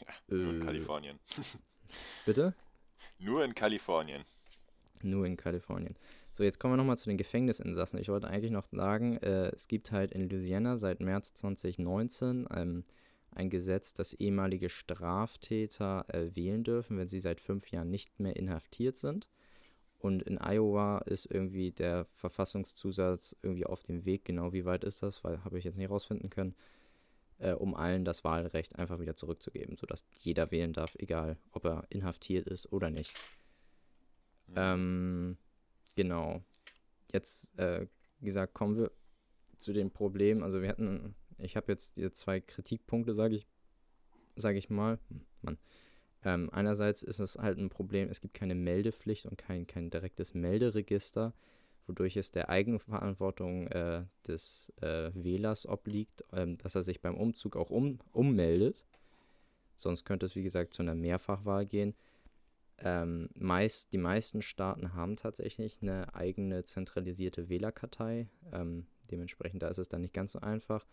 Ja, 0.00 0.36
nur 0.36 0.52
äh, 0.52 0.56
in 0.56 0.60
Kalifornien. 0.60 1.20
bitte? 2.26 2.54
Nur 3.18 3.44
in 3.44 3.54
Kalifornien. 3.54 4.24
Nur 5.02 5.26
in 5.26 5.36
Kalifornien. 5.36 5.96
So, 6.32 6.42
jetzt 6.42 6.58
kommen 6.58 6.74
wir 6.74 6.78
nochmal 6.78 6.98
zu 6.98 7.08
den 7.08 7.18
Gefängnisinsassen. 7.18 8.00
Ich 8.00 8.08
wollte 8.08 8.26
eigentlich 8.26 8.50
noch 8.50 8.66
sagen, 8.72 9.18
äh, 9.18 9.50
es 9.54 9.68
gibt 9.68 9.92
halt 9.92 10.12
in 10.12 10.28
Louisiana 10.28 10.76
seit 10.76 11.00
März 11.00 11.34
2019 11.34 12.48
ähm, 12.52 12.84
ein 13.30 13.50
Gesetz, 13.50 13.94
dass 13.94 14.14
ehemalige 14.14 14.68
Straftäter 14.68 16.06
äh, 16.08 16.34
wählen 16.34 16.64
dürfen, 16.64 16.98
wenn 16.98 17.08
sie 17.08 17.20
seit 17.20 17.40
fünf 17.40 17.70
Jahren 17.70 17.90
nicht 17.90 18.18
mehr 18.18 18.36
inhaftiert 18.36 18.96
sind. 18.96 19.26
Und 19.98 20.22
in 20.22 20.38
Iowa 20.38 20.98
ist 21.06 21.26
irgendwie 21.26 21.70
der 21.70 22.04
Verfassungszusatz 22.16 23.36
irgendwie 23.42 23.66
auf 23.66 23.82
dem 23.84 24.04
Weg. 24.04 24.24
Genau 24.24 24.52
wie 24.52 24.64
weit 24.64 24.84
ist 24.84 25.02
das? 25.02 25.24
Weil 25.24 25.42
habe 25.44 25.58
ich 25.58 25.64
jetzt 25.64 25.78
nicht 25.78 25.90
rausfinden 25.90 26.30
können. 26.30 26.54
Äh, 27.38 27.52
um 27.52 27.74
allen 27.74 28.04
das 28.04 28.22
Wahlrecht 28.22 28.76
einfach 28.76 29.00
wieder 29.00 29.16
zurückzugeben, 29.16 29.76
sodass 29.76 30.04
jeder 30.20 30.50
wählen 30.50 30.72
darf, 30.72 30.94
egal 30.96 31.36
ob 31.50 31.64
er 31.64 31.84
inhaftiert 31.88 32.46
ist 32.46 32.72
oder 32.72 32.90
nicht. 32.90 33.12
Ähm, 34.54 35.36
genau. 35.96 36.42
Jetzt, 37.12 37.48
äh, 37.58 37.86
wie 38.20 38.26
gesagt, 38.26 38.54
kommen 38.54 38.76
wir 38.76 38.92
zu 39.58 39.72
dem 39.72 39.90
Problem. 39.90 40.42
Also 40.42 40.62
wir 40.62 40.68
hatten, 40.68 41.14
ich 41.38 41.56
habe 41.56 41.72
jetzt 41.72 41.94
hier 41.94 42.12
zwei 42.12 42.40
Kritikpunkte, 42.40 43.14
sage 43.14 43.34
ich, 43.36 43.46
sage 44.36 44.58
ich 44.58 44.70
mal. 44.70 44.98
Mann. 45.42 45.58
Ähm, 46.24 46.48
einerseits 46.52 47.02
ist 47.02 47.18
es 47.18 47.36
halt 47.36 47.58
ein 47.58 47.68
Problem, 47.68 48.08
es 48.08 48.20
gibt 48.20 48.34
keine 48.34 48.54
Meldepflicht 48.54 49.26
und 49.26 49.36
kein, 49.36 49.66
kein 49.66 49.90
direktes 49.90 50.34
Melderegister, 50.34 51.34
wodurch 51.86 52.16
es 52.16 52.30
der 52.30 52.48
Eigenverantwortung 52.48 53.66
äh, 53.68 54.04
des 54.26 54.72
äh, 54.80 55.10
Wählers 55.14 55.66
obliegt, 55.66 56.24
ähm, 56.32 56.58
dass 56.58 56.74
er 56.74 56.82
sich 56.82 57.00
beim 57.00 57.16
Umzug 57.16 57.56
auch 57.56 57.70
um, 57.70 57.98
ummeldet. 58.12 58.84
Sonst 59.76 60.04
könnte 60.04 60.26
es, 60.26 60.36
wie 60.36 60.42
gesagt, 60.42 60.72
zu 60.72 60.82
einer 60.82 60.94
Mehrfachwahl 60.94 61.66
gehen. 61.66 61.94
Ähm, 62.78 63.28
meist, 63.34 63.92
die 63.92 63.98
meisten 63.98 64.42
Staaten 64.42 64.94
haben 64.94 65.16
tatsächlich 65.16 65.78
eine 65.82 66.14
eigene 66.14 66.64
zentralisierte 66.64 67.48
Wählerkartei. 67.48 68.28
Ähm, 68.52 68.86
dementsprechend, 69.10 69.62
da 69.62 69.68
ist 69.68 69.78
es 69.78 69.88
dann 69.88 70.02
nicht 70.02 70.14
ganz 70.14 70.32
so 70.32 70.40
einfach. 70.40 70.86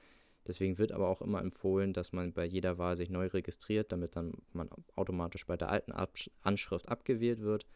Deswegen 0.47 0.77
wird 0.77 0.91
aber 0.91 1.07
auch 1.07 1.21
immer 1.21 1.41
empfohlen, 1.41 1.93
dass 1.93 2.13
man 2.13 2.33
bei 2.33 2.45
jeder 2.45 2.77
Wahl 2.77 2.95
sich 2.95 3.09
neu 3.09 3.27
registriert, 3.27 3.91
damit 3.91 4.15
dann 4.15 4.33
man 4.53 4.69
automatisch 4.95 5.45
bei 5.45 5.55
der 5.55 5.69
alten 5.69 5.91
Absch 5.91 6.31
Anschrift 6.41 6.89
abgewählt 6.89 7.41
wird, 7.41 7.67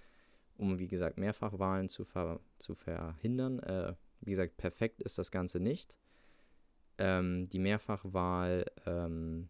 um 0.58 0.80
wie 0.80 0.88
gesagt 0.88 1.18
Mehrfachwahlen 1.18 1.90
zu, 1.90 2.06
ver 2.06 2.40
zu 2.60 2.76
verhindern. 2.76 3.60
Äh, 3.60 3.96
wie 4.22 4.32
gesagt, 4.32 4.58
perfekt 4.58 5.02
ist 5.02 5.18
das 5.18 5.32
Ganze 5.32 5.60
nicht. 5.60 5.98
Ähm, 6.98 7.50
die 7.50 7.60
Mehrfachwahl, 7.60 8.66
ähm, 8.86 9.50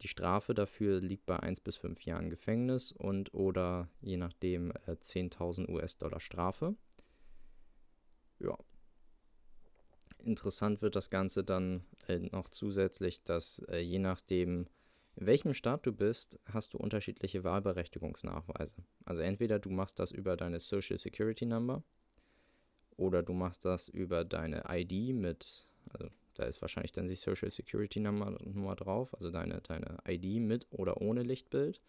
die 0.00 0.08
Strafe 0.08 0.54
dafür 0.54 1.00
liegt 1.00 1.26
bei 1.26 1.38
1 1.38 1.60
bis 1.60 1.76
5 1.76 2.04
Jahren 2.04 2.30
Gefängnis 2.30 2.92
und 2.92 3.34
oder 3.34 3.88
je 4.00 4.16
nachdem 4.16 4.70
äh, 4.86 4.96
10.000 5.00 5.68
US-Dollar 5.68 6.20
Strafe. 6.20 6.76
Ja, 8.38 8.56
interessant 10.24 10.82
wird 10.82 10.96
das 10.96 11.10
Ganze 11.10 11.44
dann 11.44 11.84
äh, 12.08 12.18
noch 12.18 12.48
zusätzlich, 12.48 13.22
dass 13.24 13.60
äh, 13.68 13.78
je 13.78 13.98
nachdem, 13.98 14.66
in 15.16 15.26
welchem 15.26 15.54
Staat 15.54 15.86
du 15.86 15.92
bist, 15.92 16.38
hast 16.46 16.74
du 16.74 16.78
unterschiedliche 16.78 17.44
Wahlberechtigungsnachweise. 17.44 18.76
Also 19.04 19.22
entweder 19.22 19.58
du 19.58 19.70
machst 19.70 19.98
das 19.98 20.10
über 20.10 20.36
deine 20.36 20.60
Social 20.60 20.98
Security 20.98 21.46
Number 21.46 21.82
oder 22.96 23.22
du 23.22 23.32
machst 23.32 23.64
das 23.64 23.88
über 23.88 24.24
deine 24.24 24.64
ID 24.68 25.14
mit, 25.14 25.66
also 25.92 26.08
da 26.34 26.44
ist 26.44 26.62
wahrscheinlich 26.62 26.92
dann 26.92 27.08
die 27.08 27.16
Social 27.16 27.50
Security 27.50 28.00
Number, 28.00 28.38
Nummer 28.42 28.74
drauf, 28.74 29.14
also 29.14 29.30
deine, 29.30 29.60
deine 29.60 29.98
ID 30.06 30.40
mit 30.40 30.66
oder 30.70 31.00
ohne 31.00 31.22
Lichtbild. 31.22 31.80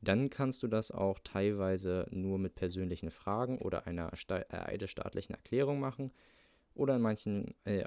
Dann 0.00 0.30
kannst 0.30 0.62
du 0.62 0.68
das 0.68 0.90
auch 0.90 1.18
teilweise 1.20 2.06
nur 2.10 2.38
mit 2.38 2.54
persönlichen 2.54 3.10
Fragen 3.10 3.58
oder 3.58 3.86
einer 3.86 4.12
äh, 4.28 4.44
eidesstaatlichen 4.50 5.34
Erklärung 5.34 5.80
machen. 5.80 6.12
Oder 6.74 6.96
in 6.96 7.02
manchen 7.02 7.54
äh, 7.64 7.84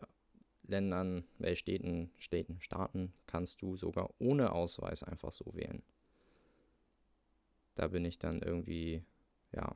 Ländern, 0.70 1.26
äh, 1.40 1.56
Städten, 1.56 2.12
Städten, 2.18 2.62
Staaten 2.62 3.14
kannst 3.28 3.62
du 3.62 3.76
sogar 3.76 4.14
ohne 4.20 4.52
Ausweis 4.54 5.04
einfach 5.04 5.32
so 5.32 5.54
wählen. 5.54 5.82
Da 7.76 7.88
bin 7.88 8.06
ich 8.06 8.20
dann 8.20 8.42
irgendwie, 8.42 9.04
ja, 9.52 9.76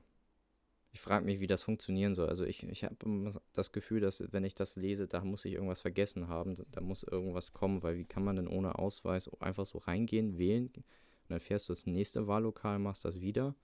ich 0.92 1.02
frage 1.02 1.26
mich, 1.26 1.40
wie 1.40 1.48
das 1.48 1.64
funktionieren 1.64 2.14
soll. 2.14 2.30
Also 2.30 2.46
ich, 2.46 2.64
ich 2.64 2.84
habe 2.84 3.32
das 3.54 3.72
Gefühl, 3.72 4.00
dass 4.00 4.24
wenn 4.32 4.44
ich 4.44 4.54
das 4.54 4.76
lese, 4.76 5.08
da 5.08 5.24
muss 5.24 5.46
ich 5.46 5.54
irgendwas 5.54 5.82
vergessen 5.82 6.28
haben, 6.28 6.56
da 6.72 6.82
muss 6.82 7.04
irgendwas 7.04 7.52
kommen, 7.52 7.82
weil 7.82 7.98
wie 7.98 8.06
kann 8.06 8.24
man 8.24 8.36
denn 8.36 8.48
ohne 8.48 8.78
Ausweis 8.78 9.30
einfach 9.42 9.66
so 9.66 9.80
reingehen, 9.80 10.38
wählen 10.38 10.68
und 10.76 10.86
dann 11.30 11.40
fährst 11.40 11.70
du 11.70 11.74
das 11.74 11.88
nächste 11.88 12.28
Wahllokal, 12.28 12.78
machst 12.78 13.06
das 13.06 13.22
wieder 13.22 13.56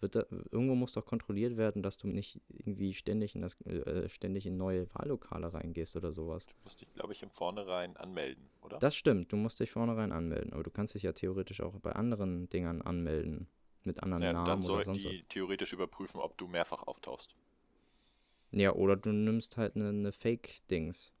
wird 0.00 0.14
da, 0.14 0.24
irgendwo 0.50 0.74
muss 0.74 0.92
doch 0.92 1.04
kontrolliert 1.04 1.56
werden, 1.56 1.82
dass 1.82 1.98
du 1.98 2.08
nicht 2.08 2.40
irgendwie 2.48 2.94
ständig 2.94 3.34
in, 3.34 3.42
das, 3.42 3.60
äh, 3.62 4.08
ständig 4.08 4.46
in 4.46 4.56
neue 4.56 4.92
Wahllokale 4.94 5.52
reingehst 5.52 5.96
oder 5.96 6.12
sowas. 6.12 6.46
Du 6.46 6.54
musst 6.64 6.80
dich, 6.80 6.92
glaube 6.94 7.12
ich, 7.12 7.22
im 7.22 7.30
Vornherein 7.30 7.96
anmelden, 7.96 8.48
oder? 8.62 8.78
Das 8.78 8.94
stimmt, 8.94 9.32
du 9.32 9.36
musst 9.36 9.60
dich 9.60 9.70
vornherein 9.70 10.12
anmelden. 10.12 10.52
Aber 10.52 10.62
du 10.62 10.70
kannst 10.70 10.94
dich 10.94 11.02
ja 11.02 11.12
theoretisch 11.12 11.60
auch 11.60 11.74
bei 11.80 11.92
anderen 11.92 12.48
Dingern 12.50 12.82
anmelden. 12.82 13.48
Mit 13.84 14.02
anderen 14.02 14.22
ja, 14.22 14.32
Namen 14.32 14.62
dann 14.62 14.70
oder 14.70 14.84
sonst 14.84 15.02
die 15.02 15.20
was. 15.20 15.28
theoretisch 15.28 15.72
überprüfen, 15.72 16.20
ob 16.20 16.36
du 16.36 16.46
mehrfach 16.46 16.82
auftauchst. 16.86 17.34
Ja, 18.50 18.74
oder 18.74 18.96
du 18.96 19.12
nimmst 19.12 19.56
halt 19.56 19.76
eine, 19.76 19.88
eine 19.88 20.12
Fake-Dings. 20.12 21.12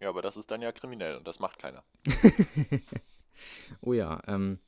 Ja, 0.00 0.08
aber 0.08 0.22
das 0.22 0.36
ist 0.36 0.50
dann 0.50 0.62
ja 0.62 0.72
kriminell 0.72 1.16
und 1.16 1.26
das 1.26 1.38
macht 1.38 1.58
keiner. 1.58 1.82
oh 3.80 3.92
ja, 3.92 4.20
ähm, 4.26 4.58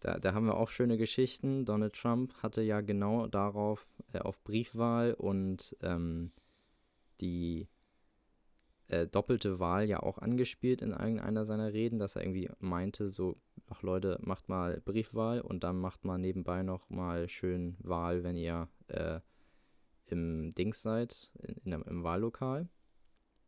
da, 0.00 0.18
da 0.18 0.34
haben 0.34 0.46
wir 0.46 0.56
auch 0.56 0.70
schöne 0.70 0.96
Geschichten. 0.96 1.64
Donald 1.64 1.94
Trump 1.94 2.34
hatte 2.42 2.62
ja 2.62 2.80
genau 2.80 3.26
darauf, 3.26 3.86
äh, 4.12 4.18
auf 4.18 4.42
Briefwahl 4.44 5.14
und 5.14 5.76
ähm, 5.82 6.32
die 7.20 7.68
äh, 8.88 9.06
doppelte 9.06 9.58
Wahl 9.58 9.88
ja 9.88 10.00
auch 10.00 10.18
angespielt 10.18 10.82
in 10.82 10.90
irgendeiner 10.90 11.44
seiner 11.44 11.72
Reden, 11.72 11.98
dass 11.98 12.16
er 12.16 12.22
irgendwie 12.22 12.50
meinte, 12.58 13.10
so, 13.10 13.36
ach 13.68 13.82
Leute, 13.82 14.18
macht 14.22 14.48
mal 14.48 14.80
Briefwahl 14.84 15.40
und 15.40 15.64
dann 15.64 15.78
macht 15.78 16.04
mal 16.04 16.18
nebenbei 16.18 16.62
noch 16.62 16.88
mal 16.90 17.28
schön 17.28 17.76
Wahl, 17.80 18.24
wenn 18.24 18.36
ihr 18.36 18.68
äh, 18.88 19.20
im 20.06 20.54
Dings 20.54 20.82
seid, 20.82 21.30
in, 21.42 21.72
in, 21.72 21.82
im 21.82 22.02
Wahllokal. 22.02 22.68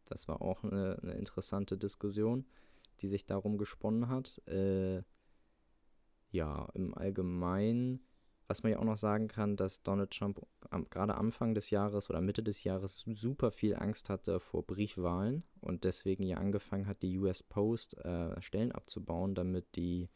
Das 0.07 0.29
war 0.29 0.43
auch 0.43 0.65
eine, 0.65 0.99
eine, 1.03 1.13
interessante 1.13 1.79
Diskussion, 1.79 2.45
die 3.01 3.09
sich 3.09 3.25
darum 3.25 3.57
gesponnen 3.57 4.09
hat. 4.09 4.47
Äh, 4.47 5.03
ja, 6.31 6.69
im 6.75 6.95
Allgemeinen, 6.95 8.01
was 8.47 8.63
man 8.63 8.73
ja 8.73 8.79
auch 8.79 8.85
noch 8.85 8.97
sagen 8.97 9.29
kann, 9.29 9.57
dass 9.57 9.83
Donald 9.83 10.11
Trump 10.11 10.45
am, 10.71 10.89
gerade 10.91 11.15
Anfang 11.15 11.55
des 11.55 11.71
Jahres 11.71 12.11
oder 12.11 12.21
Mitte 12.21 12.43
des 12.43 12.65
Jahres 12.65 13.05
super 13.07 13.53
viel 13.53 13.77
Angst 13.77 14.09
hatte 14.09 14.41
vor 14.41 14.67
Briefwahlen 14.67 15.45
und 15.61 15.85
deswegen 15.85 16.25
ja 16.25 16.39
angefangen 16.39 16.87
hat, 16.87 17.03
die 17.03 17.19
US 17.19 17.43
Post 17.43 17.97
äh, 17.99 18.41
Stellen 18.43 18.73
abzubauen, 18.73 19.35
damit 19.35 19.77
die 19.77 20.09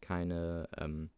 keine, 0.00 0.68
ähm, 0.76 1.10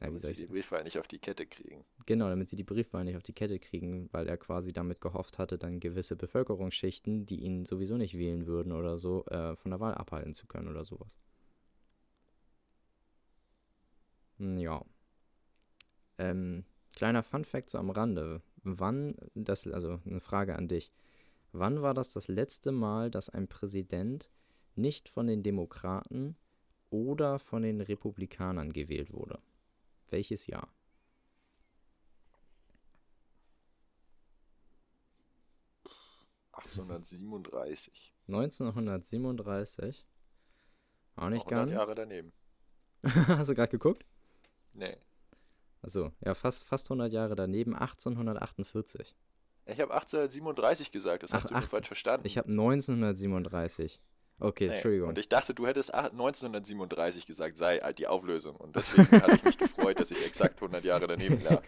na, 0.00 0.06
damit 0.06 0.24
sie 0.24 0.34
die 0.34 0.46
Briefwahl 0.46 0.84
nicht 0.84 0.98
auf 0.98 1.08
die 1.08 1.18
Kette 1.18 1.46
kriegen. 1.46 1.84
Genau, 2.06 2.28
damit 2.28 2.50
sie 2.50 2.56
die 2.56 2.64
Briefwahl 2.64 3.04
nicht 3.04 3.16
auf 3.16 3.22
die 3.22 3.32
Kette 3.32 3.58
kriegen, 3.58 4.08
weil 4.12 4.26
er 4.28 4.36
quasi 4.36 4.72
damit 4.72 5.00
gehofft 5.00 5.38
hatte, 5.38 5.58
dann 5.58 5.80
gewisse 5.80 6.16
Bevölkerungsschichten, 6.16 7.26
die 7.26 7.42
ihn 7.42 7.64
sowieso 7.64 7.96
nicht 7.96 8.16
wählen 8.16 8.46
würden 8.46 8.72
oder 8.72 8.98
so, 8.98 9.24
äh, 9.26 9.56
von 9.56 9.70
der 9.70 9.80
Wahl 9.80 9.94
abhalten 9.94 10.34
zu 10.34 10.46
können 10.46 10.68
oder 10.68 10.84
sowas. 10.84 11.18
Hm, 14.31 14.31
ja. 14.42 14.84
Ähm, 16.18 16.64
kleiner 16.92 17.22
Fun 17.22 17.44
Fact 17.44 17.70
so 17.70 17.78
am 17.78 17.90
Rande. 17.90 18.42
Wann, 18.64 19.16
das, 19.34 19.66
also 19.66 20.00
eine 20.04 20.20
Frage 20.20 20.56
an 20.56 20.68
dich. 20.68 20.92
Wann 21.52 21.82
war 21.82 21.94
das 21.94 22.10
das 22.10 22.28
letzte 22.28 22.72
Mal, 22.72 23.10
dass 23.10 23.28
ein 23.28 23.48
Präsident 23.48 24.30
nicht 24.74 25.08
von 25.08 25.26
den 25.26 25.42
Demokraten 25.42 26.36
oder 26.90 27.38
von 27.38 27.62
den 27.62 27.80
Republikanern 27.80 28.72
gewählt 28.72 29.12
wurde? 29.12 29.40
Welches 30.10 30.46
Jahr? 30.46 30.68
...1837. 36.52 38.12
1937? 38.28 40.06
Auch 41.16 41.28
nicht 41.28 41.46
100 41.46 41.48
ganz. 41.48 41.72
Jahre 41.72 41.94
daneben. 41.94 42.32
Hast 43.02 43.48
du 43.48 43.54
gerade 43.54 43.70
geguckt? 43.70 44.06
Nee. 44.74 44.96
Also, 45.82 46.12
ja, 46.24 46.34
fast, 46.34 46.64
fast 46.64 46.86
100 46.86 47.12
Jahre 47.12 47.34
daneben, 47.34 47.74
1848. 47.74 49.16
Ich 49.66 49.80
habe 49.80 49.92
1837 49.94 50.92
gesagt, 50.92 51.22
das 51.22 51.32
hast 51.32 51.50
du 51.50 51.54
ach, 51.54 51.68
falsch 51.68 51.86
verstanden. 51.86 52.26
Ich 52.26 52.38
habe 52.38 52.48
1937. 52.48 54.00
Okay, 54.38 54.66
nee. 54.66 54.74
Entschuldigung. 54.74 55.08
Und 55.10 55.18
ich 55.18 55.28
dachte, 55.28 55.54
du 55.54 55.66
hättest 55.66 55.94
1937 55.94 57.26
gesagt, 57.26 57.56
sei 57.56 57.80
die 57.92 58.08
Auflösung. 58.08 58.56
Und 58.56 58.74
deswegen 58.76 59.22
hatte 59.22 59.36
ich 59.36 59.44
mich 59.44 59.58
gefreut, 59.58 60.00
dass 60.00 60.10
ich 60.10 60.24
exakt 60.24 60.56
100 60.56 60.84
Jahre 60.84 61.06
daneben 61.06 61.40
lag. 61.42 61.62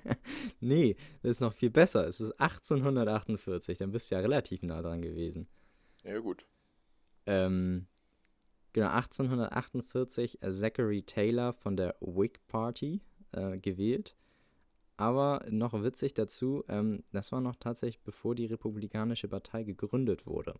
nee, 0.60 0.96
das 1.22 1.32
ist 1.32 1.40
noch 1.40 1.52
viel 1.52 1.70
besser. 1.70 2.06
Es 2.06 2.20
ist 2.20 2.32
1848, 2.40 3.76
dann 3.76 3.92
bist 3.92 4.10
du 4.10 4.14
ja 4.14 4.20
relativ 4.20 4.62
nah 4.62 4.80
dran 4.80 5.02
gewesen. 5.02 5.46
Ja, 6.04 6.18
gut. 6.18 6.46
Ähm, 7.26 7.86
genau, 8.76 8.90
1848 8.90 10.38
Zachary 10.50 11.02
Taylor 11.02 11.54
von 11.54 11.78
der 11.78 11.96
Whig 12.00 12.46
Party 12.46 13.00
äh, 13.32 13.56
gewählt. 13.56 14.14
Aber 14.98 15.46
noch 15.48 15.72
witzig 15.82 16.12
dazu, 16.12 16.62
ähm, 16.68 17.02
das 17.10 17.32
war 17.32 17.40
noch 17.40 17.56
tatsächlich 17.56 18.02
bevor 18.02 18.34
die 18.34 18.44
Republikanische 18.44 19.28
Partei 19.28 19.62
gegründet 19.62 20.26
wurde. 20.26 20.54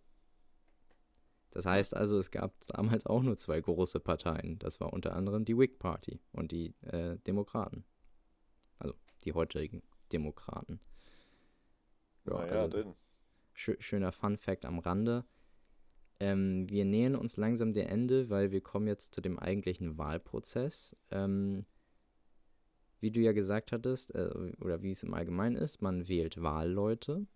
Das 1.51 1.67
heißt 1.67 1.95
also, 1.95 2.19
es 2.19 2.31
gab 2.31 2.55
damals 2.69 3.05
auch 3.05 3.23
nur 3.23 3.37
zwei 3.37 3.61
große 3.61 4.01
Parteien. 4.01 4.59
Das 4.61 4.81
war 4.81 4.95
unter 4.95 5.14
anderem 5.14 5.45
die 5.45 5.57
Whig 5.57 5.79
Party 5.79 6.19
und 6.33 6.53
die 6.53 6.75
äh, 6.87 7.19
Demokraten. 7.27 7.85
Also 8.79 8.95
die 9.25 9.35
heutigen 9.35 9.83
Demokraten. 10.11 10.81
Ja, 12.25 12.47
ja 12.47 12.62
also, 12.62 12.97
sch 13.53 13.73
schöner 13.79 14.12
Fun 14.12 14.39
Fact 14.39 14.64
am 14.64 14.79
Rande. 14.79 15.27
Ähm, 16.19 16.69
wir 16.69 16.85
nähern 16.85 17.14
uns 17.14 17.37
langsam 17.37 17.73
dem 17.73 17.87
Ende, 17.87 18.31
weil 18.31 18.51
wir 18.51 18.61
kommen 18.61 18.87
jetzt 18.87 19.14
zu 19.14 19.21
dem 19.21 19.39
eigentlichen 19.39 19.99
Wahlprozess. 19.99 20.97
Ähm, 21.11 21.64
wie 23.01 23.11
du 23.11 23.21
ja 23.21 23.33
gesagt 23.33 23.73
hattest, 23.73 24.14
äh, 24.14 24.31
oder 24.61 24.83
wie 24.83 24.91
es 24.91 25.03
im 25.03 25.14
Allgemeinen 25.14 25.57
ist, 25.57 25.83
man 25.83 26.09
wählt 26.09 26.43
Wahlleute 26.43 27.27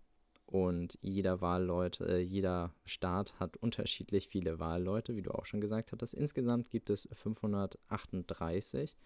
und 0.51 0.97
jeder 1.01 1.39
Wahlleute, 1.39 2.05
äh, 2.05 2.19
jeder 2.19 2.73
Staat 2.85 3.39
hat 3.39 3.55
unterschiedlich 3.57 4.27
viele 4.27 4.59
Wahlleute, 4.59 5.15
wie 5.15 5.21
du 5.21 5.31
auch 5.31 5.45
schon 5.45 5.61
gesagt 5.61 5.91
hattest. 5.91 6.13
Insgesamt 6.13 6.69
gibt 6.69 6.89
es 6.89 7.07
538. 7.13 8.97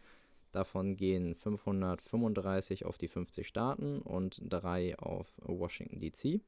Davon 0.51 0.95
gehen 0.95 1.35
535 1.35 2.85
auf 2.85 2.97
die 2.97 3.09
50 3.09 3.45
Staaten 3.45 3.99
und 3.99 4.41
drei 4.41 4.97
auf 4.97 5.27
Washington 5.37 5.99
DC. 5.99 6.41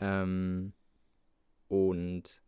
Ähm, 0.00 0.72
und 1.70 2.42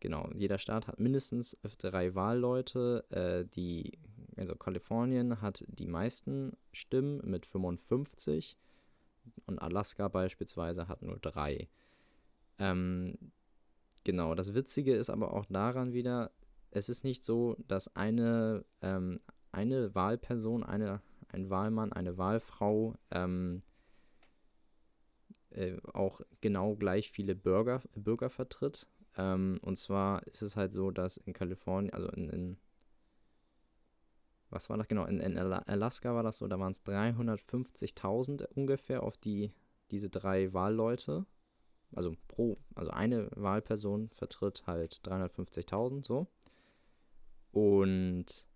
genau, 0.00 0.28
jeder 0.34 0.58
Staat 0.58 0.86
hat 0.86 1.00
mindestens 1.00 1.56
drei 1.78 2.14
Wahlleute. 2.14 3.04
Äh, 3.08 3.46
die, 3.56 3.98
also 4.36 4.54
Kalifornien 4.54 5.40
hat 5.40 5.64
die 5.66 5.86
meisten 5.86 6.52
Stimmen 6.72 7.22
mit 7.24 7.46
55 7.46 8.58
und 9.46 9.58
Alaska 9.60 10.08
beispielsweise 10.08 10.88
hat 10.88 11.00
nur 11.00 11.18
drei. 11.18 11.68
Ähm, 12.58 13.16
genau, 14.04 14.34
das 14.34 14.52
Witzige 14.52 14.94
ist 14.94 15.08
aber 15.08 15.32
auch 15.32 15.46
daran 15.46 15.94
wieder, 15.94 16.30
es 16.70 16.90
ist 16.90 17.02
nicht 17.02 17.24
so, 17.24 17.56
dass 17.66 17.96
eine, 17.96 18.62
ähm, 18.82 19.20
eine 19.52 19.94
Wahlperson, 19.94 20.64
eine, 20.64 21.00
ein 21.28 21.48
Wahlmann, 21.48 21.94
eine 21.94 22.18
Wahlfrau 22.18 22.94
ähm, 23.10 23.62
äh, 25.56 25.76
auch 25.92 26.20
genau 26.40 26.76
gleich 26.76 27.10
viele 27.10 27.34
Bürger, 27.34 27.82
Bürger 27.94 28.30
vertritt. 28.30 28.86
Ähm, 29.16 29.58
und 29.62 29.78
zwar 29.78 30.26
ist 30.26 30.42
es 30.42 30.56
halt 30.56 30.72
so, 30.72 30.90
dass 30.90 31.16
in 31.16 31.32
Kalifornien, 31.32 31.92
also 31.92 32.08
in, 32.10 32.28
in 32.30 32.58
was 34.50 34.70
war 34.70 34.76
das 34.76 34.86
genau? 34.86 35.04
In, 35.06 35.20
in 35.20 35.36
Alaska 35.36 36.14
war 36.14 36.22
das 36.22 36.38
so, 36.38 36.46
da 36.46 36.58
waren 36.58 36.72
es 36.72 36.84
350.000 36.84 38.46
ungefähr 38.54 39.02
auf 39.02 39.16
die, 39.16 39.52
diese 39.90 40.08
drei 40.08 40.52
Wahlleute. 40.52 41.26
Also 41.94 42.14
pro, 42.28 42.58
also 42.74 42.90
eine 42.90 43.30
Wahlperson 43.34 44.10
vertritt 44.10 44.66
halt 44.66 45.00
350.000 45.04 46.04
so. 46.04 46.26
Und 47.52 48.46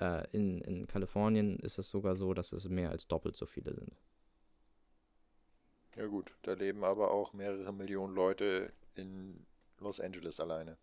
äh, 0.00 0.26
in, 0.32 0.60
in 0.60 0.86
Kalifornien 0.86 1.58
ist 1.58 1.78
es 1.78 1.90
sogar 1.90 2.16
so, 2.16 2.34
dass 2.34 2.52
es 2.52 2.68
mehr 2.68 2.90
als 2.90 3.08
doppelt 3.08 3.36
so 3.36 3.46
viele 3.46 3.74
sind. 3.74 3.96
Ja 5.96 6.06
gut, 6.06 6.32
da 6.42 6.54
leben 6.54 6.84
aber 6.84 7.10
auch 7.10 7.32
mehrere 7.32 7.72
Millionen 7.72 8.14
Leute 8.14 8.72
in 8.94 9.44
Los 9.78 10.00
Angeles 10.00 10.40
alleine. 10.40 10.76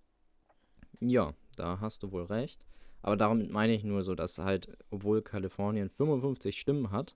Ja, 1.00 1.34
da 1.56 1.80
hast 1.80 2.04
du 2.04 2.12
wohl 2.12 2.26
recht. 2.26 2.66
Aber 3.02 3.16
damit 3.16 3.50
meine 3.50 3.74
ich 3.74 3.84
nur 3.84 4.04
so, 4.04 4.14
dass 4.14 4.38
halt, 4.38 4.78
obwohl 4.92 5.22
Kalifornien 5.22 5.90
55 5.90 6.60
Stimmen 6.60 6.92
hat, 6.92 7.16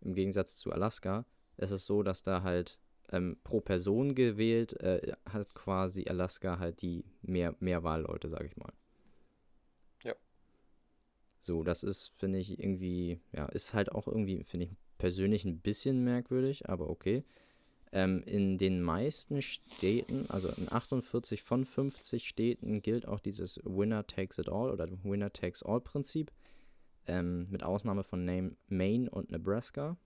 im 0.00 0.14
Gegensatz 0.14 0.56
zu 0.56 0.72
Alaska, 0.72 1.24
ist 1.56 1.72
es 1.72 1.84
so, 1.84 2.02
dass 2.02 2.22
da 2.22 2.42
halt 2.42 2.78
ähm, 3.10 3.36
pro 3.42 3.60
Person 3.60 4.14
gewählt 4.14 4.80
äh, 4.80 5.12
hat 5.28 5.52
quasi 5.54 6.06
Alaska 6.08 6.58
halt 6.58 6.80
die 6.80 7.04
mehr, 7.22 7.54
mehr 7.60 7.82
Wahlleute, 7.82 8.28
sag 8.28 8.44
ich 8.44 8.56
mal. 8.56 8.72
Ja. 10.04 10.14
So, 11.40 11.64
das 11.64 11.82
ist, 11.82 12.12
finde 12.18 12.38
ich, 12.38 12.58
irgendwie, 12.58 13.20
ja, 13.32 13.46
ist 13.46 13.74
halt 13.74 13.92
auch 13.92 14.06
irgendwie, 14.06 14.44
finde 14.44 14.66
ich 14.66 14.76
persönlich 15.00 15.46
ein 15.46 15.58
bisschen 15.58 16.04
merkwürdig, 16.04 16.68
aber 16.68 16.90
okay. 16.90 17.24
Ähm, 17.90 18.22
in 18.24 18.58
den 18.58 18.82
meisten 18.82 19.42
Städten, 19.42 20.26
also 20.28 20.48
in 20.50 20.70
48 20.70 21.42
von 21.42 21.64
50 21.64 22.28
Städten, 22.28 22.82
gilt 22.82 23.08
auch 23.08 23.18
dieses 23.18 23.58
Winner 23.64 24.06
takes 24.06 24.38
it 24.38 24.48
all 24.48 24.70
oder 24.70 24.86
Winner 25.02 25.32
takes 25.32 25.62
all 25.62 25.80
Prinzip, 25.80 26.30
ähm, 27.06 27.48
mit 27.50 27.64
Ausnahme 27.64 28.04
von 28.04 28.24
Maine 28.68 29.10
und 29.10 29.30
Nebraska. 29.32 29.96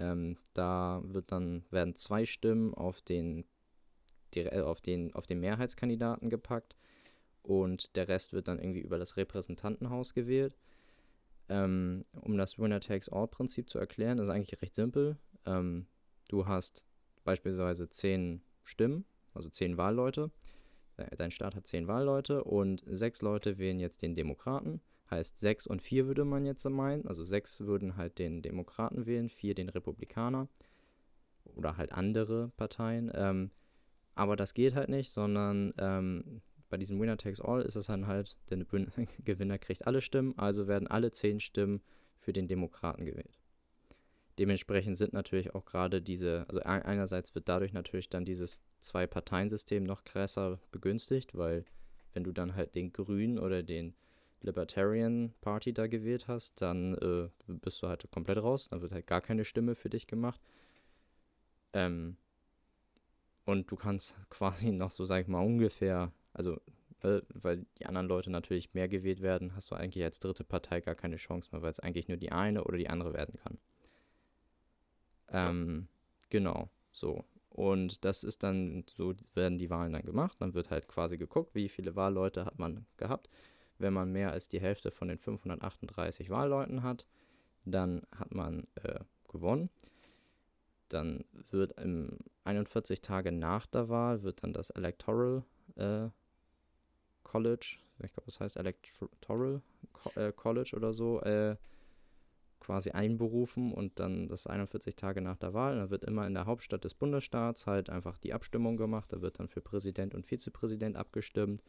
Ähm, 0.00 0.36
da 0.52 1.00
wird 1.04 1.32
dann, 1.32 1.64
werden 1.70 1.94
zwei 1.94 2.26
Stimmen 2.26 2.74
auf 2.74 3.00
den, 3.00 3.44
auf, 4.52 4.80
den, 4.80 5.14
auf 5.14 5.26
den 5.26 5.40
Mehrheitskandidaten 5.40 6.28
gepackt 6.28 6.76
und 7.42 7.96
der 7.96 8.08
Rest 8.08 8.32
wird 8.32 8.48
dann 8.48 8.58
irgendwie 8.58 8.80
über 8.80 8.98
das 8.98 9.16
Repräsentantenhaus 9.16 10.12
gewählt. 10.12 10.56
Ähm, 11.48 12.04
um 12.12 12.36
das 12.36 12.58
Winner 12.58 12.80
takes 12.80 13.08
all 13.08 13.28
Prinzip 13.28 13.70
zu 13.70 13.78
erklären, 13.78 14.18
ist 14.18 14.28
eigentlich 14.28 14.60
recht 14.60 14.74
simpel. 14.74 15.16
Ähm, 15.46 15.86
du 16.28 16.46
hast 16.46 16.84
beispielsweise 17.24 17.88
zehn 17.88 18.42
Stimmen, 18.64 19.04
also 19.34 19.48
zehn 19.48 19.76
Wahlleute. 19.76 20.30
Äh, 20.96 21.16
dein 21.16 21.30
Staat 21.30 21.54
hat 21.54 21.66
zehn 21.66 21.86
Wahlleute 21.86 22.44
und 22.44 22.82
sechs 22.86 23.22
Leute 23.22 23.58
wählen 23.58 23.80
jetzt 23.80 24.02
den 24.02 24.14
Demokraten. 24.14 24.80
Heißt, 25.10 25.38
sechs 25.38 25.66
und 25.66 25.80
vier 25.80 26.06
würde 26.06 26.24
man 26.24 26.44
jetzt 26.44 26.68
meinen. 26.68 27.06
Also 27.06 27.24
sechs 27.24 27.60
würden 27.60 27.96
halt 27.96 28.18
den 28.18 28.42
Demokraten 28.42 29.06
wählen, 29.06 29.30
vier 29.30 29.54
den 29.54 29.70
Republikaner 29.70 30.48
oder 31.54 31.78
halt 31.78 31.92
andere 31.92 32.52
Parteien. 32.56 33.10
Ähm, 33.14 33.50
aber 34.14 34.36
das 34.36 34.52
geht 34.52 34.74
halt 34.74 34.90
nicht, 34.90 35.12
sondern 35.12 35.72
ähm, 35.78 36.42
bei 36.68 36.76
diesem 36.76 37.00
Winner 37.00 37.16
Takes 37.16 37.40
All 37.40 37.62
ist 37.62 37.76
es 37.76 37.86
dann 37.86 38.06
halt, 38.06 38.36
der 38.50 38.58
Gewinner 39.24 39.58
kriegt 39.58 39.86
alle 39.86 40.00
Stimmen, 40.00 40.38
also 40.38 40.66
werden 40.66 40.88
alle 40.88 41.10
zehn 41.10 41.40
Stimmen 41.40 41.80
für 42.18 42.32
den 42.32 42.48
Demokraten 42.48 43.04
gewählt. 43.04 43.38
Dementsprechend 44.38 44.96
sind 44.98 45.12
natürlich 45.12 45.54
auch 45.54 45.64
gerade 45.64 46.00
diese, 46.00 46.46
also 46.48 46.60
einerseits 46.62 47.34
wird 47.34 47.48
dadurch 47.48 47.72
natürlich 47.72 48.08
dann 48.08 48.24
dieses 48.24 48.60
Zwei-Parteien-System 48.80 49.82
noch 49.82 50.04
krasser 50.04 50.60
begünstigt, 50.70 51.36
weil 51.36 51.64
wenn 52.12 52.24
du 52.24 52.32
dann 52.32 52.54
halt 52.54 52.74
den 52.74 52.92
Grünen 52.92 53.38
oder 53.38 53.62
den 53.62 53.94
Libertarian 54.40 55.34
Party 55.40 55.72
da 55.72 55.88
gewählt 55.88 56.28
hast, 56.28 56.60
dann 56.60 56.94
äh, 56.94 57.28
bist 57.46 57.82
du 57.82 57.88
halt 57.88 58.08
komplett 58.12 58.38
raus, 58.38 58.68
dann 58.68 58.80
wird 58.80 58.92
halt 58.92 59.06
gar 59.06 59.20
keine 59.20 59.44
Stimme 59.44 59.74
für 59.74 59.90
dich 59.90 60.06
gemacht. 60.06 60.40
Ähm, 61.72 62.16
und 63.44 63.70
du 63.70 63.76
kannst 63.76 64.14
quasi 64.30 64.70
noch 64.70 64.90
so, 64.90 65.04
sag 65.04 65.22
ich 65.22 65.28
mal, 65.28 65.44
ungefähr, 65.44 66.12
also 66.38 66.60
äh, 67.02 67.20
weil 67.28 67.66
die 67.78 67.86
anderen 67.86 68.08
Leute 68.08 68.30
natürlich 68.30 68.74
mehr 68.74 68.88
gewählt 68.88 69.20
werden, 69.20 69.54
hast 69.54 69.70
du 69.70 69.74
eigentlich 69.74 70.02
als 70.04 70.20
dritte 70.20 70.44
Partei 70.44 70.80
gar 70.80 70.94
keine 70.94 71.16
Chance 71.16 71.50
mehr, 71.52 71.62
weil 71.62 71.70
es 71.70 71.80
eigentlich 71.80 72.08
nur 72.08 72.16
die 72.16 72.32
eine 72.32 72.64
oder 72.64 72.78
die 72.78 72.88
andere 72.88 73.12
werden 73.12 73.38
kann. 73.42 73.58
Ähm, 75.30 75.88
genau, 76.30 76.70
so. 76.92 77.24
Und 77.50 78.04
das 78.04 78.24
ist 78.24 78.42
dann, 78.42 78.84
so 78.96 79.14
werden 79.34 79.58
die 79.58 79.70
Wahlen 79.70 79.92
dann 79.92 80.02
gemacht. 80.02 80.36
Dann 80.40 80.54
wird 80.54 80.70
halt 80.70 80.86
quasi 80.88 81.18
geguckt, 81.18 81.54
wie 81.54 81.68
viele 81.68 81.96
Wahlleute 81.96 82.44
hat 82.44 82.58
man 82.58 82.86
gehabt. 82.96 83.28
Wenn 83.78 83.92
man 83.92 84.12
mehr 84.12 84.32
als 84.32 84.48
die 84.48 84.60
Hälfte 84.60 84.90
von 84.90 85.08
den 85.08 85.18
538 85.18 86.30
Wahlleuten 86.30 86.82
hat, 86.82 87.06
dann 87.64 88.02
hat 88.16 88.32
man 88.32 88.66
äh, 88.82 89.00
gewonnen. 89.28 89.70
Dann 90.88 91.24
wird 91.50 91.78
im 91.80 92.18
41 92.44 93.02
Tage 93.02 93.30
nach 93.30 93.66
der 93.66 93.88
Wahl 93.88 94.22
wird 94.22 94.42
dann 94.42 94.52
das 94.52 94.70
Electoral 94.70 95.42
äh, 95.76 96.08
College, 97.28 97.78
ich 98.02 98.12
glaube, 98.12 98.26
das 98.26 98.40
heißt 98.40 98.56
Electoral 98.56 99.62
äh, 100.16 100.32
College 100.32 100.72
oder 100.74 100.92
so, 100.92 101.20
äh, 101.20 101.56
quasi 102.60 102.90
einberufen 102.90 103.72
und 103.72 103.98
dann 104.00 104.28
das 104.28 104.46
41 104.46 104.96
Tage 104.96 105.20
nach 105.20 105.36
der 105.36 105.54
Wahl. 105.54 105.76
Da 105.76 105.90
wird 105.90 106.04
immer 106.04 106.26
in 106.26 106.34
der 106.34 106.46
Hauptstadt 106.46 106.84
des 106.84 106.94
Bundesstaats 106.94 107.66
halt 107.66 107.88
einfach 107.88 108.18
die 108.18 108.32
Abstimmung 108.32 108.76
gemacht. 108.76 109.12
Da 109.12 109.20
wird 109.20 109.38
dann 109.38 109.48
für 109.48 109.60
Präsident 109.60 110.14
und 110.14 110.26
Vizepräsident 110.26 110.96
abgestimmt. 110.96 111.62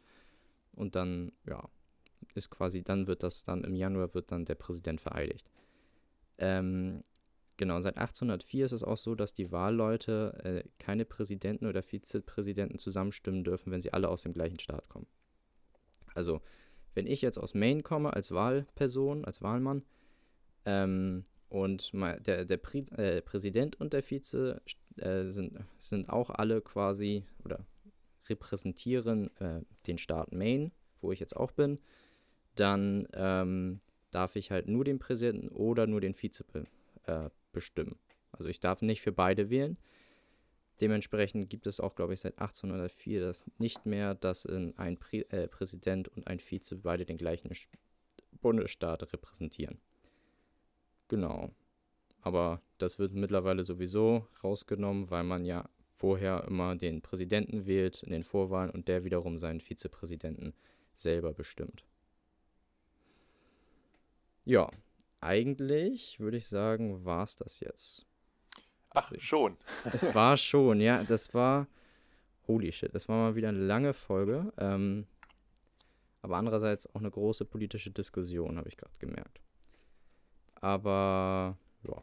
Und 0.72 0.96
dann, 0.96 1.32
ja, 1.46 1.68
ist 2.34 2.50
quasi, 2.50 2.82
dann 2.82 3.06
wird 3.06 3.22
das 3.22 3.44
dann 3.44 3.64
im 3.64 3.74
Januar 3.74 4.14
wird 4.14 4.32
dann 4.32 4.44
der 4.44 4.56
Präsident 4.56 5.00
vereidigt. 5.00 5.48
Ähm, 6.38 7.04
genau, 7.56 7.80
seit 7.80 7.96
1804 7.96 8.64
ist 8.64 8.72
es 8.72 8.84
auch 8.84 8.96
so, 8.96 9.14
dass 9.14 9.34
die 9.34 9.52
Wahlleute 9.52 10.38
äh, 10.44 10.68
keine 10.78 11.04
Präsidenten 11.04 11.66
oder 11.66 11.82
Vizepräsidenten 11.82 12.78
zusammenstimmen 12.78 13.44
dürfen, 13.44 13.72
wenn 13.72 13.82
sie 13.82 13.92
alle 13.92 14.08
aus 14.08 14.22
dem 14.22 14.32
gleichen 14.32 14.58
Staat 14.58 14.88
kommen. 14.88 15.06
Also, 16.14 16.40
wenn 16.94 17.06
ich 17.06 17.22
jetzt 17.22 17.38
aus 17.38 17.54
Maine 17.54 17.82
komme 17.82 18.12
als 18.12 18.32
Wahlperson, 18.32 19.24
als 19.24 19.42
Wahlmann, 19.42 19.82
ähm, 20.64 21.24
und 21.50 21.92
der, 21.92 22.44
der 22.44 22.56
Prä 22.58 22.84
äh, 22.96 23.20
Präsident 23.22 23.78
und 23.80 23.92
der 23.92 24.08
Vize 24.08 24.62
äh, 24.96 25.24
sind, 25.26 25.58
sind 25.78 26.08
auch 26.08 26.30
alle 26.30 26.60
quasi 26.60 27.24
oder 27.44 27.66
repräsentieren 28.28 29.36
äh, 29.38 29.60
den 29.88 29.98
Staat 29.98 30.32
Maine, 30.32 30.70
wo 31.00 31.10
ich 31.10 31.18
jetzt 31.18 31.36
auch 31.36 31.50
bin, 31.50 31.80
dann 32.54 33.08
ähm, 33.14 33.80
darf 34.12 34.36
ich 34.36 34.52
halt 34.52 34.68
nur 34.68 34.84
den 34.84 35.00
Präsidenten 35.00 35.48
oder 35.48 35.88
nur 35.88 36.00
den 36.00 36.14
Vize 36.14 36.44
äh, 37.06 37.30
bestimmen. 37.52 37.98
Also 38.30 38.48
ich 38.48 38.60
darf 38.60 38.80
nicht 38.80 39.02
für 39.02 39.12
beide 39.12 39.50
wählen. 39.50 39.76
Dementsprechend 40.80 41.50
gibt 41.50 41.66
es 41.66 41.78
auch, 41.80 41.94
glaube 41.94 42.14
ich, 42.14 42.20
seit 42.20 42.38
1804 42.38 43.20
das 43.20 43.44
nicht 43.58 43.84
mehr, 43.84 44.14
dass 44.14 44.46
ein 44.46 44.96
Prä 44.98 45.20
äh, 45.30 45.46
Präsident 45.48 46.08
und 46.08 46.26
ein 46.26 46.40
Vize 46.40 46.76
beide 46.76 47.04
den 47.04 47.18
gleichen 47.18 47.50
Bundesstaat 48.40 49.12
repräsentieren. 49.12 49.78
Genau. 51.08 51.50
Aber 52.22 52.62
das 52.78 52.98
wird 52.98 53.12
mittlerweile 53.12 53.64
sowieso 53.64 54.26
rausgenommen, 54.42 55.10
weil 55.10 55.24
man 55.24 55.44
ja 55.44 55.68
vorher 55.96 56.44
immer 56.44 56.76
den 56.76 57.02
Präsidenten 57.02 57.66
wählt 57.66 58.02
in 58.02 58.10
den 58.10 58.24
Vorwahlen 58.24 58.70
und 58.70 58.88
der 58.88 59.04
wiederum 59.04 59.36
seinen 59.36 59.60
Vizepräsidenten 59.60 60.54
selber 60.94 61.32
bestimmt. 61.32 61.84
Ja, 64.46 64.70
eigentlich 65.20 66.18
würde 66.20 66.38
ich 66.38 66.46
sagen, 66.46 67.04
war 67.04 67.24
es 67.24 67.36
das 67.36 67.60
jetzt. 67.60 68.06
Ach, 68.90 69.12
schon. 69.18 69.56
es 69.92 70.14
war 70.14 70.36
schon, 70.36 70.80
ja, 70.80 71.04
das 71.04 71.32
war. 71.34 71.66
Holy 72.46 72.72
shit, 72.72 72.92
das 72.94 73.08
war 73.08 73.16
mal 73.16 73.36
wieder 73.36 73.48
eine 73.48 73.58
lange 73.58 73.94
Folge. 73.94 74.52
Ähm, 74.58 75.06
aber 76.22 76.36
andererseits 76.36 76.92
auch 76.94 77.00
eine 77.00 77.10
große 77.10 77.44
politische 77.44 77.90
Diskussion, 77.90 78.58
habe 78.58 78.68
ich 78.68 78.76
gerade 78.76 78.98
gemerkt. 78.98 79.40
Aber 80.56 81.56
ja. 81.82 82.02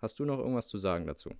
Hast 0.00 0.18
du 0.18 0.24
noch 0.24 0.38
irgendwas 0.38 0.68
zu 0.68 0.78
sagen 0.78 1.06
dazu? 1.06 1.30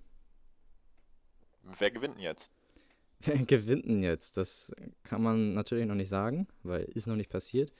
Wer 1.77 1.91
gewinnt 1.91 2.15
denn 2.15 2.23
jetzt? 2.23 2.51
Wer 3.19 3.37
gewinnt 3.45 3.85
denn 3.85 4.03
jetzt? 4.03 4.37
Das 4.37 4.73
kann 5.03 5.21
man 5.21 5.53
natürlich 5.53 5.85
noch 5.85 5.95
nicht 5.95 6.09
sagen, 6.09 6.47
weil 6.63 6.83
ist 6.83 7.07
noch 7.07 7.15
nicht 7.15 7.29
passiert. 7.29 7.71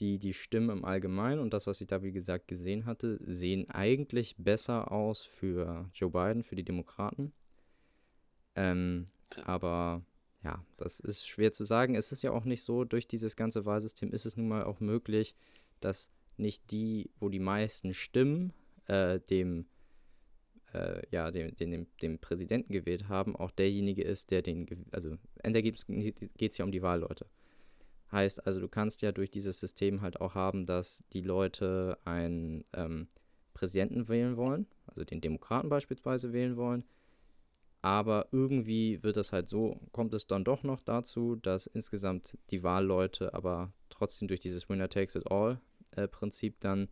Die, 0.00 0.18
die 0.18 0.34
Stimmen 0.34 0.70
im 0.70 0.84
Allgemeinen 0.84 1.40
und 1.40 1.54
das, 1.54 1.66
was 1.66 1.80
ich 1.80 1.86
da 1.86 2.02
wie 2.02 2.12
gesagt 2.12 2.48
gesehen 2.48 2.84
hatte, 2.84 3.18
sehen 3.24 3.70
eigentlich 3.70 4.36
besser 4.36 4.92
aus 4.92 5.22
für 5.22 5.90
Joe 5.94 6.10
Biden, 6.10 6.42
für 6.42 6.56
die 6.56 6.64
Demokraten. 6.64 7.32
Ähm, 8.54 9.06
aber 9.44 10.02
ja, 10.44 10.64
das 10.76 11.00
ist 11.00 11.26
schwer 11.26 11.52
zu 11.52 11.64
sagen. 11.64 11.94
Es 11.94 12.12
ist 12.12 12.22
ja 12.22 12.30
auch 12.30 12.44
nicht 12.44 12.62
so, 12.62 12.84
durch 12.84 13.08
dieses 13.08 13.36
ganze 13.36 13.64
Wahlsystem 13.64 14.12
ist 14.12 14.26
es 14.26 14.36
nun 14.36 14.48
mal 14.48 14.64
auch 14.64 14.80
möglich, 14.80 15.34
dass 15.80 16.10
nicht 16.36 16.70
die, 16.70 17.10
wo 17.18 17.28
die 17.28 17.40
meisten 17.40 17.94
Stimmen 17.94 18.52
äh, 18.86 19.20
dem, 19.30 19.66
äh, 20.72 21.02
ja, 21.10 21.30
dem, 21.30 21.54
dem, 21.56 21.86
dem, 22.02 22.18
Präsidenten 22.18 22.72
gewählt 22.72 23.08
haben, 23.08 23.34
auch 23.36 23.50
derjenige 23.50 24.02
ist, 24.02 24.30
der 24.30 24.42
den, 24.42 24.86
also 24.92 25.16
Endergebnis 25.42 25.86
geht 25.86 26.52
es 26.52 26.58
ja 26.58 26.64
um 26.64 26.72
die 26.72 26.82
Wahlleute. 26.82 27.26
Heißt 28.12 28.46
also, 28.46 28.60
du 28.60 28.68
kannst 28.68 29.02
ja 29.02 29.12
durch 29.12 29.30
dieses 29.30 29.58
System 29.58 30.00
halt 30.00 30.20
auch 30.20 30.34
haben, 30.34 30.66
dass 30.66 31.02
die 31.12 31.22
Leute 31.22 31.98
einen 32.04 32.64
ähm, 32.72 33.08
Präsidenten 33.52 34.08
wählen 34.08 34.36
wollen, 34.36 34.66
also 34.86 35.04
den 35.04 35.20
Demokraten 35.20 35.68
beispielsweise 35.68 36.32
wählen 36.32 36.56
wollen, 36.56 36.84
aber 37.82 38.26
irgendwie 38.32 39.02
wird 39.02 39.16
es 39.16 39.32
halt 39.32 39.48
so, 39.48 39.80
kommt 39.92 40.12
es 40.12 40.26
dann 40.26 40.44
doch 40.44 40.62
noch 40.62 40.80
dazu, 40.80 41.36
dass 41.36 41.66
insgesamt 41.66 42.36
die 42.50 42.62
Wahlleute 42.62 43.32
aber 43.32 43.72
trotzdem 43.90 44.28
durch 44.28 44.40
dieses 44.40 44.68
Winner 44.68 44.88
Takes 44.88 45.14
It 45.14 45.30
All 45.30 45.60
äh, 45.92 46.08
Prinzip 46.08 46.58
dann 46.60 46.88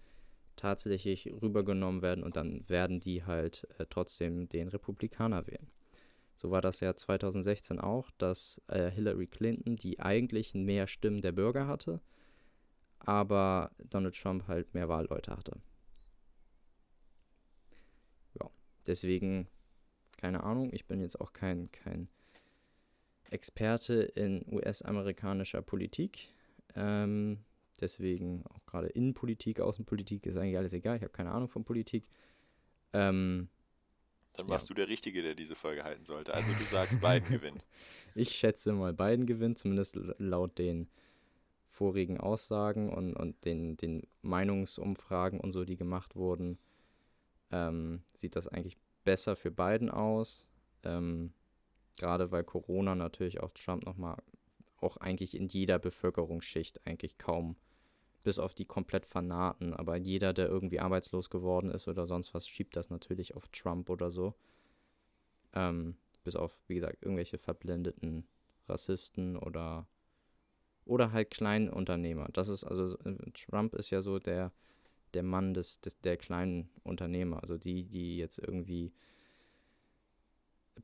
tatsächlich 0.57 1.27
rübergenommen 1.43 2.01
werden 2.03 2.23
und 2.23 2.37
dann 2.37 2.69
werden 2.69 3.01
die 3.01 3.25
halt 3.25 3.67
äh, 3.79 3.87
trotzdem 3.91 4.49
den 4.49 4.69
Republikaner 4.69 5.47
wählen. 5.47 5.67
So 6.37 6.51
war 6.51 6.61
das 6.61 6.81
ja 6.81 6.95
2016 6.95 7.81
auch, 7.81 8.11
dass 8.19 8.61
äh, 8.69 8.91
Hillary 8.91 9.27
Clinton 9.27 9.77
die 9.77 10.01
eigentlich 10.01 10.55
mehr 10.55 10.87
Stimmen 10.87 11.23
der 11.23 11.33
Bürger 11.33 11.67
hatte, 11.67 12.01
aber 12.99 13.71
Donald 13.91 14.17
Trump 14.17 14.49
halt 14.49 14.75
mehr 14.75 14.89
Wahlleute 14.89 15.37
hatte. 15.37 15.61
Ja, 18.41 18.51
deswegen, 18.87 19.49
keine 20.17 20.43
Ahnung, 20.43 20.71
ich 20.73 20.87
bin 20.87 21.01
jetzt 21.01 21.21
auch 21.21 21.33
kein, 21.33 21.71
kein 21.71 22.09
Experte 23.31 24.03
in 24.03 24.45
US-amerikanischer 24.53 25.63
Politik. 25.63 26.29
Ähm, 26.75 27.45
Deswegen 27.81 28.45
auch 28.47 28.65
gerade 28.67 28.87
Innenpolitik, 28.89 29.61
Außenpolitik 29.61 30.27
ist 30.27 30.37
eigentlich 30.37 30.57
alles 30.57 30.73
egal. 30.73 30.97
Ich 30.97 31.03
habe 31.03 31.13
keine 31.13 31.33
Ahnung 31.33 31.49
von 31.49 31.65
Politik. 31.65 32.07
Ähm, 32.93 33.49
Dann 34.35 34.49
warst 34.49 34.69
ja. 34.69 34.69
du 34.69 34.75
der 34.75 34.89
Richtige, 34.89 35.23
der 35.23 35.35
diese 35.35 35.55
Folge 35.55 35.85
halten 35.85 36.05
sollte. 36.05 36.35
Also 36.35 36.53
du 36.53 36.65
sagst, 36.65 37.01
Biden 37.01 37.29
gewinnt. 37.31 37.67
Ich 38.15 38.31
schätze 38.31 38.73
mal, 38.73 38.93
Biden 38.93 39.27
gewinnt, 39.27 39.59
zumindest 39.59 39.97
laut 40.19 40.59
den 40.59 40.89
vorigen 41.71 42.19
Aussagen 42.21 42.93
und, 42.93 43.15
und 43.15 43.45
den, 43.45 43.77
den 43.77 44.03
Meinungsumfragen 44.23 45.41
und 45.41 45.53
so, 45.53 45.65
die 45.65 45.77
gemacht 45.77 46.15
wurden, 46.15 46.59
ähm, 47.51 48.03
sieht 48.15 48.37
das 48.37 48.47
eigentlich 48.47 48.77
besser 49.05 49.35
für 49.35 49.51
Biden 49.51 49.91
aus. 49.91 50.49
Ähm, 50.85 51.33
gerade 51.97 52.31
weil 52.31 52.45
Corona 52.45 52.95
natürlich 52.95 53.41
auch 53.41 53.51
Trump 53.51 53.85
nochmal 53.85 54.17
auch 54.81 54.97
eigentlich 54.99 55.35
in 55.35 55.49
jeder 55.49 55.79
Bevölkerungsschicht 55.79 56.87
eigentlich 56.87 57.19
kaum, 57.19 57.57
bis 58.25 58.39
auf 58.41 58.55
die 58.55 58.65
komplett 58.65 59.07
Fanaten, 59.07 59.75
aber 59.75 59.97
jeder, 59.97 60.33
der 60.33 60.49
irgendwie 60.49 60.81
arbeitslos 60.81 61.31
geworden 61.31 61.71
ist 61.71 61.87
oder 61.89 62.07
sonst 62.07 62.35
was, 62.35 62.49
schiebt 62.49 62.77
das 62.77 62.91
natürlich 62.91 63.37
auf 63.37 63.49
Trump 63.49 63.91
oder 63.91 64.11
so. 64.11 64.35
Ähm, 65.55 65.97
bis 66.25 66.37
auf, 66.37 66.59
wie 66.69 66.77
gesagt, 66.77 67.03
irgendwelche 67.03 67.39
verblendeten 67.39 68.27
Rassisten 68.69 69.37
oder 69.37 69.87
oder 70.87 71.13
halt 71.13 71.31
Kleinunternehmer. 71.31 72.29
Das 72.33 72.49
ist 72.49 72.65
also, 72.65 72.99
äh, 73.05 73.17
Trump 73.33 73.75
ist 73.75 73.91
ja 73.91 74.03
so 74.03 74.19
der, 74.19 74.53
der 75.15 75.23
Mann 75.23 75.55
des, 75.55 75.81
des, 75.81 75.99
der 76.01 76.17
kleinen 76.17 76.69
Unternehmer, 76.83 77.43
also 77.43 77.57
die, 77.59 77.85
die 77.85 78.19
jetzt 78.19 78.39
irgendwie 78.39 78.93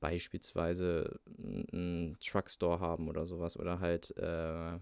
beispielsweise 0.01 1.21
einen 1.37 2.17
Truckstore 2.21 2.81
haben 2.81 3.09
oder 3.09 3.27
sowas 3.27 3.59
oder 3.59 3.81
halt 3.81 4.17
äh, 4.17 4.79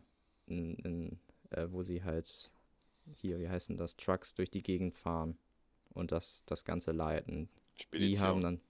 n, 0.47 0.79
n, 0.85 1.19
äh, 1.51 1.67
wo 1.71 1.83
sie 1.83 2.03
halt 2.03 2.51
hier, 3.15 3.39
wie 3.39 3.49
heißen 3.49 3.77
das, 3.77 3.97
Trucks 3.97 4.35
durch 4.35 4.51
die 4.51 4.63
Gegend 4.63 4.95
fahren 4.95 5.39
und 5.95 6.13
das, 6.13 6.43
das 6.47 6.65
Ganze 6.65 6.93
leiten. 6.93 7.49
Spedition. 7.77 8.13
Die 8.13 8.21
haben 8.21 8.41
dann 8.41 8.61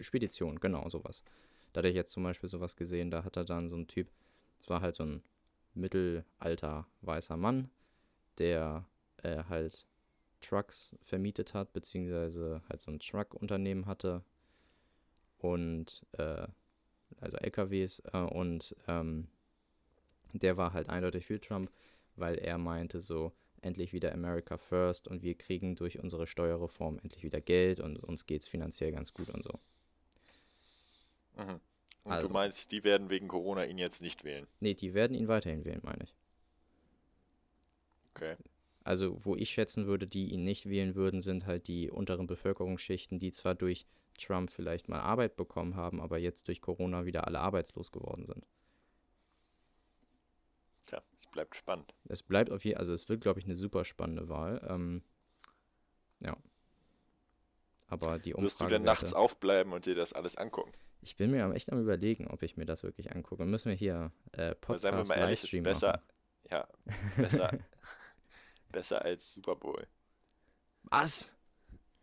Spedition, 0.00 0.60
genau, 0.60 0.88
sowas. 0.88 1.22
Da 1.72 1.78
hatte 1.78 1.88
ich 1.88 1.94
jetzt 1.94 2.12
zum 2.12 2.22
Beispiel 2.22 2.48
sowas 2.48 2.76
gesehen, 2.76 3.10
da 3.10 3.24
hat 3.24 3.36
er 3.36 3.44
dann 3.44 3.68
so 3.68 3.76
ein 3.76 3.86
Typ, 3.86 4.08
das 4.58 4.68
war 4.68 4.80
halt 4.80 4.94
so 4.94 5.04
ein 5.04 5.22
mittelalter 5.74 6.86
weißer 7.02 7.36
Mann, 7.36 7.70
der 8.38 8.86
äh, 9.22 9.44
halt 9.44 9.86
Trucks 10.40 10.96
vermietet 11.04 11.54
hat, 11.54 11.72
beziehungsweise 11.72 12.62
halt 12.68 12.80
so 12.80 12.90
ein 12.90 12.98
Truck-Unternehmen 12.98 13.86
hatte, 13.86 14.22
und 15.38 16.02
äh, 16.12 16.46
also 17.20 17.36
LKWs 17.38 18.02
äh, 18.12 18.18
und 18.18 18.74
ähm, 18.88 19.28
der 20.32 20.56
war 20.56 20.72
halt 20.72 20.88
eindeutig 20.88 21.26
für 21.26 21.40
Trump, 21.40 21.70
weil 22.16 22.36
er 22.36 22.58
meinte 22.58 23.00
so, 23.00 23.32
endlich 23.62 23.92
wieder 23.92 24.12
America 24.12 24.58
First 24.58 25.08
und 25.08 25.22
wir 25.22 25.34
kriegen 25.34 25.76
durch 25.76 25.98
unsere 25.98 26.26
Steuerreform 26.26 26.98
endlich 27.02 27.24
wieder 27.24 27.40
Geld 27.40 27.80
und 27.80 27.98
uns 27.98 28.26
geht 28.26 28.42
es 28.42 28.48
finanziell 28.48 28.92
ganz 28.92 29.12
gut 29.12 29.28
und 29.30 29.42
so. 29.42 29.58
Mhm. 31.36 31.60
Und 32.04 32.12
also, 32.12 32.28
du 32.28 32.32
meinst, 32.32 32.70
die 32.70 32.84
werden 32.84 33.10
wegen 33.10 33.26
Corona 33.26 33.64
ihn 33.64 33.78
jetzt 33.78 34.00
nicht 34.00 34.24
wählen? 34.24 34.46
Nee, 34.60 34.74
die 34.74 34.94
werden 34.94 35.16
ihn 35.16 35.26
weiterhin 35.26 35.64
wählen, 35.64 35.80
meine 35.82 36.04
ich. 36.04 36.14
Okay. 38.14 38.36
Also, 38.84 39.18
wo 39.24 39.34
ich 39.34 39.50
schätzen 39.50 39.86
würde, 39.86 40.06
die 40.06 40.30
ihn 40.30 40.44
nicht 40.44 40.68
wählen 40.68 40.94
würden, 40.94 41.20
sind 41.20 41.46
halt 41.46 41.66
die 41.66 41.90
unteren 41.90 42.28
Bevölkerungsschichten, 42.28 43.18
die 43.18 43.32
zwar 43.32 43.56
durch 43.56 43.84
Trump 44.16 44.52
vielleicht 44.52 44.88
mal 44.88 45.00
Arbeit 45.00 45.36
bekommen 45.36 45.74
haben, 45.74 46.00
aber 46.00 46.18
jetzt 46.18 46.46
durch 46.46 46.60
Corona 46.60 47.04
wieder 47.04 47.26
alle 47.26 47.40
arbeitslos 47.40 47.90
geworden 47.90 48.24
sind. 48.26 48.46
Tja, 50.86 51.02
es 51.16 51.26
bleibt 51.26 51.56
spannend. 51.56 51.94
Es 52.08 52.22
bleibt 52.22 52.50
auf 52.50 52.64
jeden 52.64 52.78
also 52.78 52.92
es 52.92 53.08
wird, 53.08 53.20
glaube 53.20 53.40
ich, 53.40 53.46
eine 53.46 53.56
super 53.56 53.84
spannende 53.84 54.28
Wahl. 54.28 54.64
Ähm, 54.68 55.02
ja. 56.20 56.36
Aber 57.88 58.18
die 58.18 58.34
Umfrage. 58.34 58.46
Wirst 58.46 58.60
du 58.60 58.66
denn 58.66 58.82
nachts 58.82 59.12
aufbleiben 59.12 59.72
und 59.72 59.86
dir 59.86 59.94
das 59.94 60.12
alles 60.12 60.36
angucken? 60.36 60.72
Ich 61.02 61.16
bin 61.16 61.30
mir 61.30 61.52
echt 61.54 61.70
am 61.72 61.80
überlegen, 61.80 62.26
ob 62.28 62.42
ich 62.42 62.56
mir 62.56 62.66
das 62.66 62.82
wirklich 62.82 63.12
angucke. 63.12 63.44
Müssen 63.44 63.68
wir 63.68 63.76
hier 63.76 64.12
äh, 64.32 64.54
Podcast 64.54 64.82
Seien 64.82 64.96
wir 64.96 65.04
mal 65.04 65.18
ehrlich, 65.18 65.44
ist 65.44 65.62
besser, 65.62 66.02
Ja, 66.50 66.66
besser, 67.16 67.58
besser 68.72 69.02
als 69.02 69.34
Super 69.34 69.54
Bowl. 69.54 69.86
Was? 70.84 71.36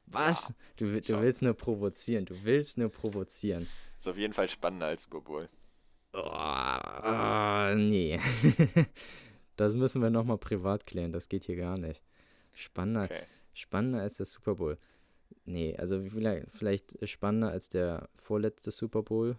Was? 0.06 0.50
Ja, 0.50 0.56
du, 0.78 1.02
du 1.02 1.22
willst 1.22 1.42
nur 1.42 1.54
provozieren. 1.54 2.26
Du 2.26 2.44
willst 2.44 2.78
nur 2.78 2.90
provozieren. 2.90 3.68
Ist 4.00 4.08
auf 4.08 4.18
jeden 4.18 4.34
Fall 4.34 4.48
spannender 4.48 4.88
als 4.88 5.04
Super 5.04 5.22
Bowl. 5.22 5.50
Oh, 6.14 7.74
nee. 7.76 8.20
das 9.56 9.76
müssen 9.76 10.02
wir 10.02 10.10
nochmal 10.10 10.38
privat 10.38 10.86
klären. 10.86 11.12
Das 11.12 11.28
geht 11.28 11.46
hier 11.46 11.56
gar 11.56 11.78
nicht. 11.78 12.04
Spannender, 12.56 13.06
okay. 13.06 13.24
spannender 13.54 14.02
als 14.02 14.18
der 14.18 14.28
Super 14.28 14.56
Bowl. 14.56 14.78
Nee, 15.46 15.76
also 15.76 16.04
vielleicht, 16.04 16.48
vielleicht 16.54 17.10
spannender 17.10 17.50
als 17.50 17.70
der 17.70 18.10
vorletzte 18.18 18.72
Super 18.72 19.02
Bowl. 19.02 19.38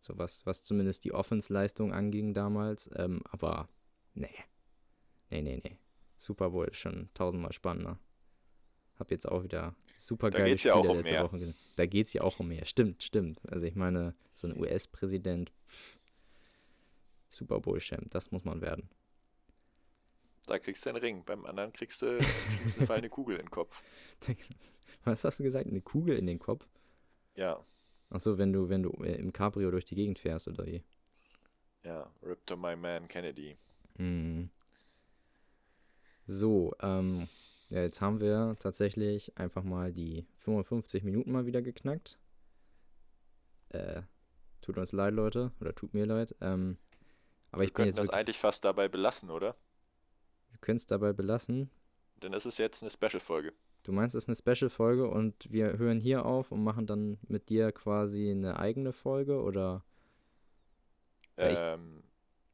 So 0.00 0.16
was, 0.18 0.44
was 0.46 0.64
zumindest 0.64 1.04
die 1.04 1.12
Offensleistung 1.12 1.92
anging 1.92 2.34
damals. 2.34 2.90
Ähm, 2.96 3.22
aber 3.30 3.68
nee. 4.14 4.34
Nee, 5.30 5.42
nee, 5.42 5.60
nee. 5.62 5.76
Super 6.16 6.50
Bowl 6.50 6.68
ist 6.68 6.78
schon 6.78 7.08
tausendmal 7.14 7.52
spannender. 7.52 7.98
Hab 8.98 9.10
jetzt 9.10 9.28
auch 9.28 9.42
wieder 9.42 9.74
super 9.96 10.30
geile 10.30 10.52
da 10.52 10.58
Spiele 10.58 10.74
ja 10.74 10.80
um 10.80 10.96
letzte 10.96 11.12
mehr. 11.12 11.24
Woche. 11.24 11.54
Da 11.76 11.86
geht 11.86 12.06
es 12.06 12.12
ja 12.12 12.22
auch 12.22 12.38
um 12.40 12.48
mehr. 12.48 12.64
Stimmt, 12.64 13.02
stimmt. 13.02 13.40
Also 13.50 13.66
ich 13.66 13.74
meine, 13.74 14.14
so 14.32 14.46
ein 14.46 14.58
US-Präsident, 14.58 15.52
Super 17.28 17.60
Bowl-Champ, 17.60 18.10
das 18.10 18.30
muss 18.30 18.44
man 18.44 18.60
werden. 18.60 18.88
Da 20.46 20.58
kriegst 20.58 20.84
du 20.84 20.90
einen 20.90 20.98
Ring, 20.98 21.24
beim 21.24 21.46
anderen 21.46 21.72
kriegst 21.72 22.02
du 22.02 22.18
im 22.18 22.24
schlimmsten 22.56 22.86
Fall 22.86 22.98
eine 22.98 23.08
Kugel 23.08 23.36
in 23.36 23.46
den 23.46 23.50
Kopf. 23.50 23.82
Was 25.04 25.24
hast 25.24 25.38
du 25.38 25.42
gesagt? 25.42 25.66
Eine 25.66 25.80
Kugel 25.80 26.16
in 26.18 26.26
den 26.26 26.38
Kopf? 26.38 26.66
Ja. 27.36 27.64
Achso, 28.10 28.38
wenn 28.38 28.52
du, 28.52 28.68
wenn 28.68 28.82
du 28.82 28.90
äh, 29.02 29.16
im 29.16 29.32
Cabrio 29.32 29.70
durch 29.70 29.84
die 29.84 29.96
Gegend 29.96 30.18
fährst, 30.18 30.48
oder 30.48 30.66
wie? 30.66 30.82
Ja, 31.82 32.10
Rip 32.22 32.46
to 32.46 32.56
my 32.56 32.76
man 32.76 33.08
Kennedy. 33.08 33.56
Mhm. 33.98 34.50
So, 36.26 36.74
ähm, 36.80 37.28
ja, 37.68 37.82
jetzt 37.82 38.00
haben 38.00 38.20
wir 38.20 38.56
tatsächlich 38.58 39.36
einfach 39.36 39.62
mal 39.62 39.92
die 39.92 40.26
55 40.38 41.02
Minuten 41.02 41.32
mal 41.32 41.46
wieder 41.46 41.60
geknackt. 41.60 42.18
Äh, 43.70 44.02
tut 44.62 44.78
uns 44.78 44.92
leid, 44.92 45.12
Leute, 45.12 45.52
oder 45.60 45.74
tut 45.74 45.92
mir 45.92 46.06
leid. 46.06 46.34
Ähm, 46.40 46.78
aber 47.54 47.62
wir 47.62 47.68
ich 47.68 47.86
jetzt 47.86 47.98
das 47.98 48.10
eigentlich 48.10 48.38
fast 48.38 48.64
dabei 48.64 48.88
belassen, 48.88 49.30
oder? 49.30 49.56
Wir 50.50 50.58
können 50.60 50.76
es 50.76 50.86
dabei 50.86 51.12
belassen. 51.12 51.70
Denn 52.22 52.32
es 52.32 52.46
ist 52.46 52.58
jetzt 52.58 52.82
eine 52.82 52.90
Special-Folge. 52.90 53.52
Du 53.82 53.92
meinst, 53.92 54.14
es 54.14 54.24
ist 54.24 54.28
eine 54.28 54.56
Special-Folge 54.56 55.08
und 55.08 55.50
wir 55.50 55.76
hören 55.78 56.00
hier 56.00 56.24
auf 56.24 56.50
und 56.52 56.64
machen 56.64 56.86
dann 56.86 57.18
mit 57.28 57.48
dir 57.48 57.70
quasi 57.72 58.30
eine 58.30 58.58
eigene 58.58 58.92
Folge, 58.92 59.42
oder? 59.42 59.84
Ähm, 61.36 62.02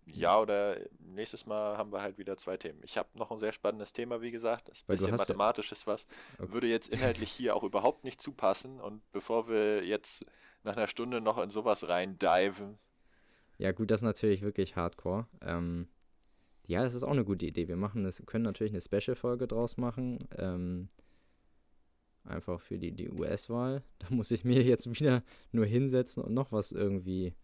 ja, 0.06 0.40
oder 0.40 0.76
nächstes 0.98 1.46
Mal 1.46 1.76
haben 1.76 1.92
wir 1.92 2.02
halt 2.02 2.18
wieder 2.18 2.36
zwei 2.36 2.56
Themen. 2.56 2.80
Ich 2.82 2.98
habe 2.98 3.08
noch 3.14 3.30
ein 3.30 3.38
sehr 3.38 3.52
spannendes 3.52 3.92
Thema, 3.92 4.20
wie 4.22 4.30
gesagt. 4.30 4.68
Das 4.68 4.78
ist 4.78 4.88
ein 4.88 4.96
bisschen 4.96 5.16
mathematisches 5.16 5.86
was. 5.86 6.06
Okay. 6.38 6.52
Würde 6.52 6.66
jetzt 6.66 6.88
inhaltlich 6.88 7.30
hier 7.30 7.54
auch 7.54 7.62
überhaupt 7.62 8.04
nicht 8.04 8.20
zupassen. 8.20 8.80
Und 8.80 9.02
bevor 9.12 9.48
wir 9.48 9.84
jetzt 9.84 10.24
nach 10.64 10.76
einer 10.76 10.88
Stunde 10.88 11.20
noch 11.20 11.38
in 11.38 11.50
sowas 11.50 11.88
rein 11.88 12.18
diven. 12.18 12.78
Ja, 13.60 13.72
gut, 13.72 13.90
das 13.90 14.00
ist 14.00 14.04
natürlich 14.04 14.40
wirklich 14.40 14.74
hardcore. 14.74 15.26
Ähm, 15.42 15.86
ja, 16.66 16.82
das 16.82 16.94
ist 16.94 17.02
auch 17.02 17.10
eine 17.10 17.26
gute 17.26 17.44
Idee. 17.44 17.68
Wir 17.68 17.76
machen 17.76 18.04
das, 18.04 18.22
können 18.24 18.44
natürlich 18.44 18.72
eine 18.72 18.80
Special-Folge 18.80 19.46
draus 19.46 19.76
machen. 19.76 20.18
Ähm, 20.38 20.88
einfach 22.24 22.58
für 22.62 22.78
die, 22.78 22.92
die 22.92 23.10
US-Wahl. 23.10 23.82
Da 23.98 24.06
muss 24.08 24.30
ich 24.30 24.44
mir 24.44 24.62
jetzt 24.62 24.88
wieder 24.88 25.22
nur 25.52 25.66
hinsetzen 25.66 26.22
und 26.24 26.32
noch 26.32 26.52
was 26.52 26.72
irgendwie 26.72 27.34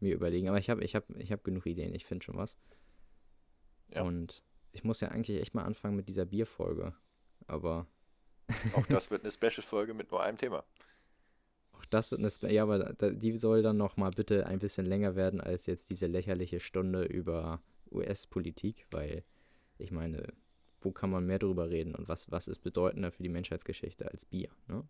mir 0.00 0.14
überlegen. 0.14 0.48
Aber 0.48 0.58
ich 0.58 0.68
habe 0.68 0.84
ich 0.84 0.94
hab, 0.94 1.08
ich 1.16 1.32
hab 1.32 1.44
genug 1.44 1.64
Ideen. 1.64 1.94
Ich 1.94 2.04
finde 2.04 2.26
schon 2.26 2.36
was. 2.36 2.58
Ja. 3.88 4.02
Und 4.02 4.42
ich 4.72 4.84
muss 4.84 5.00
ja 5.00 5.08
eigentlich 5.08 5.40
echt 5.40 5.54
mal 5.54 5.64
anfangen 5.64 5.96
mit 5.96 6.08
dieser 6.08 6.26
Bierfolge. 6.26 6.94
Aber. 7.46 7.86
Auch 8.74 8.84
das 8.88 9.10
wird 9.10 9.22
eine 9.22 9.30
Special-Folge 9.30 9.94
mit 9.94 10.10
nur 10.10 10.22
einem 10.22 10.36
Thema. 10.36 10.62
Auch 11.84 11.90
das 11.90 12.10
wird 12.10 12.20
eine 12.20 12.30
Spe 12.30 12.50
Ja, 12.50 12.62
aber 12.62 12.94
die 13.12 13.36
soll 13.36 13.62
dann 13.62 13.76
noch 13.76 13.96
mal 13.96 14.10
bitte 14.10 14.46
ein 14.46 14.58
bisschen 14.58 14.86
länger 14.86 15.16
werden 15.16 15.40
als 15.40 15.66
jetzt 15.66 15.90
diese 15.90 16.06
lächerliche 16.06 16.60
Stunde 16.60 17.04
über 17.04 17.60
US-Politik, 17.90 18.86
weil 18.90 19.22
ich 19.78 19.90
meine, 19.90 20.32
wo 20.80 20.92
kann 20.92 21.10
man 21.10 21.26
mehr 21.26 21.38
drüber 21.38 21.68
reden 21.68 21.94
und 21.94 22.08
was, 22.08 22.30
was 22.30 22.48
ist 22.48 22.60
bedeutender 22.60 23.12
für 23.12 23.22
die 23.22 23.28
Menschheitsgeschichte 23.28 24.10
als 24.10 24.24
Bier, 24.24 24.50
ne? 24.68 24.86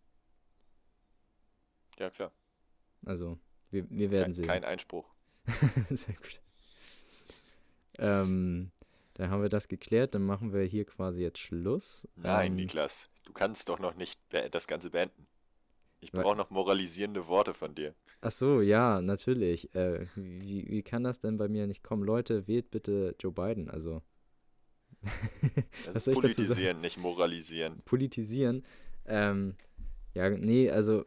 Ja, 1.99 2.11
klar. 2.11 2.32
Also, 3.05 3.38
wir, 3.70 3.88
wir 3.90 4.11
werden 4.11 4.24
kein, 4.24 4.34
sehen. 4.34 4.47
Kein 4.47 4.64
Einspruch. 4.64 5.12
Sehr 5.90 6.14
gut. 6.14 6.40
Ähm, 7.99 8.72
dann 9.14 9.30
haben 9.30 9.42
wir 9.42 9.49
das 9.49 9.68
geklärt, 9.68 10.14
dann 10.14 10.22
machen 10.22 10.53
wir 10.53 10.62
hier 10.62 10.84
quasi 10.84 11.22
jetzt 11.22 11.38
Schluss. 11.38 12.09
Nein, 12.16 12.53
ähm, 12.53 12.57
Niklas, 12.57 13.09
du 13.24 13.32
kannst 13.32 13.68
doch 13.68 13.78
noch 13.78 13.95
nicht 13.95 14.20
das 14.51 14.66
Ganze 14.66 14.90
beenden. 14.90 15.26
Ich 16.05 16.12
brauche 16.12 16.36
noch 16.36 16.50
moralisierende 16.50 17.26
Worte 17.26 17.55
von 17.55 17.74
dir. 17.74 17.94
Ach 18.20 18.30
so, 18.30 18.61
ja, 18.61 19.00
natürlich. 19.00 19.74
Äh, 19.74 20.07
wie, 20.14 20.68
wie 20.68 20.82
kann 20.82 21.02
das 21.02 21.20
denn 21.20 21.36
bei 21.36 21.48
mir 21.48 21.66
nicht 21.66 21.82
kommen? 21.82 22.05
Leute, 22.05 22.46
wählt 22.46 22.70
bitte 22.70 23.14
Joe 23.18 23.32
Biden. 23.32 23.70
Also. 23.70 24.02
das 25.92 26.07
ist 26.07 26.14
politisieren, 26.14 26.80
nicht 26.80 26.98
moralisieren. 26.98 27.82
Politisieren. 27.84 28.64
Ähm, 29.07 29.57
ja, 30.14 30.30
nee, 30.30 30.70
also 30.70 31.05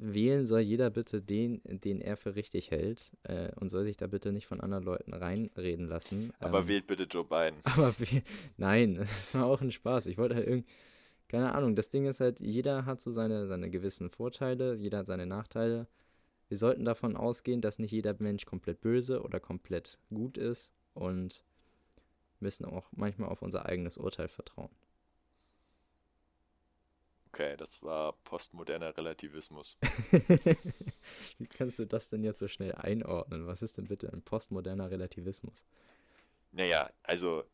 wählen 0.00 0.46
soll 0.46 0.60
jeder 0.60 0.90
bitte 0.90 1.20
den, 1.20 1.60
den 1.64 2.00
er 2.00 2.16
für 2.16 2.34
richtig 2.34 2.70
hält 2.70 3.10
äh, 3.24 3.50
und 3.56 3.68
soll 3.68 3.84
sich 3.84 3.96
da 3.96 4.06
bitte 4.06 4.32
nicht 4.32 4.46
von 4.46 4.60
anderen 4.60 4.84
Leuten 4.84 5.12
reinreden 5.12 5.86
lassen. 5.86 6.32
Aber 6.40 6.60
ähm, 6.60 6.68
wählt 6.68 6.86
bitte 6.86 7.04
Joe 7.04 7.24
Biden. 7.24 7.60
Aber 7.64 7.94
nein, 8.56 8.96
das 8.98 9.34
war 9.34 9.46
auch 9.46 9.60
ein 9.60 9.72
Spaß. 9.72 10.06
Ich 10.06 10.18
wollte 10.18 10.34
halt 10.34 10.46
irgendwie, 10.46 10.68
keine 11.30 11.54
Ahnung, 11.54 11.76
das 11.76 11.90
Ding 11.90 12.06
ist 12.06 12.18
halt, 12.18 12.40
jeder 12.40 12.86
hat 12.86 13.00
so 13.00 13.12
seine, 13.12 13.46
seine 13.46 13.70
gewissen 13.70 14.10
Vorteile, 14.10 14.74
jeder 14.74 14.98
hat 14.98 15.06
seine 15.06 15.26
Nachteile. 15.26 15.86
Wir 16.48 16.56
sollten 16.56 16.84
davon 16.84 17.16
ausgehen, 17.16 17.60
dass 17.60 17.78
nicht 17.78 17.92
jeder 17.92 18.16
Mensch 18.18 18.44
komplett 18.46 18.80
böse 18.80 19.22
oder 19.22 19.38
komplett 19.38 20.00
gut 20.12 20.36
ist 20.36 20.72
und 20.92 21.44
müssen 22.40 22.64
auch 22.64 22.88
manchmal 22.90 23.28
auf 23.28 23.42
unser 23.42 23.66
eigenes 23.66 23.96
Urteil 23.96 24.26
vertrauen. 24.26 24.74
Okay, 27.28 27.56
das 27.56 27.80
war 27.80 28.14
postmoderner 28.24 28.96
Relativismus. 28.96 29.78
Wie 31.38 31.46
kannst 31.46 31.78
du 31.78 31.84
das 31.84 32.10
denn 32.10 32.24
jetzt 32.24 32.40
so 32.40 32.48
schnell 32.48 32.74
einordnen? 32.74 33.46
Was 33.46 33.62
ist 33.62 33.78
denn 33.78 33.86
bitte 33.86 34.12
ein 34.12 34.22
postmoderner 34.22 34.90
Relativismus? 34.90 35.64
Naja, 36.50 36.90
also 37.04 37.44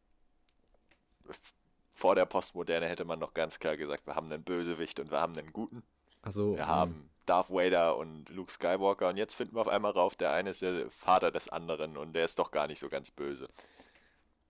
vor 1.97 2.15
der 2.15 2.27
Postmoderne 2.27 2.87
hätte 2.87 3.07
man 3.07 3.19
noch 3.19 3.33
ganz 3.33 3.59
klar 3.59 3.77
gesagt, 3.77 4.07
wir 4.07 4.15
haben 4.15 4.31
einen 4.31 4.45
Bösewicht 4.45 5.01
und 5.01 5.11
wir 5.11 5.19
haben 5.19 5.37
einen 5.37 5.53
Guten. 5.53 5.83
Ach 6.23 6.31
so, 6.31 6.55
wir 6.55 6.67
haben 6.67 6.95
hm. 6.95 7.11
Darth 7.25 7.51
Vader 7.51 7.97
und 7.97 8.29
Luke 8.29 8.53
Skywalker 8.53 9.09
und 9.09 9.17
jetzt 9.17 9.35
finden 9.35 9.57
wir 9.57 9.63
auf 9.63 9.69
einmal 9.69 9.93
rauf, 9.93 10.15
der 10.15 10.33
eine 10.33 10.51
ist 10.51 10.61
der 10.61 10.91
Vater 10.91 11.31
des 11.31 11.49
anderen 11.49 11.97
und 11.97 12.13
der 12.13 12.27
ist 12.27 12.39
doch 12.39 12.51
gar 12.51 12.67
nicht 12.67 12.81
so 12.81 12.91
ganz 12.91 13.11
böse. 13.11 13.49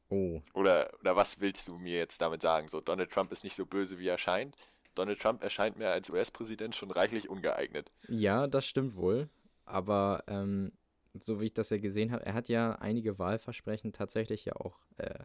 Oh. 0.09 0.43
Oder, 0.55 0.91
oder 1.01 1.15
was 1.15 1.41
willst 1.41 1.69
du 1.69 1.79
mir 1.79 1.97
jetzt 1.99 2.21
damit 2.21 2.43
sagen? 2.43 2.67
So, 2.67 2.81
Donald 2.81 3.13
Trump 3.13 3.31
ist 3.31 3.45
nicht 3.45 3.55
so 3.55 3.65
böse, 3.65 3.99
wie 3.99 4.09
er 4.09 4.19
scheint. 4.19 4.57
Donald 4.97 5.21
Trump 5.21 5.43
erscheint 5.43 5.79
mir 5.79 5.91
als 5.91 6.11
US-Präsident 6.11 6.75
schon 6.75 6.91
reichlich 6.91 7.29
ungeeignet. 7.29 7.93
Ja, 8.09 8.49
das 8.49 8.67
stimmt 8.67 8.97
wohl. 8.97 9.29
Aber 9.65 10.25
ähm, 10.27 10.73
so 11.15 11.41
wie 11.41 11.47
ich 11.47 11.55
das 11.55 11.71
ja 11.71 11.79
gesehen 11.79 12.11
habe, 12.11 12.27
er 12.27 12.35
hat 12.35 12.49
ja 12.49 12.73
einige 12.73 13.21
Wahlversprechen 13.21 13.93
tatsächlich 13.93 14.45
ja 14.47 14.57
auch 14.57 14.79
äh, 14.97 15.21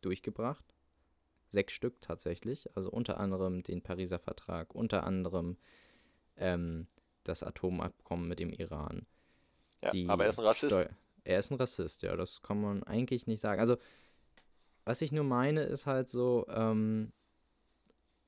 durchgebracht. 0.00 0.64
Sechs 1.50 1.72
Stück 1.72 2.00
tatsächlich. 2.00 2.68
Also 2.76 2.90
unter 2.90 3.20
anderem 3.20 3.62
den 3.62 3.82
Pariser 3.82 4.18
Vertrag, 4.18 4.74
unter 4.74 5.04
anderem 5.04 5.56
ähm, 6.36 6.86
das 7.24 7.42
Atomabkommen 7.42 8.28
mit 8.28 8.38
dem 8.38 8.50
Iran. 8.50 9.06
Ja, 9.82 9.92
aber 10.08 10.24
er 10.24 10.30
ist 10.30 10.38
ein 10.38 10.44
Rassist. 10.44 10.76
Steu 10.76 10.86
er 11.24 11.38
ist 11.38 11.50
ein 11.50 11.56
Rassist, 11.56 12.02
ja, 12.02 12.16
das 12.16 12.42
kann 12.42 12.60
man 12.60 12.82
eigentlich 12.82 13.26
nicht 13.26 13.40
sagen. 13.40 13.60
Also, 13.60 13.76
was 14.84 15.02
ich 15.02 15.12
nur 15.12 15.24
meine, 15.24 15.62
ist 15.62 15.86
halt 15.86 16.08
so, 16.08 16.46
ähm, 16.48 17.12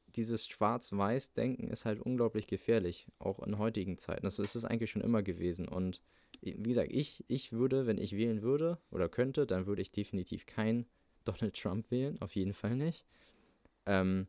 dieses 0.08 0.46
Schwarz-Weiß-Denken 0.46 1.68
ist 1.68 1.86
halt 1.86 2.00
unglaublich 2.00 2.46
gefährlich, 2.46 3.06
auch 3.18 3.40
in 3.40 3.58
heutigen 3.58 3.96
Zeiten. 3.96 4.24
Das 4.24 4.38
ist 4.38 4.54
es 4.54 4.64
eigentlich 4.64 4.90
schon 4.90 5.02
immer 5.02 5.22
gewesen. 5.22 5.66
Und 5.66 6.02
wie 6.42 6.68
gesagt, 6.68 6.92
ich, 6.92 7.24
ich 7.28 7.52
würde, 7.52 7.86
wenn 7.86 7.98
ich 7.98 8.14
wählen 8.14 8.42
würde 8.42 8.78
oder 8.90 9.08
könnte, 9.08 9.46
dann 9.46 9.66
würde 9.66 9.80
ich 9.80 9.90
definitiv 9.90 10.44
kein 10.44 10.86
Donald 11.22 11.60
Trump 11.60 11.90
wählen, 11.90 12.20
auf 12.20 12.34
jeden 12.34 12.54
Fall 12.54 12.76
nicht. 12.76 13.04
Ähm, 13.86 14.26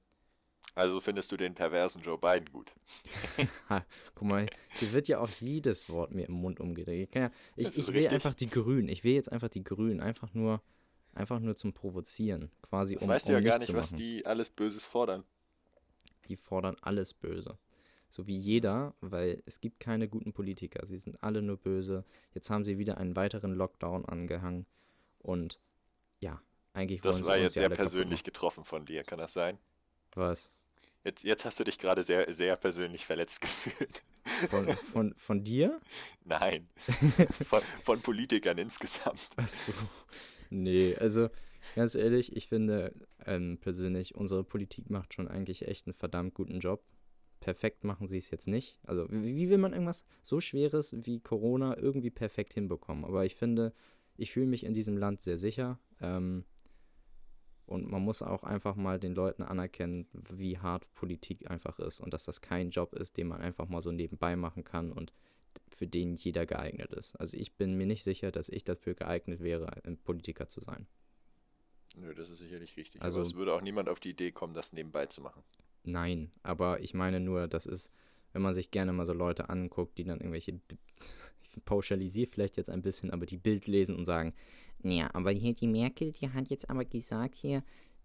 also 0.76 1.00
findest 1.02 1.32
du 1.32 1.38
den 1.38 1.54
perversen 1.54 2.02
Joe 2.02 2.18
Biden 2.18 2.52
gut? 2.52 2.74
Guck 4.16 4.28
mal, 4.28 4.48
hier 4.72 4.92
wird 4.92 5.08
ja 5.08 5.20
auch 5.20 5.30
jedes 5.40 5.90
Wort 5.90 6.12
mir 6.12 6.28
im 6.28 6.34
Mund 6.34 6.60
umgedreht. 6.60 7.10
Ich, 7.10 7.16
ja, 7.16 7.32
ich, 7.56 7.78
ich 7.78 7.94
wähle 7.94 8.10
einfach 8.10 8.34
die 8.34 8.50
Grünen. 8.50 8.88
Ich 8.90 9.04
wähle 9.04 9.16
jetzt 9.16 9.32
einfach 9.32 9.50
die 9.50 9.64
Grünen. 9.64 10.00
Einfach 10.00 10.34
nur, 10.34 10.64
einfach 11.14 11.40
nur 11.40 11.56
zum 11.56 11.74
Provozieren. 11.74 12.50
Quasi 12.64 12.96
das 12.96 13.04
um 13.04 13.10
weißt 13.10 13.30
du 13.30 13.34
ja 13.34 13.40
gar 13.42 13.60
nicht, 13.60 13.74
was 13.74 13.92
die 13.92 14.26
alles 14.26 14.50
Böses 14.50 14.86
fordern 14.86 15.24
die 16.28 16.38
fordern 16.38 16.76
alles 16.82 17.14
böse. 17.14 17.58
So 18.10 18.28
wie 18.28 18.38
jeder, 18.38 18.94
weil 19.02 19.42
es 19.46 19.60
gibt 19.60 19.80
keine 19.80 20.08
guten 20.08 20.34
Politiker. 20.34 20.86
Sie 20.86 21.00
sind 21.00 21.24
alle 21.24 21.42
nur 21.42 21.58
böse. 21.58 22.06
Jetzt 22.34 22.50
haben 22.50 22.64
sie 22.64 22.78
wieder 22.78 22.98
einen 22.98 23.16
weiteren 23.16 23.54
Lockdown 23.54 24.06
angehangen. 24.06 24.68
Und 25.20 25.60
ja, 26.20 26.42
eigentlich 26.74 27.02
Das 27.02 27.24
war 27.26 27.38
jetzt 27.38 27.54
sehr 27.54 27.70
persönlich 27.70 28.24
getroffen 28.24 28.66
von 28.66 28.86
dir, 28.86 29.04
kann 29.04 29.20
das 29.20 29.34
sein? 29.34 29.60
Was? 30.16 30.52
Jetzt, 31.04 31.24
jetzt 31.24 31.44
hast 31.44 31.60
du 31.60 31.64
dich 31.64 31.78
gerade 31.78 32.04
sehr, 32.04 32.32
sehr 32.34 32.56
persönlich 32.56 33.06
verletzt 33.06 33.42
gefühlt. 33.42 34.04
Von, 34.50 34.70
von, 34.70 35.14
von 35.18 35.44
dir? 35.44 35.80
Nein. 36.24 36.70
Von, 37.46 37.62
von 37.84 38.02
Politikern 38.02 38.58
insgesamt. 38.58 39.30
Achso. 39.36 39.74
Nee, 40.50 40.96
also 40.96 41.30
ganz 41.76 41.96
ehrlich, 41.96 42.36
ich 42.36 42.48
finde 42.48 42.94
ähm, 43.26 43.58
persönlich, 43.60 44.16
unsere 44.16 44.44
Politik 44.44 44.90
macht 44.90 45.14
schon 45.14 45.28
eigentlich 45.28 45.68
echt 45.68 45.88
einen 45.88 45.94
verdammt 45.94 46.36
guten 46.36 46.60
Job. 46.60 46.84
Perfekt 47.42 47.84
machen 47.84 48.08
sie 48.08 48.18
es 48.18 48.32
jetzt 48.32 48.48
nicht. 48.48 48.78
Also, 48.84 49.08
wie, 49.10 49.36
wie 49.36 49.50
will 49.50 49.58
man 49.58 49.74
irgendwas 49.74 50.06
so 50.24 50.40
Schweres 50.40 50.96
wie 51.06 51.20
Corona 51.20 51.78
irgendwie 51.78 52.12
perfekt 52.12 52.54
hinbekommen? 52.54 53.04
Aber 53.04 53.26
ich 53.26 53.36
finde, 53.36 53.74
ich 54.16 54.32
fühle 54.32 54.48
mich 54.48 54.64
in 54.64 54.74
diesem 54.74 54.98
Land 54.98 55.22
sehr 55.22 55.38
sicher. 55.38 55.80
Ähm, 56.00 56.46
und 57.66 57.90
man 57.90 58.02
muss 58.02 58.22
auch 58.22 58.44
einfach 58.44 58.76
mal 58.76 59.00
den 59.00 59.16
Leuten 59.16 59.44
anerkennen, 59.44 60.08
wie 60.30 60.58
hart 60.58 60.92
Politik 60.94 61.50
einfach 61.50 61.80
ist 61.80 62.02
und 62.02 62.14
dass 62.14 62.26
das 62.26 62.42
kein 62.42 62.70
Job 62.70 62.94
ist, 62.94 63.18
den 63.18 63.28
man 63.28 63.42
einfach 63.42 63.68
mal 63.68 63.82
so 63.82 63.92
nebenbei 63.92 64.36
machen 64.36 64.64
kann 64.64 64.92
und 64.92 65.14
für 65.70 65.88
den 65.88 66.16
jeder 66.16 66.46
geeignet 66.46 66.92
ist. 66.94 67.16
Also 67.16 67.38
ich 67.38 67.54
bin 67.54 67.76
mir 67.76 67.86
nicht 67.86 68.04
sicher, 68.04 68.32
dass 68.32 68.50
ich 68.50 68.64
dafür 68.64 68.94
geeignet 68.94 69.40
wäre, 69.42 69.84
ein 69.86 69.98
Politiker 69.98 70.48
zu 70.48 70.60
sein. 70.60 70.88
Nö, 71.96 72.14
das 72.14 72.30
ist 72.30 72.40
sicherlich 72.40 72.76
richtig. 72.78 73.02
Also, 73.02 73.20
aber 73.20 73.28
es 73.28 73.36
würde 73.36 73.54
auch 73.54 73.62
niemand 73.62 73.90
auf 73.90 74.00
die 74.00 74.12
Idee 74.12 74.32
kommen, 74.32 74.54
das 74.54 74.74
nebenbei 74.74 75.06
zu 75.06 75.22
machen. 75.22 75.44
Nein, 75.84 76.32
aber 76.42 76.80
ich 76.80 76.94
meine 76.94 77.20
nur, 77.20 77.48
das 77.48 77.66
ist, 77.66 77.92
wenn 78.32 78.42
man 78.42 78.54
sich 78.54 78.72
gerne 78.72 78.94
mal 78.94 79.06
so 79.06 79.14
Leute 79.14 79.50
anguckt, 79.50 79.98
die 79.98 80.04
dann 80.04 80.20
irgendwelche, 80.20 80.60
ich 81.44 81.66
pauschalisiere 81.66 82.30
vielleicht 82.32 82.58
jetzt 82.58 82.70
ein 82.70 82.82
bisschen, 82.82 83.12
aber 83.12 83.26
die 83.26 83.38
Bild 83.38 83.68
lesen 83.68 83.96
und 83.96 84.06
sagen, 84.06 84.34
ja, 84.84 85.10
aber 85.14 85.32
hier 85.32 85.54
die 85.54 85.68
Merkel, 85.68 86.12
die 86.12 86.30
hat 86.30 86.50
jetzt 86.50 86.70
aber 86.70 86.86
gesagt, 86.86 87.36
hier, 87.36 87.64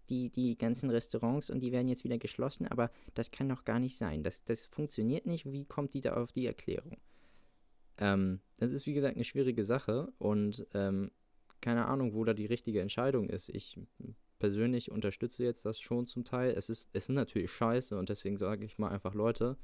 die, 0.09 0.29
die 0.29 0.57
ganzen 0.57 0.89
Restaurants 0.89 1.49
und 1.49 1.59
die 1.59 1.71
werden 1.71 1.87
jetzt 1.87 2.03
wieder 2.03 2.17
geschlossen, 2.17 2.67
aber 2.67 2.91
das 3.13 3.31
kann 3.31 3.49
doch 3.49 3.63
gar 3.63 3.79
nicht 3.79 3.95
sein. 3.95 4.23
Das, 4.23 4.43
das 4.43 4.65
funktioniert 4.65 5.25
nicht. 5.25 5.45
Wie 5.51 5.65
kommt 5.65 5.93
die 5.93 6.01
da 6.01 6.13
auf 6.15 6.31
die 6.31 6.47
Erklärung? 6.47 6.97
Ähm, 7.97 8.39
das 8.57 8.71
ist 8.71 8.85
wie 8.85 8.93
gesagt 8.93 9.15
eine 9.15 9.25
schwierige 9.25 9.65
Sache 9.65 10.11
und 10.17 10.65
ähm, 10.73 11.11
keine 11.61 11.85
Ahnung, 11.85 12.13
wo 12.13 12.23
da 12.23 12.33
die 12.33 12.45
richtige 12.45 12.81
Entscheidung 12.81 13.29
ist. 13.29 13.49
Ich 13.49 13.77
persönlich 14.39 14.91
unterstütze 14.91 15.43
jetzt 15.43 15.65
das 15.65 15.79
schon 15.79 16.07
zum 16.07 16.23
Teil. 16.23 16.51
Es 16.51 16.69
ist, 16.69 16.89
es 16.93 17.03
ist 17.03 17.09
natürlich 17.09 17.51
scheiße 17.51 17.97
und 17.97 18.09
deswegen 18.09 18.37
sage 18.37 18.65
ich 18.65 18.77
mal 18.77 18.89
einfach, 18.89 19.13
Leute, 19.13 19.57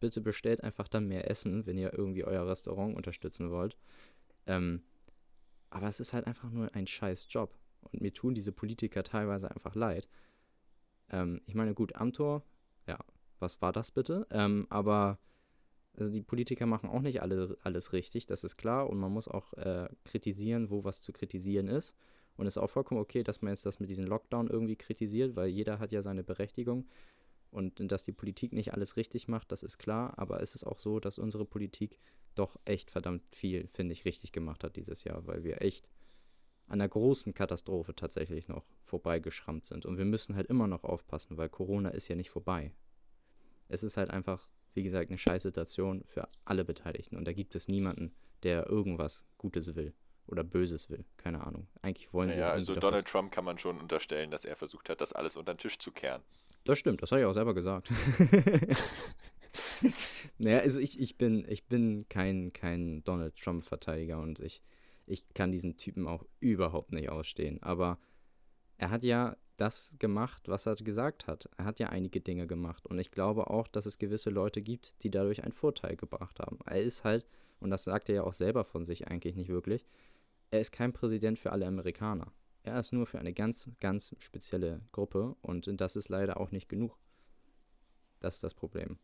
bitte 0.00 0.20
bestellt 0.20 0.64
einfach 0.64 0.88
dann 0.88 1.06
mehr 1.06 1.30
Essen, 1.30 1.66
wenn 1.66 1.76
ihr 1.76 1.92
irgendwie 1.92 2.24
euer 2.24 2.46
Restaurant 2.46 2.96
unterstützen 2.96 3.50
wollt. 3.50 3.76
Ähm, 4.46 4.82
aber 5.70 5.88
es 5.88 6.00
ist 6.00 6.12
halt 6.12 6.26
einfach 6.26 6.50
nur 6.50 6.74
ein 6.74 6.86
scheiß 6.86 7.26
Job. 7.30 7.54
Und 7.92 8.00
mir 8.00 8.12
tun 8.12 8.34
diese 8.34 8.52
Politiker 8.52 9.02
teilweise 9.02 9.50
einfach 9.50 9.74
leid. 9.74 10.08
Ähm, 11.10 11.40
ich 11.46 11.54
meine, 11.54 11.74
gut, 11.74 11.94
Amtor, 11.96 12.42
ja, 12.86 12.98
was 13.38 13.60
war 13.62 13.72
das 13.72 13.90
bitte? 13.90 14.26
Ähm, 14.30 14.66
aber 14.70 15.18
also 15.96 16.12
die 16.12 16.22
Politiker 16.22 16.66
machen 16.66 16.90
auch 16.90 17.00
nicht 17.00 17.22
alle, 17.22 17.56
alles 17.62 17.92
richtig, 17.92 18.26
das 18.26 18.44
ist 18.44 18.56
klar. 18.56 18.88
Und 18.88 18.98
man 18.98 19.12
muss 19.12 19.28
auch 19.28 19.52
äh, 19.54 19.88
kritisieren, 20.04 20.70
wo 20.70 20.84
was 20.84 21.00
zu 21.00 21.12
kritisieren 21.12 21.68
ist. 21.68 21.94
Und 22.36 22.46
es 22.46 22.56
ist 22.56 22.62
auch 22.62 22.70
vollkommen 22.70 23.00
okay, 23.00 23.24
dass 23.24 23.42
man 23.42 23.52
jetzt 23.52 23.66
das 23.66 23.80
mit 23.80 23.90
diesem 23.90 24.06
Lockdown 24.06 24.48
irgendwie 24.48 24.76
kritisiert, 24.76 25.34
weil 25.34 25.48
jeder 25.48 25.80
hat 25.80 25.90
ja 25.90 26.02
seine 26.02 26.22
Berechtigung. 26.22 26.86
Und 27.50 27.80
dass 27.90 28.02
die 28.02 28.12
Politik 28.12 28.52
nicht 28.52 28.74
alles 28.74 28.96
richtig 28.96 29.26
macht, 29.26 29.50
das 29.52 29.62
ist 29.62 29.78
klar. 29.78 30.18
Aber 30.18 30.42
es 30.42 30.54
ist 30.54 30.64
auch 30.64 30.78
so, 30.78 31.00
dass 31.00 31.18
unsere 31.18 31.44
Politik 31.44 31.98
doch 32.34 32.58
echt 32.64 32.90
verdammt 32.90 33.22
viel, 33.34 33.68
finde 33.72 33.92
ich, 33.94 34.04
richtig 34.04 34.32
gemacht 34.32 34.62
hat 34.64 34.76
dieses 34.76 35.04
Jahr, 35.04 35.26
weil 35.26 35.44
wir 35.44 35.62
echt 35.62 35.88
an 36.66 36.80
einer 36.80 36.88
großen 36.88 37.32
Katastrophe 37.32 37.94
tatsächlich 37.94 38.48
noch 38.48 38.64
vorbeigeschrammt 38.84 39.64
sind. 39.64 39.86
Und 39.86 39.96
wir 39.96 40.04
müssen 40.04 40.36
halt 40.36 40.48
immer 40.48 40.66
noch 40.66 40.84
aufpassen, 40.84 41.38
weil 41.38 41.48
Corona 41.48 41.88
ist 41.88 42.08
ja 42.08 42.16
nicht 42.16 42.30
vorbei. 42.30 42.72
Es 43.68 43.82
ist 43.82 43.96
halt 43.96 44.10
einfach, 44.10 44.46
wie 44.74 44.82
gesagt, 44.82 45.10
eine 45.10 45.18
Scheißsituation 45.18 46.04
für 46.04 46.28
alle 46.44 46.64
Beteiligten. 46.64 47.16
Und 47.16 47.24
da 47.24 47.32
gibt 47.32 47.54
es 47.54 47.68
niemanden, 47.68 48.14
der 48.42 48.66
irgendwas 48.66 49.26
Gutes 49.38 49.74
will 49.74 49.94
oder 50.26 50.44
Böses 50.44 50.90
will. 50.90 51.06
Keine 51.16 51.44
Ahnung. 51.44 51.66
Eigentlich 51.80 52.12
wollen 52.12 52.30
sie. 52.30 52.38
Ja, 52.38 52.50
also 52.50 52.74
Donald 52.74 53.08
Trump 53.08 53.32
kann 53.32 53.44
man 53.44 53.58
schon 53.58 53.80
unterstellen, 53.80 54.30
dass 54.30 54.44
er 54.44 54.54
versucht 54.54 54.90
hat, 54.90 55.00
das 55.00 55.14
alles 55.14 55.36
unter 55.36 55.54
den 55.54 55.58
Tisch 55.58 55.78
zu 55.78 55.90
kehren. 55.90 56.22
Das 56.64 56.78
stimmt, 56.78 57.02
das 57.02 57.10
habe 57.10 57.20
ich 57.22 57.26
auch 57.26 57.34
selber 57.34 57.54
gesagt. 57.54 57.90
naja, 60.38 60.58
also 60.58 60.78
ich, 60.80 61.00
ich 61.00 61.16
bin, 61.16 61.44
ich 61.48 61.64
bin 61.64 62.06
kein, 62.08 62.52
kein 62.52 63.02
Donald 63.04 63.36
Trump-Verteidiger 63.36 64.18
und 64.18 64.40
ich, 64.40 64.62
ich 65.06 65.24
kann 65.34 65.52
diesen 65.52 65.76
Typen 65.76 66.06
auch 66.06 66.24
überhaupt 66.40 66.92
nicht 66.92 67.08
ausstehen. 67.08 67.62
Aber 67.62 67.98
er 68.76 68.90
hat 68.90 69.02
ja 69.02 69.36
das 69.56 69.94
gemacht, 69.98 70.48
was 70.48 70.66
er 70.66 70.76
gesagt 70.76 71.26
hat. 71.26 71.48
Er 71.56 71.64
hat 71.64 71.80
ja 71.80 71.88
einige 71.88 72.20
Dinge 72.20 72.46
gemacht. 72.46 72.86
Und 72.86 72.98
ich 72.98 73.10
glaube 73.10 73.50
auch, 73.50 73.66
dass 73.66 73.86
es 73.86 73.98
gewisse 73.98 74.30
Leute 74.30 74.62
gibt, 74.62 74.94
die 75.02 75.10
dadurch 75.10 75.42
einen 75.42 75.52
Vorteil 75.52 75.96
gebracht 75.96 76.38
haben. 76.38 76.58
Er 76.64 76.82
ist 76.82 77.04
halt, 77.04 77.26
und 77.58 77.70
das 77.70 77.84
sagt 77.84 78.08
er 78.08 78.14
ja 78.16 78.22
auch 78.22 78.34
selber 78.34 78.64
von 78.64 78.84
sich 78.84 79.08
eigentlich 79.08 79.34
nicht 79.34 79.48
wirklich, 79.48 79.84
er 80.50 80.60
ist 80.60 80.72
kein 80.72 80.92
Präsident 80.92 81.38
für 81.38 81.52
alle 81.52 81.66
Amerikaner. 81.66 82.32
Er 82.68 82.80
ist 82.80 82.92
nur 82.92 83.06
für 83.06 83.18
eine 83.18 83.32
ganz, 83.32 83.66
ganz 83.80 84.14
spezielle 84.18 84.82
Gruppe 84.92 85.34
und 85.40 85.68
das 85.80 85.96
ist 85.96 86.10
leider 86.10 86.38
auch 86.38 86.50
nicht 86.50 86.68
genug. 86.68 86.98
Das 88.20 88.34
ist 88.34 88.44
das 88.44 88.52
Problem. 88.52 88.98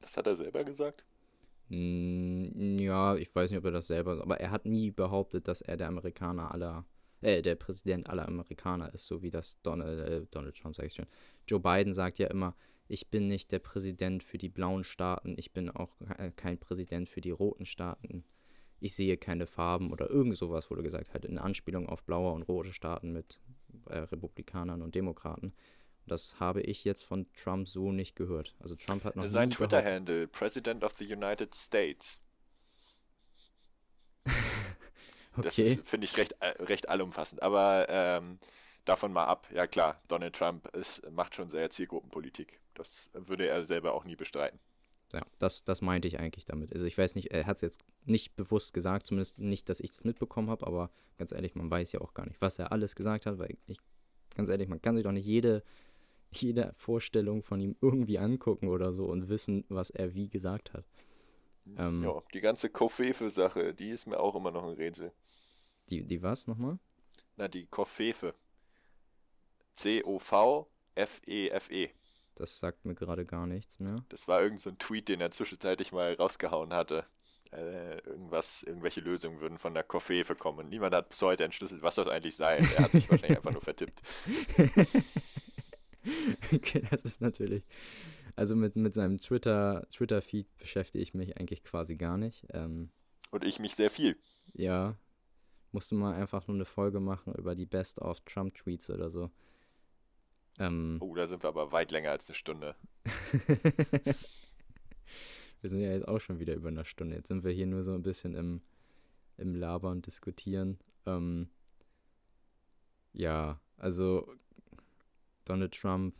Das 0.00 0.16
hat 0.16 0.26
er 0.26 0.34
selber 0.34 0.64
gesagt? 0.64 1.04
Hm, 1.68 2.78
ja, 2.78 3.16
ich 3.16 3.34
weiß 3.34 3.50
nicht, 3.50 3.58
ob 3.58 3.66
er 3.66 3.70
das 3.72 3.86
selber, 3.86 4.22
aber 4.22 4.40
er 4.40 4.50
hat 4.50 4.64
nie 4.64 4.90
behauptet, 4.90 5.46
dass 5.46 5.60
er 5.60 5.76
der 5.76 5.88
Amerikaner 5.88 6.52
aller, 6.52 6.86
äh, 7.20 7.42
der 7.42 7.56
Präsident 7.56 8.08
aller 8.08 8.26
Amerikaner 8.26 8.92
ist, 8.94 9.06
so 9.06 9.22
wie 9.22 9.30
das 9.30 9.60
Donald, 9.62 10.08
äh, 10.08 10.26
Donald 10.30 10.56
Trump, 10.56 10.74
sag 10.74 10.86
ich 10.86 10.94
schon. 10.94 11.06
Joe 11.46 11.60
Biden 11.60 11.92
sagt 11.92 12.18
ja 12.18 12.28
immer, 12.28 12.54
ich 12.88 13.08
bin 13.08 13.28
nicht 13.28 13.52
der 13.52 13.58
Präsident 13.58 14.22
für 14.22 14.38
die 14.38 14.48
blauen 14.48 14.84
Staaten, 14.84 15.34
ich 15.36 15.52
bin 15.52 15.70
auch 15.70 15.96
kein 16.36 16.58
Präsident 16.58 17.10
für 17.10 17.20
die 17.20 17.30
roten 17.30 17.66
Staaten. 17.66 18.24
Ich 18.84 18.94
sehe 18.94 19.16
keine 19.16 19.46
Farben 19.46 19.90
oder 19.92 20.10
irgend 20.10 20.36
sowas, 20.36 20.70
wurde 20.70 20.82
gesagt 20.82 21.14
hat, 21.14 21.24
in 21.24 21.38
Anspielung 21.38 21.88
auf 21.88 22.02
blaue 22.02 22.32
und 22.32 22.42
rote 22.42 22.74
Staaten 22.74 23.14
mit 23.14 23.38
äh, 23.86 23.96
Republikanern 23.96 24.82
und 24.82 24.94
Demokraten. 24.94 25.54
Das 26.06 26.38
habe 26.38 26.60
ich 26.60 26.84
jetzt 26.84 27.00
von 27.02 27.24
Trump 27.32 27.66
so 27.66 27.92
nicht 27.92 28.14
gehört. 28.14 28.54
Also 28.60 28.76
Trump 28.76 29.04
hat 29.04 29.16
noch 29.16 29.24
Sein 29.24 29.48
Twitter-Handle, 29.48 30.28
President 30.28 30.84
of 30.84 30.92
the 30.98 31.10
United 31.10 31.54
States. 31.54 32.20
okay. 35.38 35.76
Das 35.76 35.88
finde 35.88 36.04
ich 36.04 36.18
recht, 36.18 36.36
äh, 36.40 36.62
recht 36.64 36.90
allumfassend. 36.90 37.40
Aber 37.42 37.86
ähm, 37.88 38.38
davon 38.84 39.14
mal 39.14 39.24
ab, 39.24 39.48
ja 39.50 39.66
klar, 39.66 39.98
Donald 40.08 40.36
Trump 40.36 40.68
ist, 40.76 41.10
macht 41.10 41.34
schon 41.34 41.48
sehr 41.48 41.70
Zielgruppenpolitik. 41.70 42.60
Das 42.74 43.08
würde 43.14 43.48
er 43.48 43.64
selber 43.64 43.94
auch 43.94 44.04
nie 44.04 44.16
bestreiten. 44.16 44.60
Ja, 45.14 45.22
das, 45.38 45.64
das 45.64 45.80
meinte 45.80 46.08
ich 46.08 46.18
eigentlich 46.18 46.44
damit. 46.44 46.72
Also 46.72 46.86
ich 46.86 46.98
weiß 46.98 47.14
nicht, 47.14 47.30
er 47.30 47.46
hat 47.46 47.58
es 47.58 47.62
jetzt 47.62 47.80
nicht 48.04 48.34
bewusst 48.34 48.74
gesagt, 48.74 49.06
zumindest 49.06 49.38
nicht, 49.38 49.68
dass 49.68 49.78
ich 49.78 49.92
es 49.92 50.02
mitbekommen 50.02 50.50
habe, 50.50 50.66
aber 50.66 50.90
ganz 51.18 51.30
ehrlich, 51.30 51.54
man 51.54 51.70
weiß 51.70 51.92
ja 51.92 52.00
auch 52.00 52.14
gar 52.14 52.26
nicht, 52.26 52.40
was 52.40 52.58
er 52.58 52.72
alles 52.72 52.96
gesagt 52.96 53.24
hat, 53.26 53.38
weil 53.38 53.56
ich, 53.66 53.78
ganz 54.34 54.48
ehrlich, 54.48 54.68
man 54.68 54.82
kann 54.82 54.96
sich 54.96 55.04
doch 55.04 55.12
nicht 55.12 55.26
jede 55.26 55.62
jede 56.36 56.74
Vorstellung 56.76 57.42
von 57.42 57.60
ihm 57.60 57.76
irgendwie 57.80 58.18
angucken 58.18 58.68
oder 58.68 58.92
so 58.92 59.06
und 59.06 59.28
wissen, 59.28 59.64
was 59.68 59.90
er 59.90 60.14
wie 60.14 60.28
gesagt 60.28 60.72
hat. 60.72 60.84
Ähm, 61.78 62.02
ja, 62.02 62.22
die 62.32 62.40
ganze 62.40 62.70
Kofefe-Sache, 62.70 63.74
die 63.74 63.90
ist 63.90 64.06
mir 64.06 64.18
auch 64.20 64.34
immer 64.34 64.50
noch 64.50 64.64
ein 64.64 64.74
Rätsel. 64.74 65.12
Die, 65.90 66.02
die 66.02 66.22
was 66.22 66.46
nochmal? 66.46 66.78
Na, 67.36 67.48
die 67.48 67.66
Kofefe. 67.66 68.34
C-O-V-F-E-F-E. 69.74 70.66
-E. 71.86 71.90
Das 72.34 72.58
sagt 72.58 72.84
mir 72.84 72.94
gerade 72.94 73.24
gar 73.24 73.46
nichts 73.46 73.80
mehr. 73.80 74.04
Das 74.08 74.26
war 74.26 74.40
irgendein 74.40 74.58
so 74.58 74.70
Tweet, 74.72 75.08
den 75.08 75.20
er 75.20 75.30
zwischenzeitlich 75.30 75.92
mal 75.92 76.14
rausgehauen 76.14 76.72
hatte. 76.72 77.04
Äh, 77.52 77.98
irgendwas, 78.00 78.64
irgendwelche 78.64 79.00
Lösungen 79.00 79.40
würden 79.40 79.58
von 79.58 79.74
der 79.74 79.84
Kofefe 79.84 80.34
kommen. 80.34 80.68
Niemand 80.68 80.94
hat 80.94 81.08
bis 81.10 81.22
heute 81.22 81.44
entschlüsselt, 81.44 81.82
was 81.82 81.94
das 81.94 82.08
eigentlich 82.08 82.34
sei. 82.34 82.56
Er 82.56 82.84
hat 82.84 82.90
sich 82.90 83.08
wahrscheinlich 83.08 83.36
einfach 83.36 83.52
nur 83.52 83.62
vertippt. 83.62 84.02
okay, 86.52 86.82
das 86.90 87.04
ist 87.04 87.20
natürlich. 87.20 87.64
Also 88.34 88.56
mit, 88.56 88.74
mit 88.74 88.94
seinem 88.94 89.20
Twitter, 89.20 89.86
Twitter-Feed 89.90 90.48
beschäftige 90.58 91.02
ich 91.02 91.14
mich 91.14 91.38
eigentlich 91.38 91.62
quasi 91.62 91.94
gar 91.94 92.18
nicht. 92.18 92.44
Ähm, 92.52 92.90
Und 93.30 93.44
ich 93.44 93.60
mich 93.60 93.76
sehr 93.76 93.90
viel. 93.90 94.16
Ja. 94.54 94.96
Musste 95.70 95.94
mal 95.94 96.14
einfach 96.14 96.48
nur 96.48 96.56
eine 96.56 96.64
Folge 96.64 96.98
machen 96.98 97.34
über 97.34 97.54
die 97.54 97.66
Best 97.66 97.98
of 98.00 98.20
Trump-Tweets 98.22 98.90
oder 98.90 99.10
so. 99.10 99.30
Ähm, 100.58 100.98
oh, 101.00 101.14
da 101.14 101.26
sind 101.26 101.42
wir 101.42 101.48
aber 101.48 101.72
weit 101.72 101.90
länger 101.90 102.10
als 102.10 102.28
eine 102.28 102.36
Stunde. 102.36 102.76
wir 105.60 105.70
sind 105.70 105.80
ja 105.80 105.92
jetzt 105.92 106.08
auch 106.08 106.20
schon 106.20 106.38
wieder 106.38 106.54
über 106.54 106.68
eine 106.68 106.84
Stunde. 106.84 107.16
Jetzt 107.16 107.28
sind 107.28 107.44
wir 107.44 107.52
hier 107.52 107.66
nur 107.66 107.82
so 107.82 107.92
ein 107.92 108.02
bisschen 108.02 108.34
im, 108.34 108.60
im 109.36 109.54
Labern, 109.54 110.02
diskutieren. 110.02 110.78
Ähm, 111.06 111.48
ja, 113.12 113.60
also 113.76 114.32
Donald 115.44 115.74
Trump, 115.74 116.14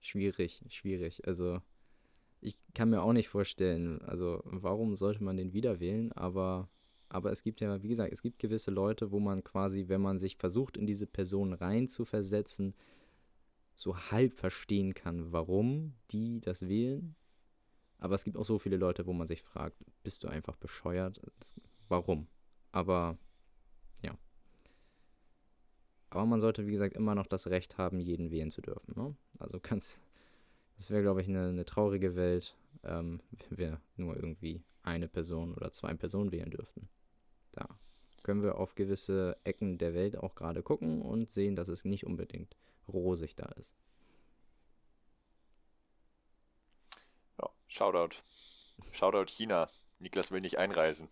schwierig, 0.00 0.64
schwierig. 0.70 1.26
Also 1.26 1.60
ich 2.40 2.56
kann 2.74 2.90
mir 2.90 3.02
auch 3.02 3.12
nicht 3.12 3.28
vorstellen, 3.28 4.00
also 4.02 4.42
warum 4.44 4.96
sollte 4.96 5.22
man 5.22 5.36
den 5.36 5.52
wieder 5.52 5.80
wählen, 5.80 6.12
aber 6.12 6.68
Aber 7.08 7.30
es 7.30 7.42
gibt 7.42 7.60
ja, 7.60 7.82
wie 7.82 7.88
gesagt, 7.88 8.10
es 8.12 8.22
gibt 8.22 8.38
gewisse 8.38 8.70
Leute, 8.70 9.10
wo 9.12 9.20
man 9.20 9.44
quasi, 9.44 9.88
wenn 9.88 10.00
man 10.00 10.18
sich 10.18 10.36
versucht, 10.38 10.78
in 10.78 10.86
diese 10.86 11.06
Person 11.06 11.52
rein 11.52 11.86
zu 11.86 12.06
versetzen, 12.06 12.74
so 13.74 13.96
halb 14.10 14.34
verstehen 14.34 14.94
kann, 14.94 15.32
warum 15.32 15.94
die 16.10 16.40
das 16.40 16.68
wählen. 16.68 17.14
Aber 17.98 18.14
es 18.14 18.24
gibt 18.24 18.36
auch 18.36 18.44
so 18.44 18.58
viele 18.58 18.76
Leute, 18.76 19.06
wo 19.06 19.12
man 19.12 19.28
sich 19.28 19.42
fragt, 19.42 19.76
bist 20.02 20.24
du 20.24 20.28
einfach 20.28 20.56
bescheuert? 20.56 21.20
Warum? 21.88 22.26
Aber 22.72 23.16
ja. 24.02 24.16
Aber 26.10 26.26
man 26.26 26.40
sollte, 26.40 26.66
wie 26.66 26.72
gesagt, 26.72 26.94
immer 26.94 27.14
noch 27.14 27.26
das 27.26 27.46
Recht 27.46 27.78
haben, 27.78 28.00
jeden 28.00 28.30
wählen 28.30 28.50
zu 28.50 28.60
dürfen. 28.60 28.94
Ne? 28.96 29.14
Also 29.38 29.60
ganz, 29.60 30.00
das 30.76 30.90
wäre, 30.90 31.02
glaube 31.02 31.22
ich, 31.22 31.28
eine, 31.28 31.48
eine, 31.48 31.64
traurige 31.64 32.16
Welt, 32.16 32.56
ähm, 32.82 33.20
wenn 33.48 33.58
wir 33.58 33.80
nur 33.96 34.16
irgendwie 34.16 34.62
eine 34.82 35.08
Person 35.08 35.54
oder 35.54 35.70
zwei 35.70 35.94
Personen 35.94 36.32
wählen 36.32 36.50
dürften. 36.50 36.88
Da 37.52 37.68
können 38.22 38.42
wir 38.42 38.58
auf 38.58 38.74
gewisse 38.74 39.36
Ecken 39.44 39.78
der 39.78 39.94
Welt 39.94 40.16
auch 40.16 40.34
gerade 40.34 40.62
gucken 40.62 41.02
und 41.02 41.30
sehen, 41.30 41.56
dass 41.56 41.68
es 41.68 41.84
nicht 41.84 42.06
unbedingt 42.06 42.56
rosig 42.88 43.34
da 43.34 43.46
ist. 43.56 43.76
Ja, 47.38 47.48
Shoutout. 47.68 48.16
Shoutout 48.92 49.30
China. 49.30 49.70
Niklas 49.98 50.30
will 50.30 50.40
nicht 50.40 50.58
einreisen. 50.58 51.08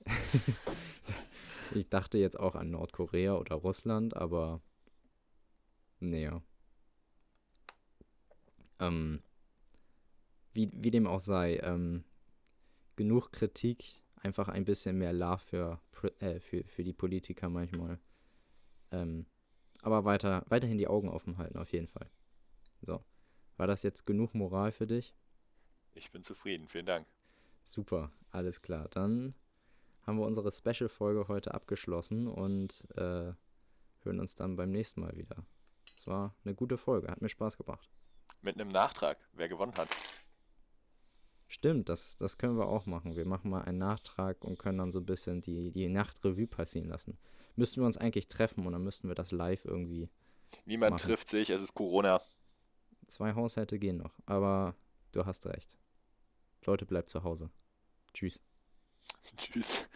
ich 1.74 1.88
dachte 1.88 2.18
jetzt 2.18 2.38
auch 2.38 2.54
an 2.54 2.70
Nordkorea 2.70 3.34
oder 3.34 3.56
Russland, 3.56 4.16
aber 4.16 4.60
näher. 6.00 6.42
Ähm, 8.80 9.22
wie, 10.52 10.70
wie 10.72 10.90
dem 10.90 11.06
auch 11.06 11.20
sei, 11.20 11.58
ähm, 11.62 12.04
genug 12.96 13.30
Kritik, 13.32 14.02
einfach 14.16 14.48
ein 14.48 14.64
bisschen 14.64 14.98
mehr 14.98 15.12
Love 15.12 15.42
für, 15.46 15.80
äh, 16.18 16.40
für, 16.40 16.64
für 16.64 16.82
die 16.82 16.92
Politiker 16.92 17.48
manchmal. 17.48 17.98
Ähm, 18.90 19.26
aber 19.82 20.04
weiter, 20.04 20.44
weiterhin 20.48 20.78
die 20.78 20.88
Augen 20.88 21.08
offen 21.08 21.38
halten, 21.38 21.58
auf 21.58 21.72
jeden 21.72 21.88
Fall. 21.88 22.10
So. 22.82 23.02
War 23.56 23.66
das 23.66 23.82
jetzt 23.82 24.06
genug 24.06 24.34
Moral 24.34 24.72
für 24.72 24.86
dich? 24.86 25.14
Ich 25.92 26.10
bin 26.10 26.22
zufrieden, 26.22 26.68
vielen 26.68 26.86
Dank. 26.86 27.06
Super, 27.64 28.10
alles 28.30 28.62
klar. 28.62 28.88
Dann 28.88 29.34
haben 30.06 30.18
wir 30.18 30.26
unsere 30.26 30.50
Special-Folge 30.50 31.28
heute 31.28 31.52
abgeschlossen 31.52 32.26
und 32.26 32.82
äh, 32.96 33.34
hören 34.02 34.20
uns 34.20 34.34
dann 34.34 34.56
beim 34.56 34.70
nächsten 34.70 35.02
Mal 35.02 35.14
wieder. 35.16 35.44
Es 35.94 36.06
war 36.06 36.34
eine 36.44 36.54
gute 36.54 36.78
Folge, 36.78 37.08
hat 37.08 37.20
mir 37.20 37.28
Spaß 37.28 37.58
gemacht. 37.58 37.90
Mit 38.40 38.58
einem 38.58 38.70
Nachtrag, 38.70 39.18
wer 39.34 39.48
gewonnen 39.48 39.74
hat. 39.74 39.88
Stimmt, 41.48 41.90
das, 41.90 42.16
das 42.16 42.38
können 42.38 42.56
wir 42.56 42.66
auch 42.66 42.86
machen. 42.86 43.16
Wir 43.16 43.26
machen 43.26 43.50
mal 43.50 43.62
einen 43.62 43.78
Nachtrag 43.78 44.42
und 44.42 44.58
können 44.58 44.78
dann 44.78 44.92
so 44.92 45.00
ein 45.00 45.06
bisschen 45.06 45.42
die, 45.42 45.70
die 45.70 45.88
Nachtrevue 45.88 46.46
passieren 46.46 46.88
lassen 46.88 47.18
müssten 47.56 47.80
wir 47.80 47.86
uns 47.86 47.96
eigentlich 47.96 48.28
treffen 48.28 48.66
und 48.66 48.72
dann 48.72 48.84
müssten 48.84 49.08
wir 49.08 49.14
das 49.14 49.30
live 49.30 49.64
irgendwie. 49.64 50.08
Niemand 50.64 50.92
machen. 50.92 51.02
trifft 51.02 51.28
sich, 51.28 51.50
es 51.50 51.62
ist 51.62 51.74
Corona. 51.74 52.20
Zwei 53.08 53.34
Haushalte 53.34 53.78
gehen 53.78 53.96
noch, 53.96 54.14
aber 54.26 54.74
du 55.12 55.26
hast 55.26 55.46
recht. 55.46 55.76
Leute, 56.64 56.86
bleibt 56.86 57.08
zu 57.10 57.24
Hause. 57.24 57.50
Tschüss. 58.12 58.40
Tschüss. 59.36 59.88